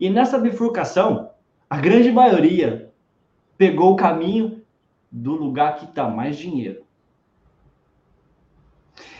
E 0.00 0.08
nessa 0.08 0.38
bifurcação, 0.38 1.30
a 1.68 1.76
grande 1.76 2.10
maioria 2.10 2.89
pegou 3.60 3.92
o 3.92 3.96
caminho 3.96 4.62
do 5.12 5.32
lugar 5.32 5.76
que 5.76 5.84
está 5.84 6.08
mais 6.08 6.38
dinheiro. 6.38 6.82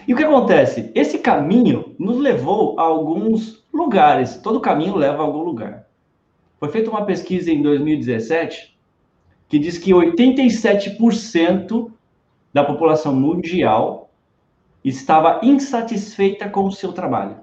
E 0.09 0.15
o 0.15 0.17
que 0.17 0.25
acontece? 0.25 0.91
Esse 0.95 1.19
caminho 1.19 1.95
nos 1.99 2.17
levou 2.17 2.81
a 2.81 2.85
alguns 2.85 3.63
lugares. 3.71 4.39
Todo 4.39 4.59
caminho 4.59 4.97
leva 4.97 5.19
a 5.19 5.27
algum 5.27 5.43
lugar. 5.43 5.87
Foi 6.59 6.71
feita 6.71 6.89
uma 6.89 7.05
pesquisa 7.05 7.53
em 7.53 7.61
2017 7.61 8.79
que 9.47 9.59
diz 9.59 9.77
que 9.77 9.91
87% 9.91 11.93
da 12.51 12.65
população 12.65 13.15
mundial 13.15 14.11
estava 14.83 15.41
insatisfeita 15.43 16.49
com 16.49 16.65
o 16.65 16.73
seu 16.73 16.95
trabalho. 16.95 17.37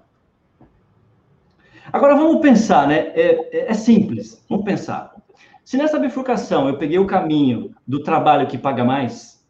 Agora 1.94 2.16
vamos 2.16 2.42
pensar, 2.42 2.88
né? 2.88 3.12
É, 3.14 3.56
é, 3.56 3.72
é 3.72 3.74
simples. 3.76 4.44
Vamos 4.50 4.66
pensar. 4.66 5.17
Se 5.68 5.76
nessa 5.76 6.00
bifurcação 6.00 6.70
eu 6.70 6.78
peguei 6.78 6.98
o 6.98 7.06
caminho 7.06 7.76
do 7.86 8.02
trabalho 8.02 8.48
que 8.48 8.58
paga 8.58 8.86
mais 8.86 9.46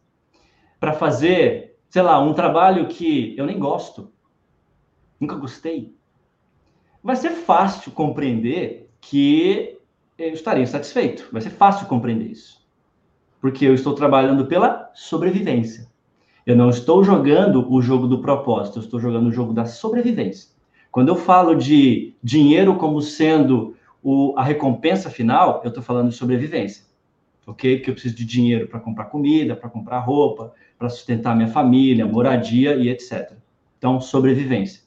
para 0.80 0.92
fazer, 0.92 1.78
sei 1.88 2.02
lá, 2.02 2.18
um 2.20 2.34
trabalho 2.34 2.88
que 2.88 3.36
eu 3.38 3.46
nem 3.46 3.56
gosto, 3.56 4.10
nunca 5.20 5.36
gostei, 5.36 5.94
vai 7.04 7.14
ser 7.14 7.30
fácil 7.30 7.92
compreender 7.92 8.90
que 9.00 9.78
eu 10.18 10.32
estaria 10.32 10.64
insatisfeito. 10.64 11.28
Vai 11.30 11.40
ser 11.40 11.50
fácil 11.50 11.86
compreender 11.86 12.32
isso. 12.32 12.66
Porque 13.40 13.64
eu 13.64 13.74
estou 13.74 13.94
trabalhando 13.94 14.46
pela 14.46 14.90
sobrevivência. 14.94 15.86
Eu 16.44 16.56
não 16.56 16.68
estou 16.68 17.04
jogando 17.04 17.72
o 17.72 17.80
jogo 17.80 18.08
do 18.08 18.20
propósito, 18.20 18.80
eu 18.80 18.82
estou 18.82 18.98
jogando 18.98 19.28
o 19.28 19.32
jogo 19.32 19.52
da 19.52 19.66
sobrevivência. 19.66 20.50
Quando 20.90 21.10
eu 21.10 21.14
falo 21.16 21.54
de 21.54 22.12
dinheiro 22.20 22.74
como 22.74 23.00
sendo 23.00 23.76
o, 24.02 24.34
a 24.36 24.42
recompensa 24.42 25.10
final, 25.10 25.60
eu 25.64 25.68
estou 25.68 25.82
falando 25.82 26.10
de 26.10 26.16
sobrevivência. 26.16 26.84
Ok? 27.46 27.80
Que 27.80 27.90
eu 27.90 27.94
preciso 27.94 28.14
de 28.14 28.24
dinheiro 28.24 28.68
para 28.68 28.78
comprar 28.78 29.06
comida, 29.06 29.56
para 29.56 29.70
comprar 29.70 29.98
roupa, 30.00 30.52
para 30.78 30.88
sustentar 30.88 31.34
minha 31.34 31.48
família, 31.48 32.06
moradia 32.06 32.74
e 32.74 32.88
etc. 32.88 33.32
Então, 33.78 34.00
sobrevivência. 34.00 34.82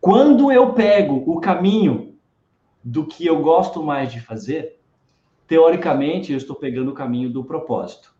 Quando 0.00 0.50
eu 0.52 0.72
pego 0.72 1.22
o 1.26 1.40
caminho 1.40 2.14
do 2.82 3.04
que 3.04 3.26
eu 3.26 3.40
gosto 3.40 3.82
mais 3.82 4.12
de 4.12 4.20
fazer, 4.20 4.78
teoricamente 5.46 6.32
eu 6.32 6.38
estou 6.38 6.56
pegando 6.56 6.90
o 6.90 6.94
caminho 6.94 7.30
do 7.30 7.44
propósito. 7.44 8.14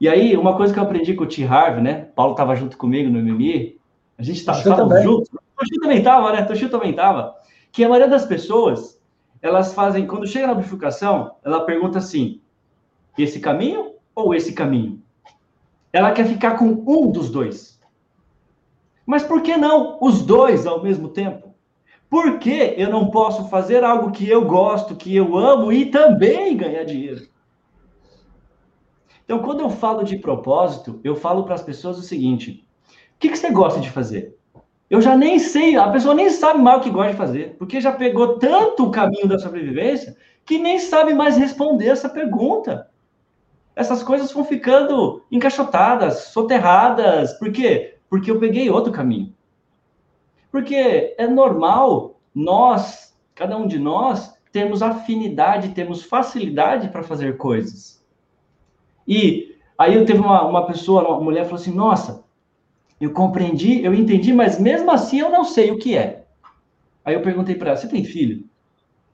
E 0.00 0.08
aí, 0.08 0.36
uma 0.36 0.56
coisa 0.56 0.72
que 0.72 0.78
eu 0.78 0.82
aprendi 0.82 1.14
com 1.14 1.24
o 1.24 1.26
T. 1.26 1.44
Harvey, 1.44 1.82
né? 1.82 2.08
Paulo 2.14 2.32
estava 2.32 2.56
junto 2.56 2.76
comigo 2.78 3.10
no 3.10 3.18
MMI, 3.18 3.78
a 4.16 4.22
gente 4.22 4.38
estava 4.38 4.62
junto. 4.62 5.30
O 5.32 5.58
Toshio 5.58 5.80
também 5.80 5.98
estava, 5.98 6.32
né? 6.32 6.42
O 6.42 6.46
Toshio 6.46 6.70
também 6.70 6.90
estava. 6.90 7.34
Que 7.70 7.84
a 7.84 7.88
maioria 7.88 8.08
das 8.08 8.24
pessoas 8.24 8.99
elas 9.42 9.72
fazem, 9.72 10.06
quando 10.06 10.26
chega 10.26 10.46
na 10.46 10.54
bifurcação, 10.54 11.36
ela 11.44 11.64
pergunta 11.64 11.98
assim: 11.98 12.40
esse 13.16 13.40
caminho 13.40 13.94
ou 14.14 14.34
esse 14.34 14.52
caminho. 14.52 15.02
Ela 15.92 16.12
quer 16.12 16.26
ficar 16.26 16.56
com 16.56 16.66
um 16.86 17.10
dos 17.10 17.30
dois. 17.30 17.80
Mas 19.04 19.22
por 19.22 19.42
que 19.42 19.56
não 19.56 19.98
os 20.00 20.22
dois 20.22 20.66
ao 20.66 20.82
mesmo 20.82 21.08
tempo? 21.08 21.54
Por 22.08 22.38
que 22.38 22.74
eu 22.76 22.90
não 22.90 23.10
posso 23.10 23.48
fazer 23.48 23.82
algo 23.84 24.10
que 24.10 24.28
eu 24.28 24.44
gosto, 24.44 24.96
que 24.96 25.14
eu 25.14 25.36
amo 25.36 25.72
e 25.72 25.86
também 25.86 26.56
ganhar 26.56 26.84
dinheiro? 26.84 27.28
Então, 29.24 29.38
quando 29.40 29.60
eu 29.60 29.70
falo 29.70 30.02
de 30.02 30.16
propósito, 30.16 31.00
eu 31.04 31.14
falo 31.14 31.44
para 31.44 31.54
as 31.54 31.62
pessoas 31.62 31.98
o 31.98 32.02
seguinte: 32.02 32.66
o 32.88 33.18
que, 33.18 33.28
que 33.28 33.36
você 33.36 33.50
gosta 33.50 33.80
de 33.80 33.90
fazer? 33.90 34.36
Eu 34.90 35.00
já 35.00 35.16
nem 35.16 35.38
sei, 35.38 35.76
a 35.76 35.88
pessoa 35.88 36.14
nem 36.14 36.28
sabe 36.28 36.60
mais 36.60 36.80
o 36.80 36.82
que 36.82 36.90
gosta 36.90 37.12
de 37.12 37.16
fazer, 37.16 37.56
porque 37.56 37.80
já 37.80 37.92
pegou 37.92 38.40
tanto 38.40 38.84
o 38.84 38.90
caminho 38.90 39.28
da 39.28 39.38
sobrevivência 39.38 40.16
que 40.44 40.58
nem 40.58 40.80
sabe 40.80 41.14
mais 41.14 41.36
responder 41.36 41.86
essa 41.86 42.08
pergunta. 42.08 42.90
Essas 43.76 44.02
coisas 44.02 44.32
vão 44.32 44.44
ficando 44.44 45.22
encaixotadas, 45.30 46.24
soterradas. 46.32 47.34
Por 47.34 47.52
quê? 47.52 47.98
Porque 48.10 48.32
eu 48.32 48.40
peguei 48.40 48.68
outro 48.68 48.92
caminho. 48.92 49.32
Porque 50.50 51.14
é 51.16 51.26
normal 51.28 52.20
nós, 52.34 53.16
cada 53.32 53.56
um 53.56 53.68
de 53.68 53.78
nós, 53.78 54.34
termos 54.50 54.82
afinidade, 54.82 55.68
temos 55.68 56.02
facilidade 56.02 56.88
para 56.88 57.04
fazer 57.04 57.36
coisas. 57.36 58.04
E 59.06 59.56
aí 59.78 59.94
eu 59.94 60.04
teve 60.04 60.18
uma, 60.18 60.42
uma 60.42 60.66
pessoa, 60.66 61.06
uma 61.08 61.20
mulher 61.20 61.44
falou 61.44 61.60
assim: 61.60 61.72
Nossa, 61.72 62.24
eu 63.00 63.12
compreendi, 63.12 63.82
eu 63.82 63.94
entendi, 63.94 64.32
mas 64.32 64.58
mesmo 64.58 64.90
assim 64.90 65.20
eu 65.20 65.30
não 65.30 65.44
sei 65.44 65.70
o 65.70 65.78
que 65.78 65.96
é. 65.96 66.24
Aí 67.04 67.14
eu 67.14 67.22
perguntei 67.22 67.54
para 67.54 67.70
ela: 67.70 67.76
Você 67.76 67.88
tem 67.88 68.04
filho? 68.04 68.44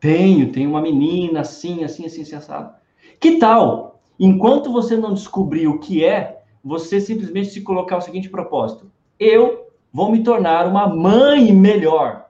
Tenho, 0.00 0.50
tenho 0.52 0.70
uma 0.70 0.82
menina 0.82 1.40
assim, 1.40 1.84
assim, 1.84 2.04
assim, 2.06 2.24
sensado. 2.24 2.74
Que 3.20 3.38
tal, 3.38 4.00
enquanto 4.18 4.72
você 4.72 4.96
não 4.96 5.14
descobrir 5.14 5.68
o 5.68 5.78
que 5.78 6.04
é, 6.04 6.42
você 6.62 7.00
simplesmente 7.00 7.50
se 7.50 7.62
colocar 7.62 7.96
o 7.96 8.02
seguinte 8.02 8.28
propósito: 8.28 8.90
Eu 9.18 9.68
vou 9.92 10.10
me 10.10 10.22
tornar 10.22 10.66
uma 10.66 10.88
mãe 10.88 11.52
melhor 11.52 12.26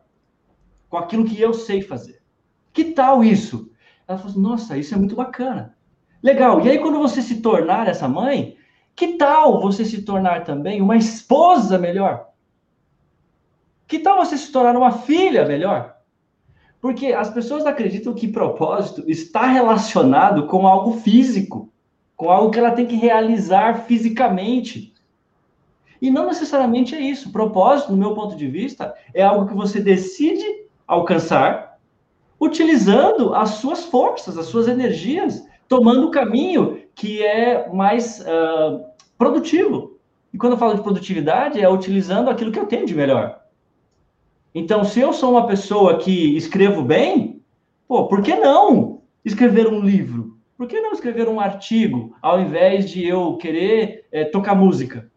com 0.88 0.96
aquilo 0.98 1.24
que 1.24 1.40
eu 1.40 1.52
sei 1.52 1.82
fazer. 1.82 2.20
Que 2.72 2.84
tal 2.84 3.24
isso? 3.24 3.70
Ela 4.07 4.18
falou 4.18 4.30
assim, 4.30 4.40
nossa, 4.40 4.78
isso 4.78 4.94
é 4.94 4.98
muito 4.98 5.16
bacana. 5.16 5.74
Legal. 6.22 6.61
E 6.61 6.70
aí, 6.70 6.78
quando 6.78 6.98
você 6.98 7.20
se 7.20 7.40
tornar 7.40 7.88
essa 7.88 8.07
mãe, 8.07 8.57
que 8.97 9.18
tal 9.18 9.61
você 9.61 9.84
se 9.84 10.03
tornar 10.03 10.44
também 10.44 10.80
uma 10.80 10.97
esposa 10.97 11.78
melhor? 11.78 12.30
Que 13.86 13.99
tal 13.99 14.16
você 14.16 14.38
se 14.38 14.51
tornar 14.51 14.74
uma 14.76 14.90
filha 14.90 15.44
melhor? 15.44 15.94
Porque 16.80 17.12
as 17.12 17.28
pessoas 17.28 17.66
acreditam 17.66 18.14
que 18.14 18.26
propósito 18.26 19.05
está 19.07 19.47
relacionado 19.47 20.47
com 20.47 20.66
algo 20.66 20.94
físico, 21.01 21.70
com 22.16 22.30
algo 22.30 22.51
que 22.51 22.59
ela 22.59 22.70
tem 22.70 22.86
que 22.86 22.97
realizar 22.97 23.82
fisicamente. 23.82 24.94
E 26.01 26.11
não 26.11 26.26
necessariamente 26.26 26.94
é 26.94 27.01
isso. 27.01 27.30
Propósito, 27.30 27.92
no 27.92 27.99
meu 27.99 28.14
ponto 28.14 28.34
de 28.34 28.49
vista, 28.49 28.94
é 29.12 29.22
algo 29.22 29.47
que 29.47 29.55
você 29.55 29.78
decide 29.78 30.44
alcançar 30.86 31.78
utilizando 32.40 33.34
as 33.34 33.51
suas 33.51 33.84
forças, 33.84 34.38
as 34.38 34.47
suas 34.47 34.68
energias, 34.68 35.44
tomando 35.68 36.06
o 36.06 36.10
caminho 36.10 36.82
que 36.94 37.22
é 37.24 37.68
mais 37.72 38.20
uh, 38.20 38.84
produtivo. 39.18 39.98
E 40.32 40.38
quando 40.38 40.52
eu 40.52 40.58
falo 40.58 40.74
de 40.74 40.82
produtividade, 40.82 41.60
é 41.60 41.68
utilizando 41.68 42.30
aquilo 42.30 42.52
que 42.52 42.58
eu 42.58 42.66
tenho 42.66 42.86
de 42.86 42.94
melhor. 42.94 43.40
Então, 44.54 44.84
se 44.84 45.00
eu 45.00 45.12
sou 45.12 45.32
uma 45.32 45.46
pessoa 45.46 45.98
que 45.98 46.36
escrevo 46.36 46.82
bem, 46.82 47.42
pô, 47.86 48.06
por 48.08 48.22
que 48.22 48.34
não 48.34 49.02
escrever 49.24 49.66
um 49.66 49.80
livro? 49.80 50.38
Por 50.56 50.66
que 50.66 50.80
não 50.80 50.92
escrever 50.92 51.28
um 51.28 51.38
artigo, 51.38 52.16
ao 52.22 52.40
invés 52.40 52.88
de 52.88 53.06
eu 53.06 53.36
querer 53.36 54.06
é, 54.10 54.24
tocar 54.24 54.54
música? 54.54 55.10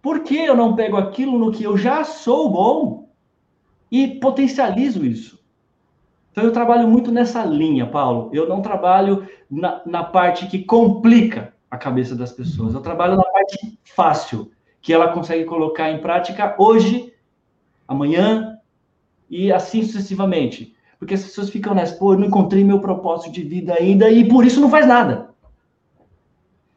Por 0.00 0.20
que 0.20 0.36
eu 0.36 0.56
não 0.56 0.76
pego 0.76 0.96
aquilo 0.96 1.38
no 1.38 1.50
que 1.50 1.64
eu 1.64 1.76
já 1.76 2.04
sou 2.04 2.48
bom 2.48 3.08
e 3.90 4.06
potencializo 4.20 5.04
isso? 5.04 5.39
Então, 6.32 6.44
eu 6.44 6.52
trabalho 6.52 6.86
muito 6.86 7.10
nessa 7.10 7.44
linha, 7.44 7.86
Paulo. 7.86 8.30
Eu 8.32 8.48
não 8.48 8.62
trabalho 8.62 9.26
na, 9.50 9.82
na 9.84 10.04
parte 10.04 10.46
que 10.46 10.64
complica 10.64 11.52
a 11.70 11.76
cabeça 11.76 12.14
das 12.14 12.32
pessoas. 12.32 12.74
Eu 12.74 12.80
trabalho 12.80 13.16
na 13.16 13.24
parte 13.24 13.78
fácil, 13.84 14.50
que 14.80 14.92
ela 14.92 15.12
consegue 15.12 15.44
colocar 15.44 15.90
em 15.90 16.00
prática 16.00 16.54
hoje 16.58 17.12
amanhã 17.86 18.58
e 19.28 19.52
assim 19.52 19.82
sucessivamente. 19.82 20.74
Porque 20.98 21.14
as 21.14 21.24
pessoas 21.24 21.50
ficam 21.50 21.74
nessa, 21.74 21.96
pô, 21.96 22.12
eu 22.12 22.18
não 22.18 22.26
encontrei 22.26 22.62
meu 22.62 22.80
propósito 22.80 23.32
de 23.32 23.42
vida 23.42 23.74
ainda 23.74 24.10
e 24.10 24.28
por 24.28 24.44
isso 24.44 24.60
não 24.60 24.70
faz 24.70 24.86
nada. 24.86 25.30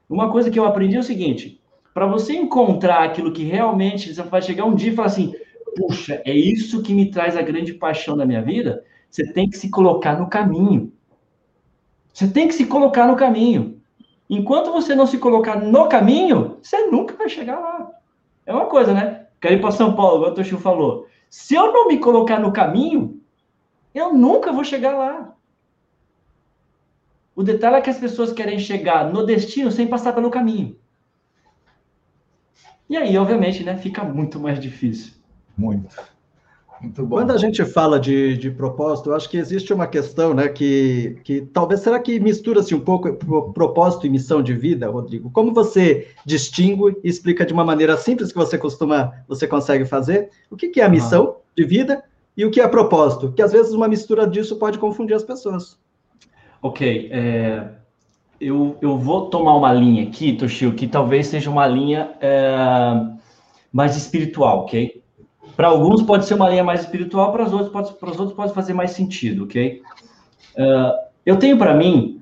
Uma 0.10 0.32
coisa 0.32 0.50
que 0.50 0.58
eu 0.58 0.66
aprendi 0.66 0.96
é 0.96 1.00
o 1.00 1.04
seguinte: 1.04 1.62
para 1.94 2.06
você 2.06 2.34
encontrar 2.34 3.04
aquilo 3.04 3.32
que 3.32 3.44
realmente 3.44 4.14
você 4.14 4.22
vai 4.24 4.42
chegar 4.42 4.66
um 4.66 4.76
dia 4.76 4.92
e 4.92 4.96
falar 4.96 5.08
assim, 5.08 5.34
puxa, 5.76 6.22
é 6.26 6.34
isso 6.34 6.82
que 6.82 6.94
me 6.94 7.12
traz 7.12 7.36
a 7.36 7.42
grande 7.42 7.74
paixão 7.74 8.16
da 8.16 8.26
minha 8.26 8.42
vida, 8.42 8.84
você 9.14 9.32
tem 9.32 9.48
que 9.48 9.56
se 9.56 9.70
colocar 9.70 10.18
no 10.18 10.28
caminho. 10.28 10.92
Você 12.12 12.28
tem 12.28 12.48
que 12.48 12.54
se 12.56 12.66
colocar 12.66 13.06
no 13.06 13.16
caminho. 13.16 13.80
Enquanto 14.28 14.72
você 14.72 14.96
não 14.96 15.06
se 15.06 15.20
colocar 15.20 15.62
no 15.62 15.88
caminho, 15.88 16.58
você 16.64 16.88
nunca 16.88 17.16
vai 17.16 17.30
chegar 17.30 17.60
lá. 17.60 17.92
É 18.44 18.52
uma 18.52 18.66
coisa, 18.66 18.92
né? 18.92 19.28
Quero 19.40 19.54
ir 19.54 19.62
para 19.62 19.70
São 19.70 19.96
Paulo, 19.96 20.26
o 20.26 20.34
Toshio 20.34 20.58
falou. 20.58 21.08
Se 21.30 21.54
eu 21.54 21.72
não 21.72 21.88
me 21.88 22.00
colocar 22.00 22.40
no 22.40 22.52
caminho, 22.52 23.22
eu 23.94 24.12
nunca 24.16 24.52
vou 24.52 24.64
chegar 24.64 24.98
lá. 24.98 25.36
O 27.36 27.44
detalhe 27.44 27.76
é 27.76 27.82
que 27.82 27.92
as 27.92 28.00
pessoas 28.00 28.34
querem 28.34 28.58
chegar 28.58 29.14
no 29.14 29.28
destino 29.28 29.72
sem 29.72 29.86
passar 29.86 30.14
pelo 30.14 30.32
caminho. 30.32 30.76
E 32.90 32.98
aí, 32.98 33.16
obviamente, 33.16 33.64
né, 33.64 33.78
fica 33.78 34.04
muito 34.04 34.40
mais 34.40 34.60
difícil. 34.60 35.14
Muito. 35.56 36.13
Muito 36.82 37.06
bom. 37.06 37.16
Quando 37.16 37.32
a 37.32 37.38
gente 37.38 37.64
fala 37.66 38.00
de, 38.00 38.38
de 38.38 38.52
propósito, 38.52 39.10
eu 39.10 39.16
acho 39.16 39.30
que 39.30 39.38
existe 39.38 39.74
uma 39.74 39.88
questão, 39.88 40.34
né, 40.34 40.48
que, 40.48 41.18
que 41.24 41.42
talvez 41.42 41.82
será 41.82 42.00
que 42.00 42.20
mistura-se 42.20 42.76
um 42.76 42.80
pouco 42.80 43.14
propósito 43.54 44.06
e 44.06 44.10
missão 44.10 44.42
de 44.42 44.54
vida, 44.54 44.90
Rodrigo? 44.90 45.30
Como 45.32 45.54
você 45.54 46.08
distingue 46.26 46.98
e 47.04 47.10
explica 47.10 47.46
de 47.46 47.54
uma 47.54 47.64
maneira 47.64 47.96
simples 47.98 48.32
que 48.32 48.38
você 48.38 48.58
costuma, 48.58 49.14
você 49.28 49.48
consegue 49.48 49.86
fazer? 49.86 50.30
O 50.50 50.56
que, 50.56 50.70
que 50.70 50.82
é 50.82 50.86
a 50.86 50.90
missão 50.90 51.38
de 51.56 51.64
vida 51.64 52.04
e 52.36 52.46
o 52.46 52.52
que 52.52 52.60
é 52.60 52.68
propósito? 52.68 53.32
Que 53.32 53.42
às 53.42 53.52
vezes 53.52 53.74
uma 53.74 53.88
mistura 53.88 54.28
disso 54.28 54.58
pode 54.58 54.78
confundir 54.78 55.16
as 55.16 55.24
pessoas. 55.24 55.78
Ok, 56.62 57.10
é, 57.12 57.68
eu, 58.40 58.78
eu 58.82 58.98
vou 58.98 59.30
tomar 59.30 59.56
uma 59.56 59.74
linha 59.74 60.04
aqui, 60.04 60.34
Toshio, 60.34 60.74
que 60.74 60.88
talvez 60.88 61.28
seja 61.28 61.50
uma 61.50 61.68
linha 61.68 62.12
é, 62.22 62.48
mais 63.72 63.98
espiritual, 63.98 64.62
ok? 64.62 65.03
Para 65.56 65.68
alguns 65.68 66.02
pode 66.02 66.26
ser 66.26 66.34
uma 66.34 66.50
linha 66.50 66.64
mais 66.64 66.82
espiritual, 66.82 67.32
para 67.32 67.46
os 67.46 67.54
outros 67.54 67.72
pode, 67.72 67.94
para 67.94 68.10
os 68.10 68.20
outros 68.20 68.36
pode 68.36 68.54
fazer 68.54 68.74
mais 68.74 68.92
sentido, 68.92 69.44
ok? 69.44 69.82
Uh, 70.58 71.08
eu 71.26 71.38
tenho 71.38 71.58
para 71.58 71.74
mim 71.74 72.22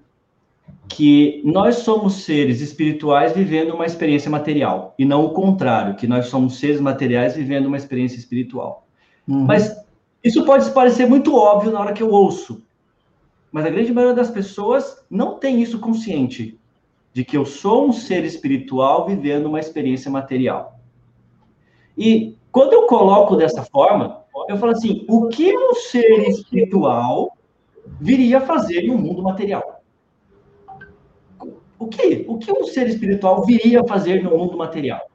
que 0.90 1.42
nós 1.46 1.78
somos 1.78 2.24
seres 2.24 2.60
espirituais 2.60 3.34
vivendo 3.34 3.74
uma 3.74 3.86
experiência 3.86 4.30
material 4.30 4.94
e 5.00 5.06
não 5.06 5.26
o 5.26 5.30
contrário, 5.30 5.96
que 5.96 6.06
nós 6.06 6.28
somos 6.28 6.60
seres 6.60 6.82
materiais 6.82 7.36
vivendo 7.36 7.68
uma 7.68 7.78
experiência 7.78 8.18
espiritual. 8.18 8.86
Uhum. 9.28 9.46
Mas 9.46 9.76
isso 10.24 10.44
pode 10.46 10.70
parecer 10.72 11.08
muito 11.08 11.36
óbvio 11.36 11.72
na 11.72 11.80
hora 11.80 11.94
que 11.94 12.04
eu 12.04 12.10
ouço, 12.10 12.62
mas 13.52 13.66
a 13.66 13.70
grande 13.70 13.94
maioria 13.94 14.16
das 14.16 14.30
pessoas 14.30 15.04
não 15.10 15.40
tem 15.40 15.62
isso 15.62 15.80
consciente 15.80 16.60
de 17.14 17.26
que 17.26 17.38
eu 17.38 17.46
sou 17.46 17.88
um 17.88 17.94
ser 17.94 18.24
espiritual 18.24 19.06
vivendo 19.08 19.48
uma 19.48 19.60
experiência 19.60 20.12
material. 20.12 20.80
E 21.98 22.36
quando 22.52 22.74
eu 22.74 22.86
coloco 22.86 23.36
dessa 23.36 23.64
forma, 23.64 24.24
eu 24.48 24.58
falo 24.58 24.74
assim: 24.74 25.06
o 25.08 25.28
que 25.28 25.56
um 25.58 25.74
ser 25.76 26.28
espiritual 26.28 27.38
viria 28.00 28.42
fazer 28.42 28.82
em 28.82 28.92
um 28.92 28.98
mundo 28.98 29.24
material? 29.24 29.82
O 31.80 31.88
que? 31.88 32.26
O 32.28 32.38
que 32.38 32.52
um 32.52 32.64
ser 32.66 32.88
espiritual 32.88 33.44
viria 33.46 33.84
fazer 33.86 34.24
no 34.24 34.38
mundo 34.38 34.58
material? 34.58 35.10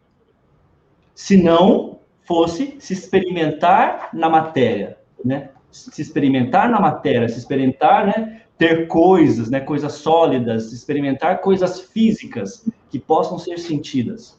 Se 1.14 1.36
não 1.36 2.00
fosse 2.24 2.76
se 2.80 2.92
experimentar 2.92 4.10
na 4.12 4.28
matéria, 4.28 4.98
né? 5.24 5.50
Se 5.70 6.00
experimentar 6.00 6.68
na 6.70 6.80
matéria, 6.80 7.28
se 7.28 7.38
experimentar, 7.38 8.06
né? 8.06 8.42
Ter 8.58 8.88
coisas, 8.88 9.50
né? 9.50 9.60
Coisas 9.60 9.92
sólidas, 9.92 10.72
experimentar 10.72 11.40
coisas 11.40 11.80
físicas 11.80 12.68
que 12.90 12.98
possam 12.98 13.38
ser 13.38 13.58
sentidas. 13.58 14.38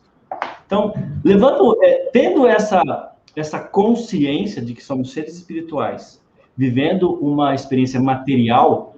Então, 0.68 0.94
levando, 1.24 1.76
é, 1.82 2.10
tendo 2.12 2.46
essa, 2.46 2.82
essa 3.36 3.60
consciência 3.60 4.62
de 4.62 4.74
que 4.74 4.84
somos 4.84 5.12
seres 5.12 5.36
espirituais, 5.36 6.22
vivendo 6.56 7.14
uma 7.14 7.56
experiência 7.56 8.00
material, 8.00 8.96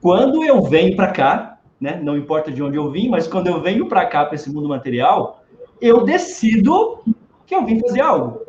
quando 0.00 0.44
eu 0.44 0.62
venho 0.62 0.94
para 0.94 1.10
cá, 1.10 1.58
né, 1.80 1.98
não 2.00 2.16
importa 2.16 2.52
de 2.52 2.62
onde 2.62 2.76
eu 2.76 2.90
vim, 2.90 3.08
mas 3.08 3.26
quando 3.26 3.48
eu 3.48 3.60
venho 3.60 3.88
para 3.88 4.06
cá, 4.06 4.24
para 4.24 4.34
esse 4.34 4.50
mundo 4.50 4.68
material, 4.68 5.42
eu 5.80 6.04
decido 6.04 7.00
que 7.46 7.54
eu 7.54 7.64
vim 7.64 7.80
fazer 7.80 8.02
algo. 8.02 8.40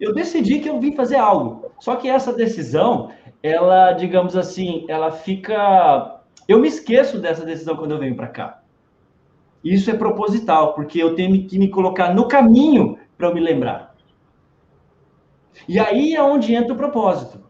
Eu 0.00 0.14
decidi 0.14 0.60
que 0.60 0.68
eu 0.68 0.80
vim 0.80 0.94
fazer 0.94 1.16
algo. 1.16 1.70
Só 1.80 1.96
que 1.96 2.08
essa 2.08 2.32
decisão, 2.32 3.10
ela, 3.42 3.92
digamos 3.92 4.36
assim, 4.36 4.84
ela 4.88 5.10
fica 5.10 6.14
eu 6.46 6.58
me 6.58 6.68
esqueço 6.68 7.18
dessa 7.18 7.44
decisão 7.44 7.76
quando 7.76 7.92
eu 7.92 7.98
venho 7.98 8.14
para 8.14 8.28
cá. 8.28 8.62
Isso 9.64 9.90
é 9.90 9.94
proposital, 9.94 10.74
porque 10.74 11.02
eu 11.02 11.14
tenho 11.14 11.46
que 11.48 11.58
me 11.58 11.68
colocar 11.68 12.14
no 12.14 12.28
caminho 12.28 12.98
para 13.16 13.28
eu 13.28 13.34
me 13.34 13.40
lembrar. 13.40 13.94
E 15.66 15.78
aí 15.78 16.14
é 16.14 16.22
onde 16.22 16.54
entra 16.54 16.74
o 16.74 16.76
propósito. 16.76 17.40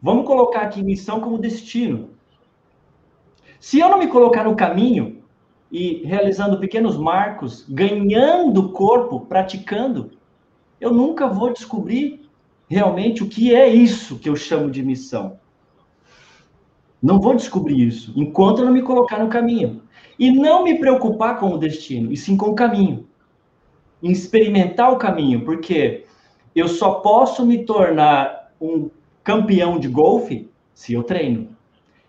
Vamos 0.00 0.26
colocar 0.26 0.62
aqui 0.62 0.82
missão 0.82 1.20
como 1.20 1.38
destino. 1.38 2.10
Se 3.58 3.78
eu 3.78 3.88
não 3.88 3.98
me 3.98 4.08
colocar 4.08 4.44
no 4.44 4.56
caminho 4.56 5.22
e 5.70 6.02
realizando 6.04 6.58
pequenos 6.58 6.98
marcos, 6.98 7.64
ganhando 7.68 8.70
corpo, 8.72 9.20
praticando, 9.20 10.10
eu 10.80 10.92
nunca 10.92 11.28
vou 11.28 11.52
descobrir 11.52 12.28
realmente 12.68 13.22
o 13.22 13.28
que 13.28 13.54
é 13.54 13.68
isso 13.68 14.18
que 14.18 14.28
eu 14.28 14.36
chamo 14.36 14.70
de 14.70 14.82
missão. 14.82 15.38
Não 17.00 17.20
vou 17.20 17.34
descobrir 17.34 17.86
isso 17.86 18.12
enquanto 18.16 18.58
eu 18.58 18.66
não 18.66 18.72
me 18.72 18.82
colocar 18.82 19.18
no 19.18 19.30
caminho. 19.30 19.82
E 20.18 20.30
não 20.30 20.64
me 20.64 20.78
preocupar 20.78 21.38
com 21.38 21.50
o 21.50 21.58
destino, 21.58 22.12
e 22.12 22.16
sim 22.16 22.36
com 22.36 22.50
o 22.50 22.54
caminho. 22.54 23.06
Experimentar 24.02 24.92
o 24.92 24.98
caminho, 24.98 25.44
porque 25.44 26.04
eu 26.54 26.68
só 26.68 26.94
posso 26.94 27.46
me 27.46 27.64
tornar 27.64 28.52
um 28.60 28.90
campeão 29.24 29.78
de 29.78 29.88
golfe 29.88 30.50
se 30.74 30.92
eu 30.92 31.02
treino. 31.02 31.48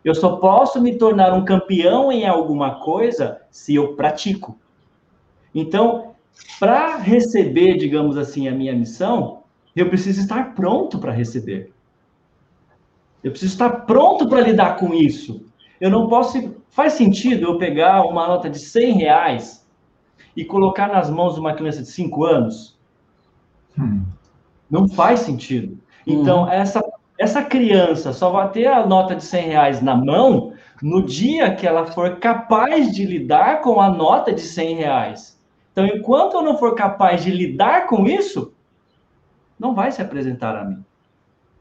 Eu 0.03 0.13
só 0.13 0.35
posso 0.35 0.81
me 0.81 0.97
tornar 0.97 1.33
um 1.33 1.45
campeão 1.45 2.11
em 2.11 2.27
alguma 2.27 2.79
coisa 2.81 3.41
se 3.49 3.75
eu 3.75 3.95
pratico. 3.95 4.57
Então, 5.55 6.15
para 6.59 6.97
receber, 6.97 7.77
digamos 7.77 8.17
assim, 8.17 8.47
a 8.47 8.51
minha 8.51 8.73
missão, 8.73 9.43
eu 9.75 9.87
preciso 9.89 10.21
estar 10.21 10.53
pronto 10.55 10.99
para 10.99 11.11
receber. 11.11 11.71
Eu 13.23 13.31
preciso 13.31 13.53
estar 13.53 13.69
pronto 13.85 14.27
para 14.27 14.41
lidar 14.41 14.77
com 14.77 14.93
isso. 14.93 15.45
Eu 15.79 15.89
não 15.89 16.07
posso. 16.07 16.55
Faz 16.73 16.93
sentido 16.93 17.45
eu 17.45 17.57
pegar 17.59 18.01
uma 18.03 18.27
nota 18.27 18.49
de 18.49 18.57
100 18.57 18.93
reais 18.93 19.63
e 20.35 20.43
colocar 20.43 20.87
nas 20.87 21.07
mãos 21.07 21.35
de 21.35 21.39
uma 21.39 21.53
criança 21.53 21.83
de 21.83 21.87
5 21.89 22.25
anos? 22.25 22.79
Hum. 23.77 24.03
Não 24.69 24.87
faz 24.87 25.19
sentido. 25.19 25.77
Então, 26.05 26.45
hum. 26.45 26.49
essa, 26.49 26.83
essa 27.19 27.43
criança 27.43 28.11
só 28.11 28.31
vai 28.31 28.49
ter 28.49 28.65
a 28.65 28.87
nota 28.87 29.15
de 29.15 29.23
100 29.23 29.47
reais 29.49 29.81
na 29.83 29.95
mão 29.95 30.53
no 30.81 31.03
dia 31.03 31.53
que 31.53 31.67
ela 31.67 31.85
for 31.85 32.17
capaz 32.17 32.91
de 32.91 33.05
lidar 33.05 33.61
com 33.61 33.79
a 33.79 33.91
nota 33.91 34.33
de 34.33 34.41
100 34.41 34.75
reais. 34.75 35.39
Então, 35.71 35.85
enquanto 35.85 36.33
eu 36.33 36.41
não 36.41 36.57
for 36.57 36.73
capaz 36.73 37.23
de 37.23 37.29
lidar 37.29 37.85
com 37.85 38.07
isso, 38.07 38.51
não 39.59 39.75
vai 39.75 39.91
se 39.91 40.01
apresentar 40.01 40.55
a 40.55 40.65
mim. 40.65 40.83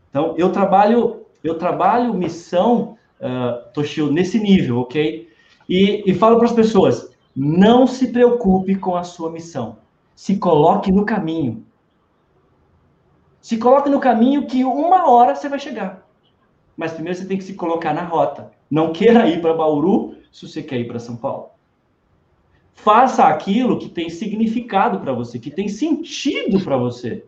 Então, 0.09 0.35
eu 0.39 0.51
trabalho, 0.51 1.27
eu 1.45 1.59
trabalho 1.59 2.15
missão 2.15 2.97
uh, 3.23 3.73
Toshio, 3.73 4.11
nesse 4.11 4.39
nível, 4.39 4.81
ok? 4.81 5.31
E, 5.69 6.03
e 6.05 6.15
falo 6.15 6.37
para 6.37 6.47
as 6.47 6.53
pessoas: 6.53 7.11
não 7.35 7.87
se 7.87 8.09
preocupe 8.09 8.75
com 8.75 8.97
a 8.97 9.05
sua 9.05 9.31
missão. 9.31 9.79
Se 10.15 10.37
coloque 10.37 10.93
no 10.93 11.07
caminho. 11.07 11.65
Se 13.41 13.57
coloque 13.57 13.89
no 13.89 13.99
caminho 13.99 14.47
que 14.47 14.65
uma 14.65 15.09
hora 15.09 15.35
você 15.35 15.49
vai 15.49 15.59
chegar. 15.59 16.07
Mas 16.77 16.93
primeiro 16.93 17.19
você 17.19 17.27
tem 17.27 17.39
que 17.39 17.45
se 17.45 17.55
colocar 17.55 17.93
na 17.93 18.05
rota. 18.05 18.53
Não 18.71 18.93
queira 18.93 19.27
ir 19.29 19.41
para 19.41 19.55
Bauru 19.55 20.17
se 20.31 20.49
você 20.49 20.63
quer 20.63 20.79
ir 20.79 20.87
para 20.87 20.99
São 20.99 21.17
Paulo. 21.17 21.51
Faça 22.75 23.25
aquilo 23.25 23.79
que 23.79 23.89
tem 23.89 24.09
significado 24.09 25.01
para 25.01 25.13
você, 25.13 25.39
que 25.39 25.51
tem 25.51 25.69
sentido 25.69 26.61
para 26.61 26.77
você. 26.77 27.25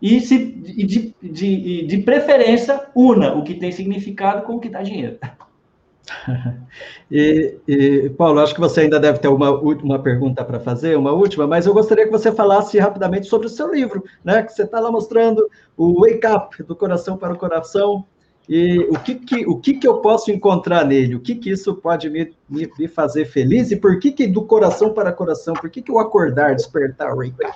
E, 0.00 0.20
se, 0.20 0.38
de, 0.38 1.14
de, 1.22 1.86
de 1.86 1.98
preferência, 1.98 2.88
una 2.94 3.34
o 3.34 3.44
que 3.44 3.54
tem 3.54 3.70
significado 3.70 4.42
com 4.42 4.54
o 4.54 4.60
que 4.60 4.68
dá 4.68 4.82
dinheiro. 4.82 5.18
E, 7.10 7.56
e, 7.66 8.10
Paulo, 8.10 8.38
acho 8.38 8.54
que 8.54 8.60
você 8.60 8.82
ainda 8.82 9.00
deve 9.00 9.18
ter 9.18 9.26
uma 9.26 9.50
última 9.50 9.98
pergunta 9.98 10.44
para 10.44 10.60
fazer, 10.60 10.96
uma 10.96 11.12
última, 11.12 11.44
mas 11.46 11.66
eu 11.66 11.74
gostaria 11.74 12.04
que 12.04 12.10
você 12.10 12.30
falasse 12.30 12.78
rapidamente 12.78 13.26
sobre 13.26 13.48
o 13.48 13.50
seu 13.50 13.72
livro, 13.72 14.04
né? 14.24 14.42
Que 14.42 14.52
você 14.52 14.62
está 14.62 14.78
lá 14.78 14.92
mostrando 14.92 15.48
o 15.76 16.00
Wake 16.00 16.26
Up, 16.26 16.62
do 16.62 16.76
coração 16.76 17.16
para 17.16 17.34
o 17.34 17.38
coração, 17.38 18.04
e 18.48 18.80
o 18.90 18.98
que, 18.98 19.14
que, 19.14 19.46
o 19.46 19.56
que, 19.58 19.74
que 19.74 19.86
eu 19.86 19.98
posso 19.98 20.30
encontrar 20.30 20.84
nele? 20.84 21.14
O 21.14 21.20
que, 21.20 21.36
que 21.36 21.50
isso 21.50 21.74
pode 21.74 22.10
me, 22.10 22.32
me, 22.48 22.68
me 22.78 22.88
fazer 22.88 23.24
feliz? 23.26 23.70
E 23.70 23.76
por 23.76 23.98
que, 24.00 24.10
que 24.10 24.26
do 24.26 24.42
coração 24.42 24.92
para 24.92 25.12
coração? 25.12 25.54
Por 25.54 25.70
que, 25.70 25.80
que 25.80 25.92
o 25.92 25.98
acordar, 25.98 26.54
despertar, 26.56 27.14
wake 27.14 27.34
up? 27.44 27.54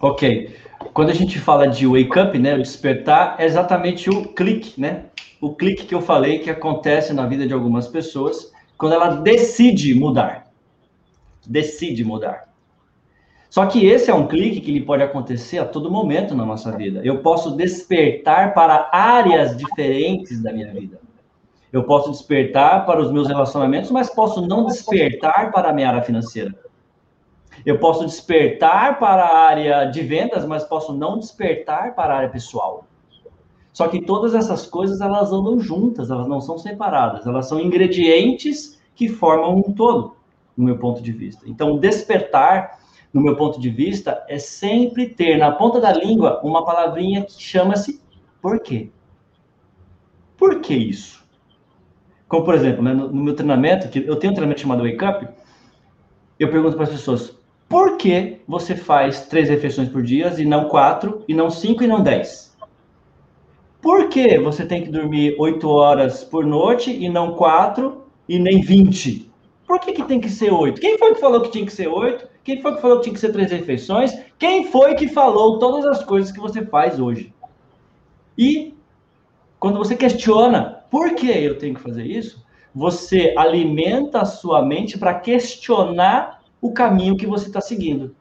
Ok. 0.00 0.54
Quando 0.92 1.10
a 1.10 1.14
gente 1.14 1.38
fala 1.38 1.66
de 1.66 1.86
wake 1.86 2.18
up, 2.18 2.38
né, 2.38 2.54
o 2.54 2.58
despertar, 2.58 3.36
é 3.38 3.44
exatamente 3.44 4.10
o 4.10 4.28
clique, 4.28 4.80
né? 4.80 5.06
O 5.40 5.54
clique 5.54 5.86
que 5.86 5.94
eu 5.94 6.00
falei 6.00 6.38
que 6.38 6.50
acontece 6.50 7.12
na 7.12 7.26
vida 7.26 7.46
de 7.46 7.52
algumas 7.52 7.88
pessoas 7.88 8.52
quando 8.76 8.94
ela 8.94 9.08
decide 9.16 9.94
mudar. 9.94 10.50
Decide 11.46 12.04
mudar. 12.04 12.48
Só 13.50 13.66
que 13.66 13.86
esse 13.86 14.10
é 14.10 14.14
um 14.14 14.26
clique 14.26 14.60
que 14.60 14.70
ele 14.70 14.84
pode 14.84 15.02
acontecer 15.02 15.58
a 15.58 15.64
todo 15.64 15.90
momento 15.90 16.34
na 16.34 16.44
nossa 16.44 16.72
vida. 16.76 17.00
Eu 17.04 17.18
posso 17.18 17.52
despertar 17.52 18.52
para 18.52 18.90
áreas 18.92 19.56
diferentes 19.56 20.42
da 20.42 20.52
minha 20.52 20.72
vida. 20.72 20.98
Eu 21.72 21.84
posso 21.84 22.10
despertar 22.10 22.84
para 22.84 23.00
os 23.00 23.12
meus 23.12 23.28
relacionamentos, 23.28 23.90
mas 23.90 24.12
posso 24.12 24.44
não 24.46 24.66
despertar 24.66 25.52
para 25.52 25.70
a 25.70 25.72
minha 25.72 25.88
área 25.88 26.02
financeira. 26.02 26.52
Eu 27.64 27.78
posso 27.78 28.04
despertar 28.04 28.98
para 28.98 29.22
a 29.22 29.38
área 29.38 29.84
de 29.86 30.02
vendas, 30.02 30.44
mas 30.44 30.64
posso 30.64 30.92
não 30.92 31.18
despertar 31.18 31.94
para 31.94 32.14
a 32.14 32.16
área 32.18 32.28
pessoal. 32.28 32.86
Só 33.72 33.88
que 33.88 34.00
todas 34.00 34.34
essas 34.34 34.66
coisas 34.66 35.00
elas 35.00 35.32
andam 35.32 35.58
juntas, 35.58 36.10
elas 36.10 36.28
não 36.28 36.40
são 36.40 36.56
separadas, 36.56 37.26
elas 37.26 37.48
são 37.48 37.58
ingredientes 37.58 38.80
que 38.94 39.08
formam 39.08 39.56
um 39.56 39.72
todo, 39.72 40.16
no 40.56 40.64
meu 40.64 40.78
ponto 40.78 41.02
de 41.02 41.10
vista. 41.10 41.44
Então, 41.48 41.76
despertar, 41.76 42.78
no 43.12 43.20
meu 43.20 43.36
ponto 43.36 43.60
de 43.60 43.68
vista, 43.68 44.24
é 44.28 44.38
sempre 44.38 45.08
ter 45.08 45.38
na 45.38 45.50
ponta 45.50 45.80
da 45.80 45.92
língua 45.92 46.40
uma 46.44 46.64
palavrinha 46.64 47.24
que 47.24 47.42
chama-se 47.42 48.00
por 48.40 48.60
quê. 48.60 48.90
Por 50.36 50.60
que 50.60 50.74
isso? 50.74 51.24
Como, 52.28 52.44
por 52.44 52.54
exemplo, 52.54 52.82
né, 52.82 52.92
no, 52.92 53.12
meu 53.12 53.34
treinamento, 53.34 53.88
que 53.88 53.98
eu 53.98 54.16
tenho 54.16 54.32
um 54.32 54.34
treinamento 54.34 54.60
chamado 54.60 54.82
Wake 54.82 55.04
Up, 55.04 55.28
eu 56.38 56.50
pergunto 56.50 56.76
para 56.76 56.84
as 56.84 56.90
pessoas, 56.90 57.38
por 57.68 57.96
que 57.96 58.40
você 58.46 58.76
faz 58.76 59.26
três 59.26 59.48
refeições 59.48 59.88
por 59.88 60.02
dia 60.02 60.32
e 60.38 60.44
não 60.44 60.68
quatro, 60.68 61.24
e 61.26 61.34
não 61.34 61.50
cinco 61.50 61.82
e 61.82 61.86
não 61.86 62.02
dez? 62.02 62.54
Por 63.80 64.08
que 64.08 64.38
você 64.38 64.64
tem 64.64 64.82
que 64.82 64.90
dormir 64.90 65.36
oito 65.38 65.68
horas 65.68 66.24
por 66.24 66.46
noite 66.46 66.90
e 66.90 67.08
não 67.08 67.34
quatro 67.34 68.04
e 68.28 68.38
nem 68.38 68.60
vinte? 68.60 69.30
Por 69.66 69.80
que, 69.80 69.92
que 69.92 70.04
tem 70.04 70.20
que 70.20 70.28
ser 70.28 70.52
oito? 70.52 70.80
Quem 70.80 70.98
foi 70.98 71.14
que 71.14 71.20
falou 71.20 71.40
que 71.40 71.50
tinha 71.50 71.66
que 71.66 71.72
ser 71.72 71.88
oito? 71.88 72.26
Quem 72.42 72.60
foi 72.60 72.74
que 72.74 72.80
falou 72.80 72.98
que 72.98 73.04
tinha 73.04 73.14
que 73.14 73.20
ser 73.20 73.32
três 73.32 73.50
refeições? 73.50 74.12
Quem 74.38 74.70
foi 74.70 74.94
que 74.94 75.08
falou 75.08 75.58
todas 75.58 75.84
as 75.86 76.04
coisas 76.04 76.30
que 76.30 76.40
você 76.40 76.64
faz 76.64 77.00
hoje? 77.00 77.34
E 78.36 78.74
quando 79.58 79.78
você 79.78 79.96
questiona 79.96 80.84
por 80.90 81.14
que 81.14 81.30
eu 81.30 81.58
tenho 81.58 81.74
que 81.74 81.80
fazer 81.80 82.04
isso, 82.04 82.44
você 82.74 83.34
alimenta 83.36 84.20
a 84.20 84.24
sua 84.24 84.64
mente 84.64 84.98
para 84.98 85.14
questionar 85.14 86.33
o 86.64 86.72
caminho 86.72 87.14
que 87.14 87.26
você 87.26 87.46
está 87.46 87.60
seguindo, 87.60 88.16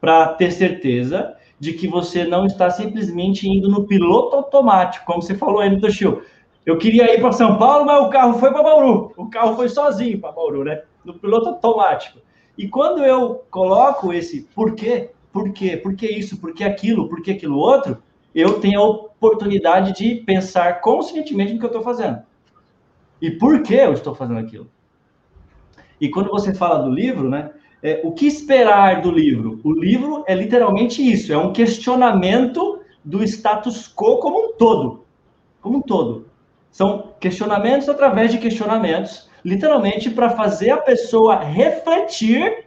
para 0.00 0.28
ter 0.34 0.52
certeza 0.52 1.34
de 1.58 1.72
que 1.72 1.88
você 1.88 2.22
não 2.22 2.46
está 2.46 2.70
simplesmente 2.70 3.48
indo 3.48 3.68
no 3.68 3.84
piloto 3.84 4.36
automático, 4.36 5.04
como 5.04 5.20
você 5.20 5.34
falou 5.34 5.58
aí 5.58 5.70
no 5.70 5.80
Toshio. 5.80 6.22
Eu 6.64 6.78
queria 6.78 7.12
ir 7.12 7.20
para 7.20 7.32
São 7.32 7.58
Paulo, 7.58 7.84
mas 7.84 8.00
o 8.00 8.08
carro 8.08 8.38
foi 8.38 8.52
para 8.52 8.62
Bauru. 8.62 9.12
O 9.16 9.28
carro 9.28 9.56
foi 9.56 9.68
sozinho 9.68 10.20
para 10.20 10.30
Bauru, 10.30 10.62
né? 10.62 10.82
No 11.04 11.14
piloto 11.14 11.48
automático. 11.48 12.20
E 12.56 12.68
quando 12.68 13.02
eu 13.02 13.42
coloco 13.50 14.12
esse 14.12 14.42
porquê, 14.54 15.10
por 15.32 15.52
quê, 15.52 15.76
por 15.76 15.96
que 15.96 16.06
isso, 16.06 16.40
por 16.40 16.54
que 16.54 16.62
aquilo, 16.62 17.08
por 17.08 17.20
que 17.20 17.32
aquilo 17.32 17.58
outro, 17.58 18.00
eu 18.32 18.60
tenho 18.60 18.80
a 18.80 18.84
oportunidade 18.84 19.92
de 19.94 20.22
pensar 20.22 20.80
conscientemente 20.80 21.54
no 21.54 21.58
que 21.58 21.64
eu 21.64 21.70
estou 21.70 21.82
fazendo. 21.82 22.20
E 23.20 23.32
por 23.32 23.64
que 23.64 23.74
eu 23.74 23.94
estou 23.94 24.14
fazendo 24.14 24.38
aquilo. 24.38 24.70
E 26.00 26.08
quando 26.08 26.30
você 26.30 26.54
fala 26.54 26.84
do 26.84 26.88
livro, 26.88 27.28
né? 27.28 27.50
É, 27.82 28.00
o 28.04 28.12
que 28.12 28.26
esperar 28.26 29.00
do 29.00 29.10
livro? 29.10 29.60
O 29.64 29.72
livro 29.72 30.24
é 30.26 30.34
literalmente 30.34 31.02
isso, 31.02 31.32
é 31.32 31.38
um 31.38 31.52
questionamento 31.52 32.80
do 33.04 33.22
status 33.24 33.88
quo 33.88 34.18
como 34.18 34.38
um 34.38 34.52
todo. 34.52 35.04
Como 35.60 35.78
um 35.78 35.82
todo. 35.82 36.26
São 36.70 37.14
questionamentos 37.18 37.88
através 37.88 38.30
de 38.30 38.38
questionamentos, 38.38 39.28
literalmente 39.44 40.10
para 40.10 40.30
fazer 40.30 40.70
a 40.70 40.76
pessoa 40.76 41.36
refletir 41.36 42.66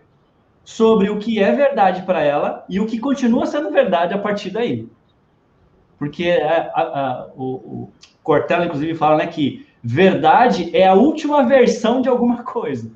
sobre 0.63 1.09
o 1.09 1.19
que 1.19 1.41
é 1.41 1.51
verdade 1.51 2.03
para 2.03 2.21
ela 2.21 2.65
e 2.67 2.79
o 2.79 2.85
que 2.85 2.99
continua 2.99 3.45
sendo 3.45 3.71
verdade 3.71 4.13
a 4.13 4.17
partir 4.17 4.49
daí. 4.49 4.87
Porque 5.99 6.31
a, 6.31 6.71
a, 6.73 6.81
a, 6.81 7.27
o, 7.35 7.43
o 7.43 7.91
Cortella, 8.23 8.65
inclusive, 8.65 8.95
fala 8.95 9.17
né, 9.17 9.27
que 9.27 9.67
verdade 9.83 10.75
é 10.75 10.87
a 10.87 10.93
última 10.93 11.43
versão 11.43 12.01
de 12.01 12.09
alguma 12.09 12.41
coisa. 12.43 12.91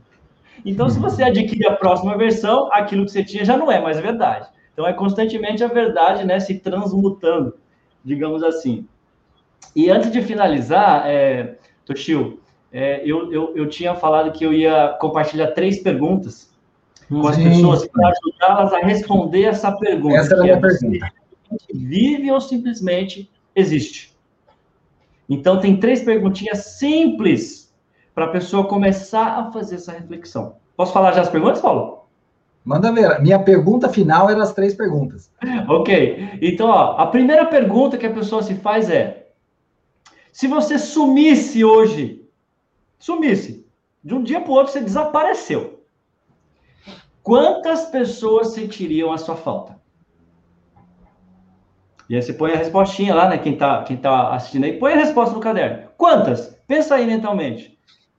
Então, 0.65 0.89
se 0.89 0.99
você 0.99 1.23
adquire 1.23 1.67
a 1.67 1.75
próxima 1.75 2.17
versão, 2.17 2.69
aquilo 2.71 3.05
que 3.05 3.11
você 3.11 3.23
tinha 3.23 3.45
já 3.45 3.57
não 3.57 3.71
é 3.71 3.79
mais 3.81 3.99
verdade. 3.99 4.47
Então, 4.73 4.85
é 4.85 4.93
constantemente 4.93 5.63
a 5.63 5.67
verdade 5.67 6.25
né, 6.25 6.39
se 6.39 6.59
transmutando, 6.59 7.55
digamos 8.03 8.43
assim. 8.43 8.87
E 9.75 9.89
antes 9.89 10.11
de 10.11 10.21
finalizar, 10.21 11.07
é, 11.07 11.55
Toshio, 11.85 12.39
é, 12.71 13.01
eu, 13.03 13.31
eu, 13.31 13.55
eu 13.55 13.69
tinha 13.69 13.95
falado 13.95 14.31
que 14.31 14.45
eu 14.45 14.53
ia 14.53 14.95
compartilhar 14.99 15.47
três 15.51 15.79
perguntas 15.79 16.51
com 17.09 17.27
as 17.27 17.37
pessoas 17.37 17.87
para 17.87 18.09
ajudá-las 18.09 18.73
a 18.73 18.79
responder 18.79 19.43
essa 19.43 19.71
pergunta. 19.71 20.15
Essa 20.15 20.33
era 20.33 20.41
a 20.41 20.43
minha 20.43 20.55
é, 20.55 20.59
pergunta. 20.59 21.11
Vive 21.73 22.31
ou 22.31 22.41
simplesmente 22.41 23.31
existe? 23.55 24.15
Então, 25.29 25.59
tem 25.59 25.77
três 25.77 26.03
perguntinhas 26.03 26.59
simples 26.77 27.66
para 28.17 28.25
a 28.25 28.29
pessoa 28.29 28.65
começar 28.65 29.37
a 29.37 29.51
fazer 29.51 29.75
essa 29.75 29.91
reflexão. 29.91 30.55
Posso 30.75 30.91
falar 30.91 31.11
já 31.11 31.21
as 31.21 31.29
perguntas, 31.29 31.61
Paulo? 31.61 32.07
Manda 32.65 32.91
ver. 32.91 33.21
Minha 33.21 33.37
pergunta 33.37 33.89
final 33.89 34.27
era 34.27 34.41
as 34.41 34.53
três 34.53 34.73
perguntas. 34.73 35.31
Ok. 35.69 36.39
Então, 36.41 36.67
ó, 36.67 36.97
a 36.97 37.05
primeira 37.05 37.45
pergunta 37.45 37.95
que 37.95 38.07
a 38.07 38.11
pessoa 38.11 38.41
se 38.41 38.55
faz 38.55 38.89
é: 38.89 39.27
se 40.31 40.47
você 40.47 40.79
sumisse 40.79 41.63
hoje, 41.63 42.27
sumisse, 42.97 43.67
de 44.03 44.15
um 44.15 44.23
dia 44.23 44.41
para 44.41 44.49
o 44.49 44.55
outro 44.55 44.73
você 44.73 44.81
desapareceu, 44.81 45.83
quantas 47.21 47.85
pessoas 47.85 48.47
sentiriam 48.47 49.11
a 49.11 49.19
sua 49.19 49.35
falta? 49.35 49.79
E 52.09 52.15
aí 52.15 52.21
você 52.23 52.33
põe 52.33 52.51
a 52.53 52.57
respostinha 52.57 53.13
lá, 53.13 53.29
né? 53.29 53.37
Quem 53.37 53.53
está 53.53 53.83
quem 53.83 53.95
tá 53.95 54.33
assistindo 54.33 54.63
aí, 54.63 54.73
põe 54.73 54.93
a 54.93 54.97
resposta 54.97 55.35
no 55.35 55.39
caderno. 55.39 55.89
Quantas? 55.95 56.59
Pensa 56.65 56.95
aí 56.95 57.05
mentalmente. 57.05 57.76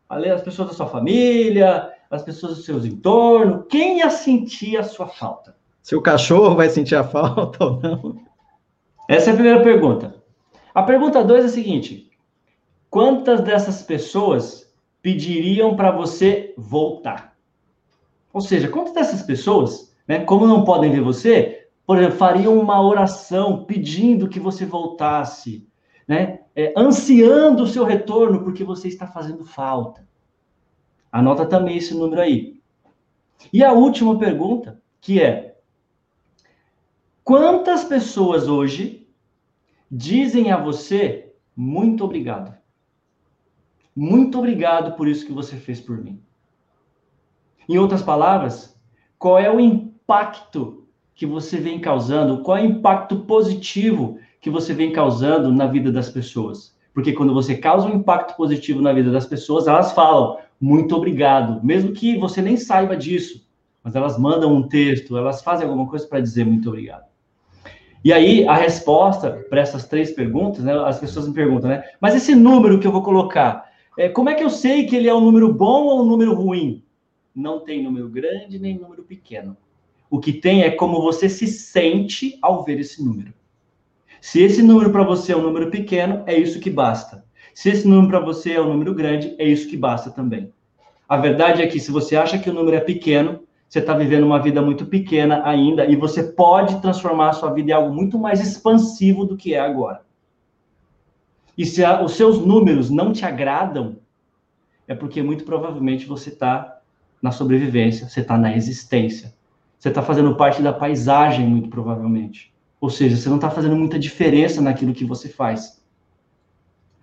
As 0.08 0.42
pessoas 0.42 0.68
da 0.68 0.74
sua 0.74 0.86
família, 0.86 1.92
as 2.10 2.22
pessoas 2.22 2.56
do 2.56 2.62
seus 2.62 2.84
entornos, 2.84 3.66
quem 3.68 3.98
ia 3.98 4.08
sentir 4.08 4.78
a 4.78 4.82
sua 4.82 5.06
falta? 5.06 5.56
Se 5.82 5.94
o 5.94 6.00
cachorro 6.00 6.56
vai 6.56 6.70
sentir 6.70 6.96
a 6.96 7.04
falta 7.04 7.64
ou 7.64 7.80
não? 7.80 8.16
Essa 9.08 9.30
é 9.30 9.32
a 9.32 9.36
primeira 9.36 9.62
pergunta. 9.62 10.14
A 10.74 10.82
pergunta 10.82 11.24
dois 11.24 11.44
é 11.44 11.46
a 11.46 11.50
seguinte: 11.50 12.10
quantas 12.88 13.42
dessas 13.42 13.82
pessoas 13.82 14.72
pediriam 15.02 15.76
para 15.76 15.90
você 15.90 16.54
voltar? 16.56 17.36
Ou 18.32 18.40
seja, 18.40 18.68
quantas 18.68 18.94
dessas 18.94 19.22
pessoas, 19.22 19.94
né, 20.06 20.20
como 20.20 20.46
não 20.46 20.64
podem 20.64 20.90
ver 20.90 21.02
você, 21.02 21.66
por 21.86 21.98
exemplo, 21.98 22.16
fariam 22.16 22.58
uma 22.58 22.80
oração 22.82 23.64
pedindo 23.64 24.28
que 24.28 24.40
você 24.40 24.64
voltasse, 24.64 25.67
né? 26.08 26.40
É, 26.56 26.72
ansiando 26.74 27.62
o 27.62 27.66
seu 27.66 27.84
retorno 27.84 28.42
porque 28.42 28.64
você 28.64 28.88
está 28.88 29.06
fazendo 29.06 29.44
falta. 29.44 30.08
Anota 31.12 31.46
também 31.46 31.76
esse 31.76 31.94
número 31.94 32.22
aí. 32.22 32.60
E 33.52 33.62
a 33.62 33.72
última 33.72 34.18
pergunta, 34.18 34.82
que 35.00 35.22
é: 35.22 35.58
quantas 37.22 37.84
pessoas 37.84 38.48
hoje 38.48 39.06
dizem 39.90 40.50
a 40.50 40.56
você 40.56 41.32
muito 41.54 42.04
obrigado? 42.04 42.56
Muito 43.94 44.38
obrigado 44.38 44.96
por 44.96 45.06
isso 45.06 45.26
que 45.26 45.32
você 45.32 45.56
fez 45.56 45.80
por 45.80 45.98
mim. 45.98 46.22
Em 47.68 47.78
outras 47.78 48.02
palavras, 48.02 48.80
qual 49.18 49.38
é 49.38 49.50
o 49.50 49.60
impacto 49.60 50.86
que 51.14 51.26
você 51.26 51.58
vem 51.58 51.80
causando, 51.80 52.42
qual 52.42 52.56
é 52.56 52.62
o 52.62 52.66
impacto 52.66 53.24
positivo 53.24 54.18
que 54.40 54.50
você 54.50 54.72
vem 54.72 54.92
causando 54.92 55.52
na 55.52 55.66
vida 55.66 55.90
das 55.90 56.08
pessoas. 56.08 56.76
Porque 56.94 57.12
quando 57.12 57.34
você 57.34 57.56
causa 57.56 57.86
um 57.86 57.96
impacto 57.96 58.36
positivo 58.36 58.80
na 58.80 58.92
vida 58.92 59.10
das 59.10 59.26
pessoas, 59.26 59.66
elas 59.66 59.92
falam 59.92 60.38
muito 60.60 60.96
obrigado, 60.96 61.64
mesmo 61.64 61.92
que 61.92 62.18
você 62.18 62.42
nem 62.42 62.56
saiba 62.56 62.96
disso, 62.96 63.46
mas 63.82 63.94
elas 63.94 64.18
mandam 64.18 64.52
um 64.52 64.66
texto, 64.66 65.16
elas 65.16 65.42
fazem 65.42 65.66
alguma 65.66 65.86
coisa 65.86 66.06
para 66.06 66.20
dizer 66.20 66.44
muito 66.44 66.68
obrigado. 66.68 67.06
E 68.04 68.12
aí, 68.12 68.46
a 68.46 68.54
resposta 68.54 69.44
para 69.48 69.60
essas 69.60 69.86
três 69.86 70.10
perguntas, 70.12 70.64
né, 70.64 70.72
as 70.84 70.98
pessoas 70.98 71.28
me 71.28 71.34
perguntam, 71.34 71.70
né? 71.70 71.84
Mas 72.00 72.14
esse 72.14 72.34
número 72.34 72.78
que 72.78 72.86
eu 72.86 72.92
vou 72.92 73.02
colocar, 73.02 73.70
é, 73.96 74.08
como 74.08 74.30
é 74.30 74.34
que 74.34 74.42
eu 74.42 74.50
sei 74.50 74.86
que 74.86 74.96
ele 74.96 75.08
é 75.08 75.14
um 75.14 75.20
número 75.20 75.52
bom 75.52 75.84
ou 75.84 76.02
um 76.02 76.06
número 76.06 76.34
ruim? 76.34 76.84
Não 77.34 77.60
tem 77.60 77.82
número 77.82 78.08
grande 78.08 78.58
nem 78.58 78.78
número 78.78 79.02
pequeno. 79.02 79.56
O 80.10 80.18
que 80.18 80.32
tem 80.32 80.62
é 80.62 80.70
como 80.70 81.02
você 81.02 81.28
se 81.28 81.46
sente 81.46 82.38
ao 82.40 82.64
ver 82.64 82.80
esse 82.80 83.04
número. 83.04 83.32
Se 84.20 84.42
esse 84.42 84.62
número 84.62 84.90
para 84.90 85.04
você 85.04 85.32
é 85.32 85.36
um 85.36 85.42
número 85.42 85.70
pequeno, 85.70 86.22
é 86.26 86.36
isso 86.36 86.60
que 86.60 86.70
basta. 86.70 87.24
Se 87.54 87.70
esse 87.70 87.86
número 87.86 88.08
para 88.08 88.20
você 88.20 88.52
é 88.52 88.60
um 88.60 88.68
número 88.68 88.94
grande, 88.94 89.34
é 89.38 89.44
isso 89.44 89.68
que 89.68 89.76
basta 89.76 90.10
também. 90.10 90.52
A 91.08 91.16
verdade 91.16 91.62
é 91.62 91.66
que 91.66 91.80
se 91.80 91.90
você 91.90 92.16
acha 92.16 92.38
que 92.38 92.50
o 92.50 92.52
número 92.52 92.76
é 92.76 92.80
pequeno, 92.80 93.40
você 93.68 93.80
está 93.80 93.94
vivendo 93.94 94.24
uma 94.24 94.40
vida 94.40 94.62
muito 94.62 94.86
pequena 94.86 95.42
ainda 95.44 95.84
e 95.86 95.96
você 95.96 96.22
pode 96.22 96.80
transformar 96.80 97.30
a 97.30 97.32
sua 97.32 97.52
vida 97.52 97.70
em 97.70 97.74
algo 97.74 97.94
muito 97.94 98.18
mais 98.18 98.40
expansivo 98.40 99.24
do 99.24 99.36
que 99.36 99.54
é 99.54 99.60
agora. 99.60 100.02
E 101.56 101.66
se 101.66 101.84
a, 101.84 102.02
os 102.02 102.12
seus 102.12 102.38
números 102.38 102.88
não 102.88 103.12
te 103.12 103.24
agradam, 103.24 103.96
é 104.86 104.94
porque 104.94 105.22
muito 105.22 105.44
provavelmente 105.44 106.06
você 106.06 106.30
está 106.30 106.80
na 107.20 107.32
sobrevivência, 107.32 108.08
você 108.08 108.20
está 108.20 108.38
na 108.38 108.56
existência. 108.56 109.34
Você 109.78 109.88
está 109.88 110.02
fazendo 110.02 110.36
parte 110.36 110.62
da 110.62 110.72
paisagem, 110.72 111.46
muito 111.46 111.68
provavelmente. 111.68 112.52
Ou 112.80 112.90
seja, 112.90 113.16
você 113.16 113.28
não 113.28 113.36
está 113.36 113.50
fazendo 113.50 113.76
muita 113.76 113.98
diferença 113.98 114.60
naquilo 114.60 114.94
que 114.94 115.04
você 115.04 115.28
faz. 115.28 115.82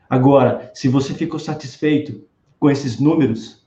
Agora, 0.10 0.72
se 0.74 0.88
você 0.88 1.14
ficou 1.14 1.40
satisfeito 1.40 2.24
com 2.60 2.70
esses 2.70 3.00
números, 3.00 3.66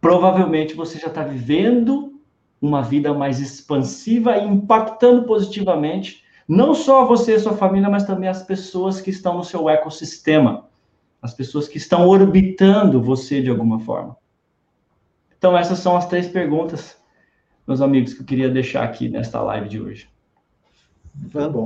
provavelmente 0.00 0.74
você 0.74 0.98
já 0.98 1.08
está 1.08 1.22
vivendo 1.22 2.20
uma 2.60 2.82
vida 2.82 3.12
mais 3.12 3.40
expansiva 3.40 4.36
e 4.36 4.46
impactando 4.46 5.24
positivamente 5.24 6.22
não 6.46 6.74
só 6.74 7.04
você 7.04 7.34
e 7.34 7.40
sua 7.40 7.56
família, 7.56 7.88
mas 7.88 8.04
também 8.04 8.28
as 8.28 8.42
pessoas 8.42 9.00
que 9.00 9.10
estão 9.10 9.36
no 9.36 9.44
seu 9.44 9.68
ecossistema, 9.68 10.68
as 11.20 11.34
pessoas 11.34 11.66
que 11.66 11.78
estão 11.78 12.06
orbitando 12.06 13.02
você 13.02 13.40
de 13.40 13.50
alguma 13.50 13.80
forma. 13.80 14.16
Então, 15.36 15.56
essas 15.56 15.78
são 15.78 15.96
as 15.96 16.06
três 16.06 16.28
perguntas 16.28 17.00
meus 17.66 17.80
amigos, 17.80 18.12
que 18.12 18.20
eu 18.20 18.26
queria 18.26 18.48
deixar 18.48 18.82
aqui 18.82 19.08
nesta 19.08 19.40
live 19.40 19.68
de 19.68 19.80
hoje. 19.80 20.11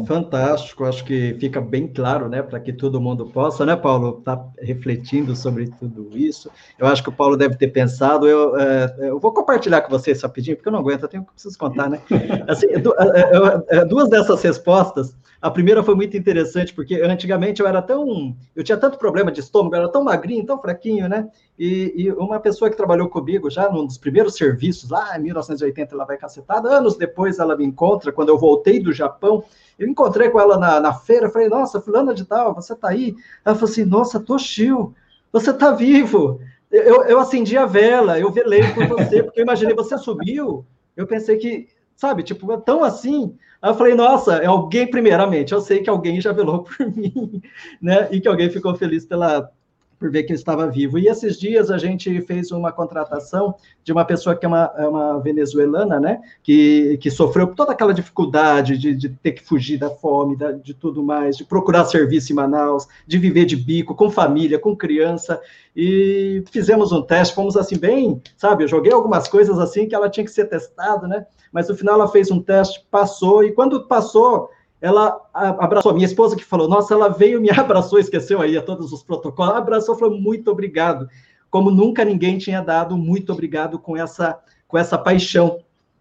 Fantástico, 0.07 0.85
acho 0.85 1.05
que 1.05 1.37
fica 1.39 1.61
bem 1.61 1.87
claro, 1.87 2.29
né, 2.29 2.43
para 2.43 2.59
que 2.59 2.73
todo 2.73 3.01
mundo 3.01 3.27
possa, 3.27 3.65
né, 3.65 3.77
Paulo, 3.77 4.21
tá 4.25 4.45
refletindo 4.59 5.37
sobre 5.37 5.69
tudo 5.69 6.11
isso. 6.17 6.51
Eu 6.77 6.87
acho 6.87 7.03
que 7.03 7.09
o 7.09 7.13
Paulo 7.13 7.37
deve 7.37 7.57
ter 7.57 7.69
pensado, 7.69 8.27
eu, 8.27 8.59
é, 8.59 8.97
eu 8.99 9.21
vou 9.21 9.33
compartilhar 9.33 9.83
com 9.83 9.91
vocês 9.91 10.21
rapidinho, 10.21 10.57
porque 10.57 10.69
eu 10.69 10.73
não 10.73 10.81
aguento, 10.81 11.03
eu 11.03 11.09
tenho 11.09 11.25
que 11.25 11.33
preciso 11.33 11.57
contar, 11.59 11.89
né? 11.89 12.01
Assim, 12.49 12.67
é, 12.67 13.77
é, 13.79 13.85
duas 13.85 14.09
dessas 14.09 14.43
respostas 14.43 15.17
a 15.41 15.51
primeira 15.51 15.83
foi 15.83 15.95
muito 15.95 16.17
interessante, 16.17 16.73
porque 16.73 16.97
antigamente 16.97 17.61
eu 17.61 17.69
era 17.69 17.83
tão. 17.83 18.35
Eu 18.55 18.65
tinha 18.65 18.77
tanto 18.77 18.99
problema 18.99 19.31
de 19.31 19.41
estômago, 19.41 19.77
eu 19.77 19.81
era 19.81 19.89
tão 19.89 20.03
magrinho, 20.03 20.45
tão 20.47 20.61
fraquinho, 20.61 21.09
né? 21.09 21.29
E, 21.59 21.93
e, 21.95 22.13
uma 22.13 22.41
pessoa 22.41 22.71
que 22.71 22.77
trabalhou 22.77 23.09
comigo 23.09 23.51
já 23.51 23.71
num 23.71 23.87
dos 23.87 23.97
primeiros 23.99 24.35
serviços, 24.35 24.91
lá 24.91 25.17
em 25.17 25.23
1980, 25.23 25.95
ela 25.95 26.05
vai 26.05 26.17
cacetada. 26.17 26.69
Anos 26.69 26.97
depois 26.97 27.39
ela 27.39 27.57
me 27.57 27.65
encontra, 27.65 28.13
quando 28.13 28.31
eu 28.31 28.39
voltei 28.39 28.81
do 28.81 28.93
Japão. 28.93 29.36
Eu 29.79 29.89
encontrei 29.89 30.31
com 30.31 30.41
ela 30.41 30.59
na, 30.59 30.81
na 30.81 30.93
feira, 30.93 31.31
falei, 31.31 31.49
nossa, 31.49 31.81
fulana 31.81 32.15
de 32.15 32.25
tal, 32.25 32.55
você 32.55 32.75
tá 32.75 32.89
aí? 32.89 33.15
Ela 33.45 33.55
falou 33.55 33.71
assim, 33.71 33.85
nossa, 33.85 34.21
Toshio, 34.21 34.95
você 35.33 35.53
tá 35.53 35.73
vivo. 35.73 36.41
Eu, 36.71 37.03
eu 37.05 37.19
acendi 37.19 37.57
a 37.57 37.67
vela, 37.67 38.19
eu 38.19 38.33
velei 38.33 38.63
por 38.73 38.87
você, 38.87 39.23
porque 39.23 39.41
eu 39.41 39.45
imaginei, 39.45 39.75
você 39.75 39.97
subiu, 39.99 40.65
eu 40.97 41.07
pensei 41.07 41.37
que, 41.37 41.69
sabe, 41.95 42.23
tipo, 42.23 42.51
é 42.53 42.57
tão 42.57 42.83
assim. 42.83 43.37
Aí 43.61 43.71
eu 43.71 43.75
falei, 43.75 43.95
nossa, 43.95 44.37
é 44.37 44.47
alguém, 44.47 44.91
primeiramente, 44.91 45.53
eu 45.53 45.61
sei 45.61 45.83
que 45.83 45.91
alguém 45.91 46.21
já 46.21 46.33
velou 46.33 46.63
por 46.63 46.87
mim, 46.95 47.43
né? 47.81 48.09
E 48.11 48.21
que 48.21 48.29
alguém 48.29 48.51
ficou 48.51 48.75
feliz 48.75 49.05
pela, 49.05 49.51
por 49.99 50.11
ver 50.11 50.25
que 50.25 50.33
eu 50.33 50.37
estava 50.37 50.67
vivo. 50.69 50.99
E 50.99 51.09
esses 51.09 51.39
dias 51.39 51.71
a 51.71 51.79
gente 51.79 52.21
fez 52.23 52.51
uma 52.53 52.71
contratação 52.73 53.55
de 53.83 53.93
uma 53.93 54.05
pessoa 54.05 54.37
que 54.37 54.45
é 54.45 54.49
uma, 54.49 54.73
é 54.77 54.87
uma 54.87 55.19
venezuelana, 55.21 55.99
né? 55.99 56.21
Que, 56.43 56.99
que 56.99 57.11
sofreu 57.11 57.49
toda 57.55 57.73
aquela 57.73 57.95
dificuldade 57.95 58.77
de, 58.77 58.95
de 58.95 59.09
ter 59.09 59.33
que 59.33 59.45
fugir 59.45 59.79
da 59.79 59.91
fome, 59.91 60.37
da, 60.37 60.53
de 60.53 60.75
tudo 60.75 61.03
mais, 61.03 61.37
de 61.37 61.45
procurar 61.45 61.85
serviço 61.85 62.33
em 62.33 62.37
Manaus, 62.37 62.87
de 63.07 63.19
viver 63.19 63.45
de 63.45 63.57
bico, 63.57 63.95
com 63.95 64.11
família, 64.11 64.59
com 64.59 64.77
criança. 64.77 65.41
E 65.75 66.43
fizemos 66.51 66.93
um 66.93 67.03
teste, 67.03 67.35
fomos 67.35 67.57
assim, 67.57 67.79
bem, 67.79 68.21
sabe? 68.37 68.65
Eu 68.65 68.69
joguei 68.69 68.93
algumas 68.93 69.29
coisas 69.29 69.59
assim 69.59 69.87
que 69.89 69.95
ela 69.95 70.11
tinha 70.11 70.25
que 70.25 70.31
ser 70.31 70.47
testada, 70.47 71.07
né? 71.07 71.27
mas 71.57 71.69
no 71.69 71.75
final 71.75 71.95
ela 71.95 72.09
fez 72.09 72.31
um 72.31 72.39
teste, 72.39 72.85
passou, 72.91 73.43
e 73.43 73.51
quando 73.51 73.87
passou, 73.87 74.51
ela 74.81 75.21
abraçou. 75.33 75.95
Minha 75.95 76.07
esposa 76.07 76.37
que 76.37 76.45
falou, 76.45 76.69
nossa, 76.69 76.95
ela 76.95 77.09
veio, 77.09 77.41
me 77.41 77.51
abraçou, 77.51 77.99
esqueceu 77.99 78.41
aí 78.41 78.57
a 78.57 78.63
todos 78.63 78.93
os 78.93 79.03
protocolos, 79.03 79.57
abraçou, 79.57 79.97
falou 79.97 80.19
muito 80.19 80.51
obrigado, 80.51 81.09
como 81.51 81.71
nunca 81.71 82.05
ninguém 82.05 82.39
tinha 82.39 82.61
dado 82.61 82.97
muito 82.97 83.33
obrigado 83.33 83.79
com 83.79 83.97
essa, 83.97 84.39
com 84.69 84.79
essa 84.79 84.99
paixão. 84.99 85.59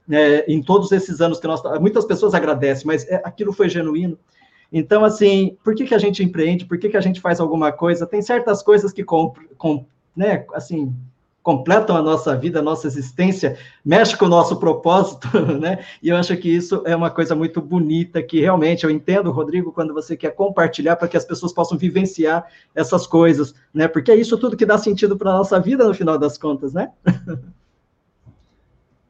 É, 0.07 0.45
em 0.47 0.61
todos 0.61 0.91
esses 0.91 1.19
anos 1.19 1.39
que 1.39 1.47
nós. 1.47 1.63
Muitas 1.81 2.05
pessoas 2.05 2.35
agradecem, 2.35 2.85
mas 2.85 3.07
é, 3.07 3.15
aquilo 3.25 3.51
foi 3.51 3.67
genuíno. 3.67 4.19
Então, 4.71 5.03
assim, 5.03 5.57
por 5.63 5.73
que, 5.73 5.85
que 5.85 5.95
a 5.95 5.97
gente 5.97 6.23
empreende? 6.23 6.65
Por 6.65 6.77
que, 6.77 6.89
que 6.89 6.97
a 6.97 7.01
gente 7.01 7.19
faz 7.19 7.39
alguma 7.39 7.71
coisa? 7.71 8.05
Tem 8.05 8.21
certas 8.21 8.61
coisas 8.61 8.91
que 8.91 9.03
com, 9.03 9.33
com, 9.57 9.85
né, 10.15 10.45
assim, 10.53 10.93
completam 11.45 11.95
a 11.95 12.01
nossa 12.01 12.35
vida, 12.35 12.57
a 12.57 12.63
nossa 12.63 12.87
existência, 12.87 13.55
mexe 13.85 14.17
com 14.17 14.25
o 14.25 14.27
nosso 14.27 14.57
propósito, 14.57 15.27
né? 15.61 15.85
E 16.01 16.09
eu 16.09 16.17
acho 16.17 16.35
que 16.37 16.49
isso 16.49 16.81
é 16.87 16.95
uma 16.95 17.11
coisa 17.11 17.35
muito 17.35 17.61
bonita, 17.61 18.23
que 18.23 18.41
realmente 18.41 18.83
eu 18.83 18.89
entendo, 18.89 19.31
Rodrigo, 19.31 19.71
quando 19.71 19.93
você 19.93 20.17
quer 20.17 20.31
compartilhar 20.31 20.95
para 20.95 21.07
que 21.07 21.15
as 21.15 21.23
pessoas 21.23 21.53
possam 21.53 21.77
vivenciar 21.77 22.47
essas 22.73 23.05
coisas, 23.05 23.53
né? 23.71 23.87
Porque 23.87 24.11
é 24.11 24.15
isso 24.15 24.39
tudo 24.39 24.57
que 24.57 24.65
dá 24.65 24.79
sentido 24.79 25.15
para 25.15 25.29
a 25.29 25.37
nossa 25.37 25.59
vida 25.59 25.87
no 25.87 25.93
final 25.93 26.17
das 26.17 26.35
contas, 26.35 26.73
né? 26.73 26.91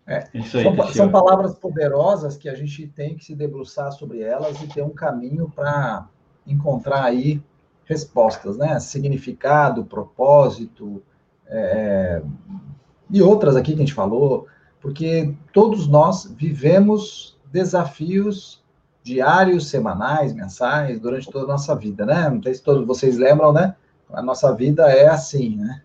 É, 0.08 0.30
aí, 0.36 0.44
são, 0.44 0.94
são, 0.94 1.10
palavras 1.10 1.56
poderosas 1.56 2.38
que 2.38 2.48
a 2.48 2.54
gente 2.54 2.86
tem 2.90 3.16
que 3.16 3.26
se 3.26 3.34
debruçar 3.34 3.92
sobre 3.92 4.22
elas 4.22 4.62
e 4.62 4.68
ter 4.68 4.84
um 4.84 4.92
caminho 4.92 5.52
para 5.56 6.08
encontrar 6.46 7.06
aí 7.06 7.42
respostas, 7.86 8.56
né? 8.56 8.80
Significado, 8.80 9.84
propósito, 9.84 11.02
é, 11.48 12.22
e 13.10 13.22
outras 13.22 13.56
aqui 13.56 13.72
que 13.72 13.78
a 13.78 13.86
gente 13.86 13.94
falou, 13.94 14.48
porque 14.82 15.34
todos 15.54 15.88
nós 15.88 16.26
vivemos 16.38 17.38
desafios 17.52 18.64
diários, 19.06 19.70
semanais, 19.70 20.34
mensais, 20.34 21.00
durante 21.00 21.30
toda 21.30 21.46
a 21.46 21.50
nossa 21.50 21.76
vida, 21.76 22.06
né? 22.08 22.28
Não 22.28 22.42
sei 22.42 22.56
se 22.56 22.64
todos 22.64 22.88
vocês 22.88 23.18
lembram, 23.18 23.54
né? 23.54 23.76
A 24.12 24.22
nossa 24.22 24.52
vida 24.54 24.90
é 24.90 25.08
assim, 25.08 25.58
né? 25.58 25.84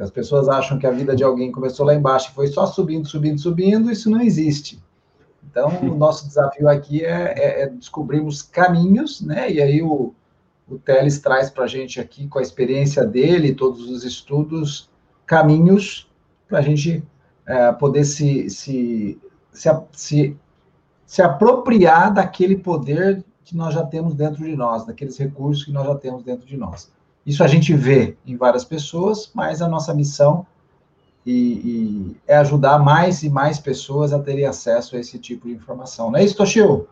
As 0.00 0.10
pessoas 0.10 0.48
acham 0.48 0.78
que 0.78 0.86
a 0.86 0.90
vida 0.90 1.14
de 1.14 1.22
alguém 1.22 1.52
começou 1.52 1.84
lá 1.84 1.94
embaixo 1.94 2.30
e 2.30 2.34
foi 2.34 2.46
só 2.46 2.64
subindo, 2.64 3.06
subindo, 3.06 3.38
subindo, 3.38 3.90
isso 3.90 4.08
não 4.08 4.20
existe. 4.20 4.82
Então, 5.44 5.68
o 5.82 5.94
nosso 5.94 6.26
desafio 6.26 6.68
aqui 6.68 7.04
é, 7.04 7.34
é, 7.36 7.62
é 7.62 7.66
descobrirmos 7.68 8.40
caminhos, 8.40 9.20
né? 9.20 9.52
E 9.52 9.60
aí 9.60 9.82
o, 9.82 10.14
o 10.70 10.78
Teles 10.78 11.18
traz 11.18 11.50
para 11.50 11.64
a 11.64 11.66
gente 11.66 12.00
aqui, 12.00 12.28
com 12.28 12.38
a 12.38 12.42
experiência 12.42 13.04
dele, 13.04 13.54
todos 13.54 13.90
os 13.90 14.04
estudos, 14.04 14.88
caminhos 15.26 16.08
para 16.48 16.58
a 16.58 16.62
gente 16.62 17.02
é, 17.46 17.72
poder 17.72 18.04
se, 18.04 18.48
se, 18.48 19.18
se, 19.52 19.68
se, 19.92 20.36
se 21.04 21.22
apropriar 21.22 22.14
daquele 22.14 22.56
poder 22.56 23.24
que 23.44 23.56
nós 23.56 23.74
já 23.74 23.84
temos 23.84 24.14
dentro 24.14 24.44
de 24.44 24.54
nós, 24.54 24.86
daqueles 24.86 25.18
recursos 25.18 25.64
que 25.64 25.72
nós 25.72 25.86
já 25.86 25.94
temos 25.96 26.22
dentro 26.22 26.46
de 26.46 26.56
nós. 26.56 26.90
Isso 27.26 27.42
a 27.42 27.48
gente 27.48 27.74
vê 27.74 28.16
em 28.24 28.36
várias 28.36 28.64
pessoas, 28.64 29.30
mas 29.34 29.60
a 29.60 29.68
nossa 29.68 29.92
missão 29.92 30.46
e, 31.26 31.32
e 31.32 32.16
é 32.26 32.36
ajudar 32.36 32.78
mais 32.78 33.22
e 33.22 33.28
mais 33.28 33.58
pessoas 33.58 34.12
a 34.12 34.18
terem 34.18 34.46
acesso 34.46 34.96
a 34.96 35.00
esse 35.00 35.18
tipo 35.18 35.48
de 35.48 35.54
informação. 35.54 36.10
Não 36.10 36.18
é 36.18 36.24
isso, 36.24 36.36
Toshio? 36.36 36.88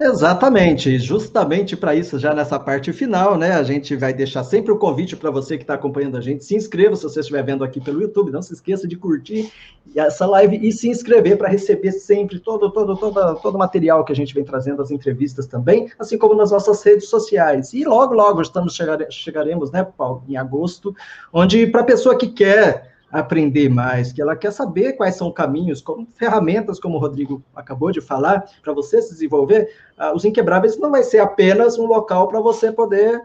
Exatamente, 0.00 0.96
justamente 1.00 1.76
para 1.76 1.92
isso, 1.92 2.20
já 2.20 2.32
nessa 2.32 2.56
parte 2.56 2.92
final, 2.92 3.36
né? 3.36 3.54
A 3.54 3.64
gente 3.64 3.96
vai 3.96 4.14
deixar 4.14 4.44
sempre 4.44 4.70
o 4.70 4.78
convite 4.78 5.16
para 5.16 5.28
você 5.28 5.56
que 5.56 5.64
está 5.64 5.74
acompanhando 5.74 6.16
a 6.16 6.20
gente. 6.20 6.44
Se 6.44 6.54
inscreva 6.54 6.94
se 6.94 7.02
você 7.02 7.18
estiver 7.18 7.42
vendo 7.42 7.64
aqui 7.64 7.80
pelo 7.80 8.00
YouTube. 8.00 8.30
Não 8.30 8.40
se 8.40 8.52
esqueça 8.52 8.86
de 8.86 8.94
curtir 8.94 9.52
essa 9.96 10.24
live 10.24 10.56
e 10.62 10.70
se 10.70 10.88
inscrever 10.88 11.36
para 11.36 11.48
receber 11.48 11.90
sempre 11.90 12.38
todo, 12.38 12.70
todo, 12.70 12.96
todo, 12.96 13.34
todo 13.40 13.54
o 13.56 13.58
material 13.58 14.04
que 14.04 14.12
a 14.12 14.14
gente 14.14 14.32
vem 14.32 14.44
trazendo, 14.44 14.80
as 14.80 14.92
entrevistas 14.92 15.48
também, 15.48 15.90
assim 15.98 16.16
como 16.16 16.36
nas 16.36 16.52
nossas 16.52 16.80
redes 16.84 17.08
sociais. 17.08 17.72
E 17.72 17.82
logo, 17.82 18.14
logo 18.14 18.40
estamos 18.40 18.76
chegar, 18.76 19.04
chegaremos, 19.10 19.72
né, 19.72 19.82
Paulo, 19.82 20.22
em 20.28 20.36
agosto, 20.36 20.94
onde 21.32 21.66
para 21.66 21.80
a 21.80 21.84
pessoa 21.84 22.16
que 22.16 22.28
quer 22.28 22.87
aprender 23.10 23.68
mais, 23.68 24.12
que 24.12 24.20
ela 24.20 24.36
quer 24.36 24.52
saber 24.52 24.92
quais 24.92 25.16
são 25.16 25.32
caminhos, 25.32 25.80
como 25.80 26.06
ferramentas, 26.14 26.78
como 26.78 26.96
o 26.96 27.00
Rodrigo 27.00 27.42
acabou 27.54 27.90
de 27.90 28.00
falar, 28.00 28.44
para 28.62 28.72
você 28.72 29.00
se 29.00 29.12
desenvolver, 29.12 29.72
uh, 29.98 30.14
os 30.14 30.24
Inquebráveis 30.24 30.78
não 30.78 30.90
vai 30.90 31.02
ser 31.02 31.18
apenas 31.18 31.78
um 31.78 31.86
local 31.86 32.28
para 32.28 32.40
você 32.40 32.70
poder 32.70 33.22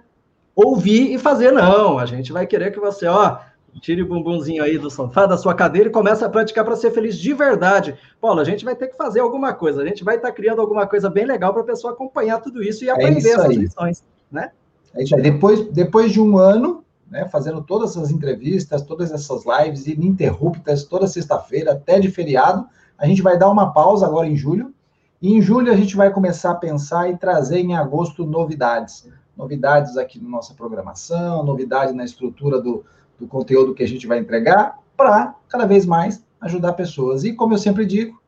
ouvir 0.56 1.14
e 1.14 1.18
fazer, 1.18 1.52
não. 1.52 2.00
A 2.00 2.06
gente 2.06 2.32
vai 2.32 2.48
querer 2.48 2.72
que 2.72 2.80
você, 2.80 3.08
ó, 3.08 3.40
tire 3.82 4.04
o 4.04 4.08
bumbumzinho 4.08 4.64
aí 4.64 4.78
do 4.78 4.90
sofá, 4.90 5.26
da 5.26 5.38
sua 5.38 5.54
cadeira 5.54 5.90
e 5.90 5.92
comece 5.92 6.24
a 6.24 6.30
praticar 6.30 6.64
para 6.64 6.76
ser 6.76 6.92
feliz 6.92 7.18
de 7.18 7.34
verdade. 7.34 7.98
Paulo, 8.22 8.40
a 8.40 8.44
gente 8.44 8.64
vai 8.64 8.76
ter 8.76 8.88
que 8.88 8.96
fazer 8.96 9.20
alguma 9.20 9.54
coisa, 9.54 9.82
a 9.82 9.86
gente 9.86 10.04
vai 10.04 10.16
estar 10.16 10.30
tá 10.30 10.34
criando 10.34 10.62
alguma 10.62 10.88
coisa 10.88 11.10
bem 11.10 11.26
legal 11.26 11.54
para 11.54 11.64
a 11.64 11.66
pessoa 11.66 11.94
acompanhar 11.94 12.40
tudo 12.40 12.64
isso 12.64 12.86
e 12.86 12.90
é 12.90 12.92
aprender 12.92 13.30
é 13.30 13.34
essas 13.34 13.56
lições, 13.56 14.04
né? 14.32 14.52
É 14.96 15.04
isso 15.04 15.16
aí. 15.16 15.22
Depois, 15.22 15.66
depois 15.70 16.12
de 16.12 16.22
um 16.22 16.38
ano, 16.38 16.83
né, 17.10 17.28
fazendo 17.30 17.62
todas 17.62 17.92
essas 17.92 18.12
entrevistas, 18.12 18.82
todas 18.82 19.12
essas 19.12 19.44
lives 19.46 19.88
ininterruptas, 19.88 20.84
toda 20.84 21.08
sexta-feira, 21.08 21.74
até 21.74 22.00
de 22.00 22.10
feriado. 22.10 22.66
A 22.98 23.08
gente 23.08 23.22
vai 23.22 23.38
dar 23.38 23.50
uma 23.50 23.72
pausa 23.72 24.06
agora 24.06 24.28
em 24.28 24.36
julho. 24.36 24.74
E 25.22 25.34
em 25.34 25.42
julho 25.42 25.72
a 25.72 25.76
gente 25.76 25.96
vai 25.96 26.12
começar 26.12 26.52
a 26.52 26.56
pensar 26.56 27.10
e 27.10 27.18
trazer 27.18 27.60
em 27.60 27.76
agosto 27.76 28.26
novidades. 28.26 29.08
Novidades 29.38 29.98
aqui 29.98 30.22
na 30.22 30.30
nossa 30.30 30.54
programação, 30.54 31.44
novidade 31.44 31.94
na 31.94 32.04
estrutura 32.04 32.62
do, 32.62 32.84
do 33.20 33.28
conteúdo 33.28 33.74
que 33.74 33.84
a 33.84 33.88
gente 33.88 34.06
vai 34.06 34.20
entregar, 34.20 34.80
para 34.98 35.36
cada 35.48 35.66
vez 35.66 35.86
mais 35.86 36.24
ajudar 36.42 36.74
pessoas. 36.74 37.24
E 37.24 37.34
como 37.34 37.54
eu 37.54 37.58
sempre 37.58 37.86
digo, 37.86 38.22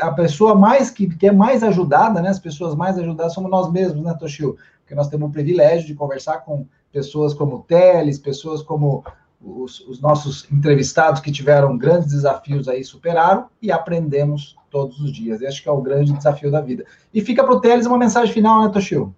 a 0.00 0.12
pessoa 0.12 0.54
mais 0.54 0.90
que, 0.90 1.08
que 1.08 1.26
é 1.26 1.32
mais 1.32 1.62
ajudada, 1.62 2.22
né, 2.22 2.28
as 2.28 2.38
pessoas 2.38 2.74
mais 2.74 2.98
ajudadas 2.98 3.34
somos 3.34 3.50
nós 3.50 3.70
mesmos, 3.70 4.02
né, 4.02 4.14
Toshio? 4.14 4.56
Porque 4.80 4.94
nós 4.94 5.08
temos 5.08 5.28
o 5.28 5.32
privilégio 5.32 5.86
de 5.86 5.94
conversar 5.94 6.38
com 6.44 6.66
pessoas 6.92 7.34
como 7.34 7.64
Teles, 7.66 8.18
pessoas 8.18 8.62
como 8.62 9.04
os, 9.40 9.80
os, 9.80 10.00
nossos 10.00 10.50
entrevistados 10.50 11.20
que 11.20 11.30
tiveram 11.30 11.76
grandes 11.76 12.10
desafios 12.10 12.68
aí 12.68 12.82
superaram 12.82 13.46
e 13.62 13.70
aprendemos 13.70 14.56
todos 14.70 15.00
os 15.00 15.12
dias. 15.12 15.40
E 15.40 15.46
acho 15.46 15.62
que 15.62 15.68
é 15.68 15.72
o 15.72 15.80
grande 15.80 16.12
desafio 16.12 16.50
da 16.50 16.60
vida. 16.60 16.84
E 17.12 17.20
fica 17.20 17.44
para 17.44 17.54
o 17.54 17.60
Teles 17.60 17.86
uma 17.86 17.98
mensagem 17.98 18.32
final, 18.32 18.64
né, 18.64 18.70
Toshio? 18.70 19.14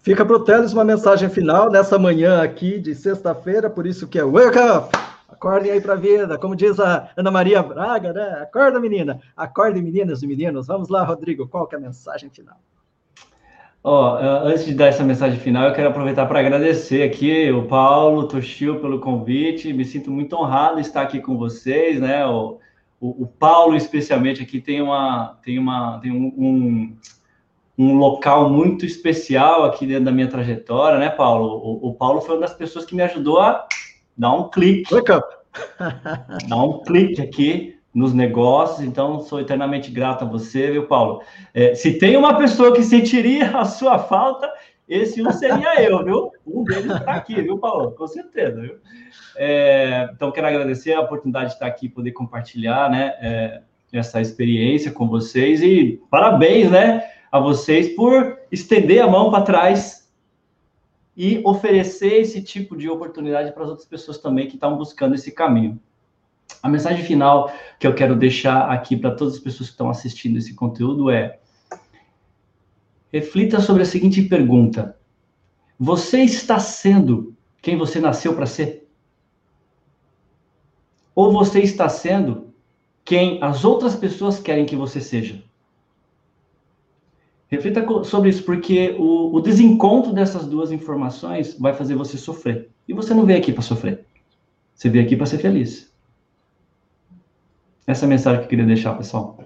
Fica 0.00 0.24
para 0.24 0.36
o 0.36 0.44
Teles 0.44 0.72
uma 0.72 0.84
mensagem 0.84 1.28
final 1.28 1.70
nessa 1.70 1.98
manhã 1.98 2.42
aqui 2.42 2.78
de 2.78 2.94
sexta-feira, 2.94 3.68
por 3.68 3.86
isso 3.86 4.06
que 4.06 4.18
é 4.18 4.24
Wake 4.24 4.58
Up! 4.58 4.96
Acordem 5.28 5.70
aí 5.70 5.80
para 5.80 5.92
a 5.92 5.96
vida, 5.96 6.38
como 6.38 6.56
diz 6.56 6.80
a 6.80 7.10
Ana 7.16 7.30
Maria 7.30 7.62
Braga, 7.62 8.12
né? 8.12 8.40
Acorda, 8.42 8.80
menina! 8.80 9.20
Acordem, 9.36 9.82
meninas 9.82 10.22
e 10.22 10.26
meninos. 10.26 10.66
Vamos 10.66 10.88
lá, 10.88 11.04
Rodrigo, 11.04 11.46
qual 11.46 11.66
que 11.66 11.74
é 11.74 11.78
a 11.78 11.80
mensagem 11.80 12.30
final? 12.30 12.56
Ó, 13.82 14.18
antes 14.44 14.66
de 14.66 14.74
dar 14.74 14.86
essa 14.86 15.04
mensagem 15.04 15.38
final, 15.38 15.68
eu 15.68 15.74
quero 15.74 15.88
aproveitar 15.88 16.26
para 16.26 16.40
agradecer 16.40 17.02
aqui 17.02 17.50
o 17.50 17.66
Paulo, 17.66 18.22
o 18.22 18.28
Toshio 18.28 18.80
pelo 18.80 18.98
convite. 18.98 19.72
Me 19.72 19.84
sinto 19.84 20.10
muito 20.10 20.34
honrado 20.36 20.80
estar 20.80 21.02
aqui 21.02 21.20
com 21.20 21.36
vocês, 21.36 22.00
né? 22.00 22.26
O, 22.26 22.58
o, 23.00 23.22
o 23.22 23.26
Paulo, 23.26 23.76
especialmente, 23.76 24.42
aqui 24.42 24.60
tem 24.60 24.82
uma 24.82 25.38
tem 25.44 25.58
uma 25.58 26.00
tem 26.00 26.10
um, 26.10 26.26
um, 26.36 26.96
um, 27.78 27.96
local 27.96 28.50
muito 28.50 28.84
especial 28.84 29.64
aqui 29.64 29.86
dentro 29.86 30.06
da 30.06 30.12
minha 30.12 30.28
trajetória, 30.28 30.98
né, 30.98 31.08
Paulo? 31.08 31.46
O, 31.46 31.90
o 31.90 31.94
Paulo 31.94 32.20
foi 32.20 32.34
uma 32.34 32.42
das 32.42 32.54
pessoas 32.54 32.84
que 32.84 32.96
me 32.96 33.02
ajudou 33.02 33.40
a 33.40 33.64
dar 34.16 34.32
um 34.32 34.50
clique. 34.50 34.92
Wake 34.92 35.12
up! 35.12 35.26
dar 36.48 36.62
um 36.62 36.82
clique 36.82 37.22
aqui 37.22 37.77
nos 37.98 38.14
negócios, 38.14 38.86
então 38.86 39.20
sou 39.20 39.40
eternamente 39.40 39.90
grato 39.90 40.24
a 40.24 40.28
você, 40.28 40.70
viu, 40.70 40.86
Paulo? 40.86 41.20
É, 41.52 41.74
se 41.74 41.98
tem 41.98 42.16
uma 42.16 42.38
pessoa 42.38 42.72
que 42.72 42.82
sentiria 42.84 43.50
a 43.58 43.64
sua 43.64 43.98
falta, 43.98 44.48
esse 44.88 45.20
um 45.20 45.30
seria 45.32 45.82
eu, 45.82 46.04
viu? 46.04 46.30
Um 46.46 46.62
deles 46.62 46.92
está 46.92 47.14
aqui, 47.14 47.42
viu, 47.42 47.58
Paulo? 47.58 47.90
Com 47.90 48.06
certeza, 48.06 48.60
viu? 48.60 48.76
É, 49.36 50.08
então, 50.14 50.30
quero 50.30 50.46
agradecer 50.46 50.92
a 50.92 51.00
oportunidade 51.00 51.46
de 51.46 51.52
estar 51.54 51.66
aqui, 51.66 51.88
poder 51.88 52.12
compartilhar, 52.12 52.88
né, 52.88 53.14
é, 53.20 53.62
essa 53.92 54.20
experiência 54.20 54.92
com 54.92 55.08
vocês 55.08 55.60
e 55.60 56.00
parabéns, 56.08 56.70
né, 56.70 57.04
a 57.32 57.40
vocês 57.40 57.88
por 57.96 58.38
estender 58.50 59.02
a 59.02 59.08
mão 59.08 59.30
para 59.30 59.42
trás 59.42 60.08
e 61.16 61.42
oferecer 61.44 62.20
esse 62.20 62.40
tipo 62.42 62.76
de 62.76 62.88
oportunidade 62.88 63.50
para 63.52 63.64
as 63.64 63.70
outras 63.70 63.88
pessoas 63.88 64.18
também 64.18 64.46
que 64.46 64.54
estão 64.54 64.76
buscando 64.76 65.16
esse 65.16 65.32
caminho. 65.32 65.80
A 66.62 66.68
mensagem 66.68 67.04
final 67.04 67.52
que 67.78 67.86
eu 67.86 67.94
quero 67.94 68.16
deixar 68.16 68.70
aqui 68.70 68.96
para 68.96 69.14
todas 69.14 69.34
as 69.34 69.40
pessoas 69.40 69.68
que 69.68 69.74
estão 69.74 69.90
assistindo 69.90 70.36
esse 70.38 70.54
conteúdo 70.54 71.10
é: 71.10 71.38
reflita 73.12 73.60
sobre 73.60 73.82
a 73.82 73.86
seguinte 73.86 74.22
pergunta: 74.22 74.96
Você 75.78 76.20
está 76.22 76.58
sendo 76.58 77.36
quem 77.62 77.76
você 77.76 78.00
nasceu 78.00 78.34
para 78.34 78.46
ser? 78.46 78.88
Ou 81.14 81.32
você 81.32 81.60
está 81.60 81.88
sendo 81.88 82.52
quem 83.04 83.42
as 83.42 83.64
outras 83.64 83.96
pessoas 83.96 84.38
querem 84.38 84.66
que 84.66 84.76
você 84.76 85.00
seja? 85.00 85.42
Reflita 87.48 87.82
sobre 88.04 88.28
isso, 88.28 88.44
porque 88.44 88.94
o, 88.98 89.34
o 89.34 89.40
desencontro 89.40 90.12
dessas 90.12 90.46
duas 90.46 90.70
informações 90.70 91.58
vai 91.58 91.72
fazer 91.72 91.94
você 91.94 92.18
sofrer. 92.18 92.70
E 92.86 92.92
você 92.92 93.14
não 93.14 93.24
veio 93.24 93.38
aqui 93.38 93.52
para 93.52 93.62
sofrer. 93.62 94.04
Você 94.74 94.90
veio 94.90 95.04
aqui 95.04 95.16
para 95.16 95.26
ser 95.26 95.38
feliz. 95.38 95.87
Essa 97.88 98.04
é 98.04 98.06
a 98.06 98.08
mensagem 98.10 98.40
que 98.40 98.44
eu 98.44 98.48
queria 98.50 98.66
deixar, 98.66 98.92
pessoal. 98.98 99.38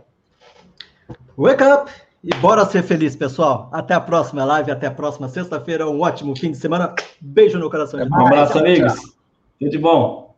Wake 1.38 1.62
up! 1.62 1.88
E 2.24 2.34
bora 2.40 2.66
ser 2.66 2.82
feliz, 2.82 3.14
pessoal. 3.14 3.70
Até 3.72 3.95
a 3.95 4.01
próxima 4.01 4.45
live, 4.45 4.72
até 4.72 4.88
a 4.88 4.90
próxima 4.90 5.28
sexta-feira. 5.28 5.88
Um 5.88 6.01
ótimo 6.01 6.36
fim 6.36 6.51
de 6.51 6.57
semana. 6.57 6.93
Beijo 7.20 7.57
no 7.57 7.70
coração. 7.70 8.05
de 8.05 8.12
Um 8.12 8.26
abraço, 8.26 8.59
amigos. 8.59 8.95
Tudo 9.61 9.70
de 9.70 9.78
bom. 9.78 10.34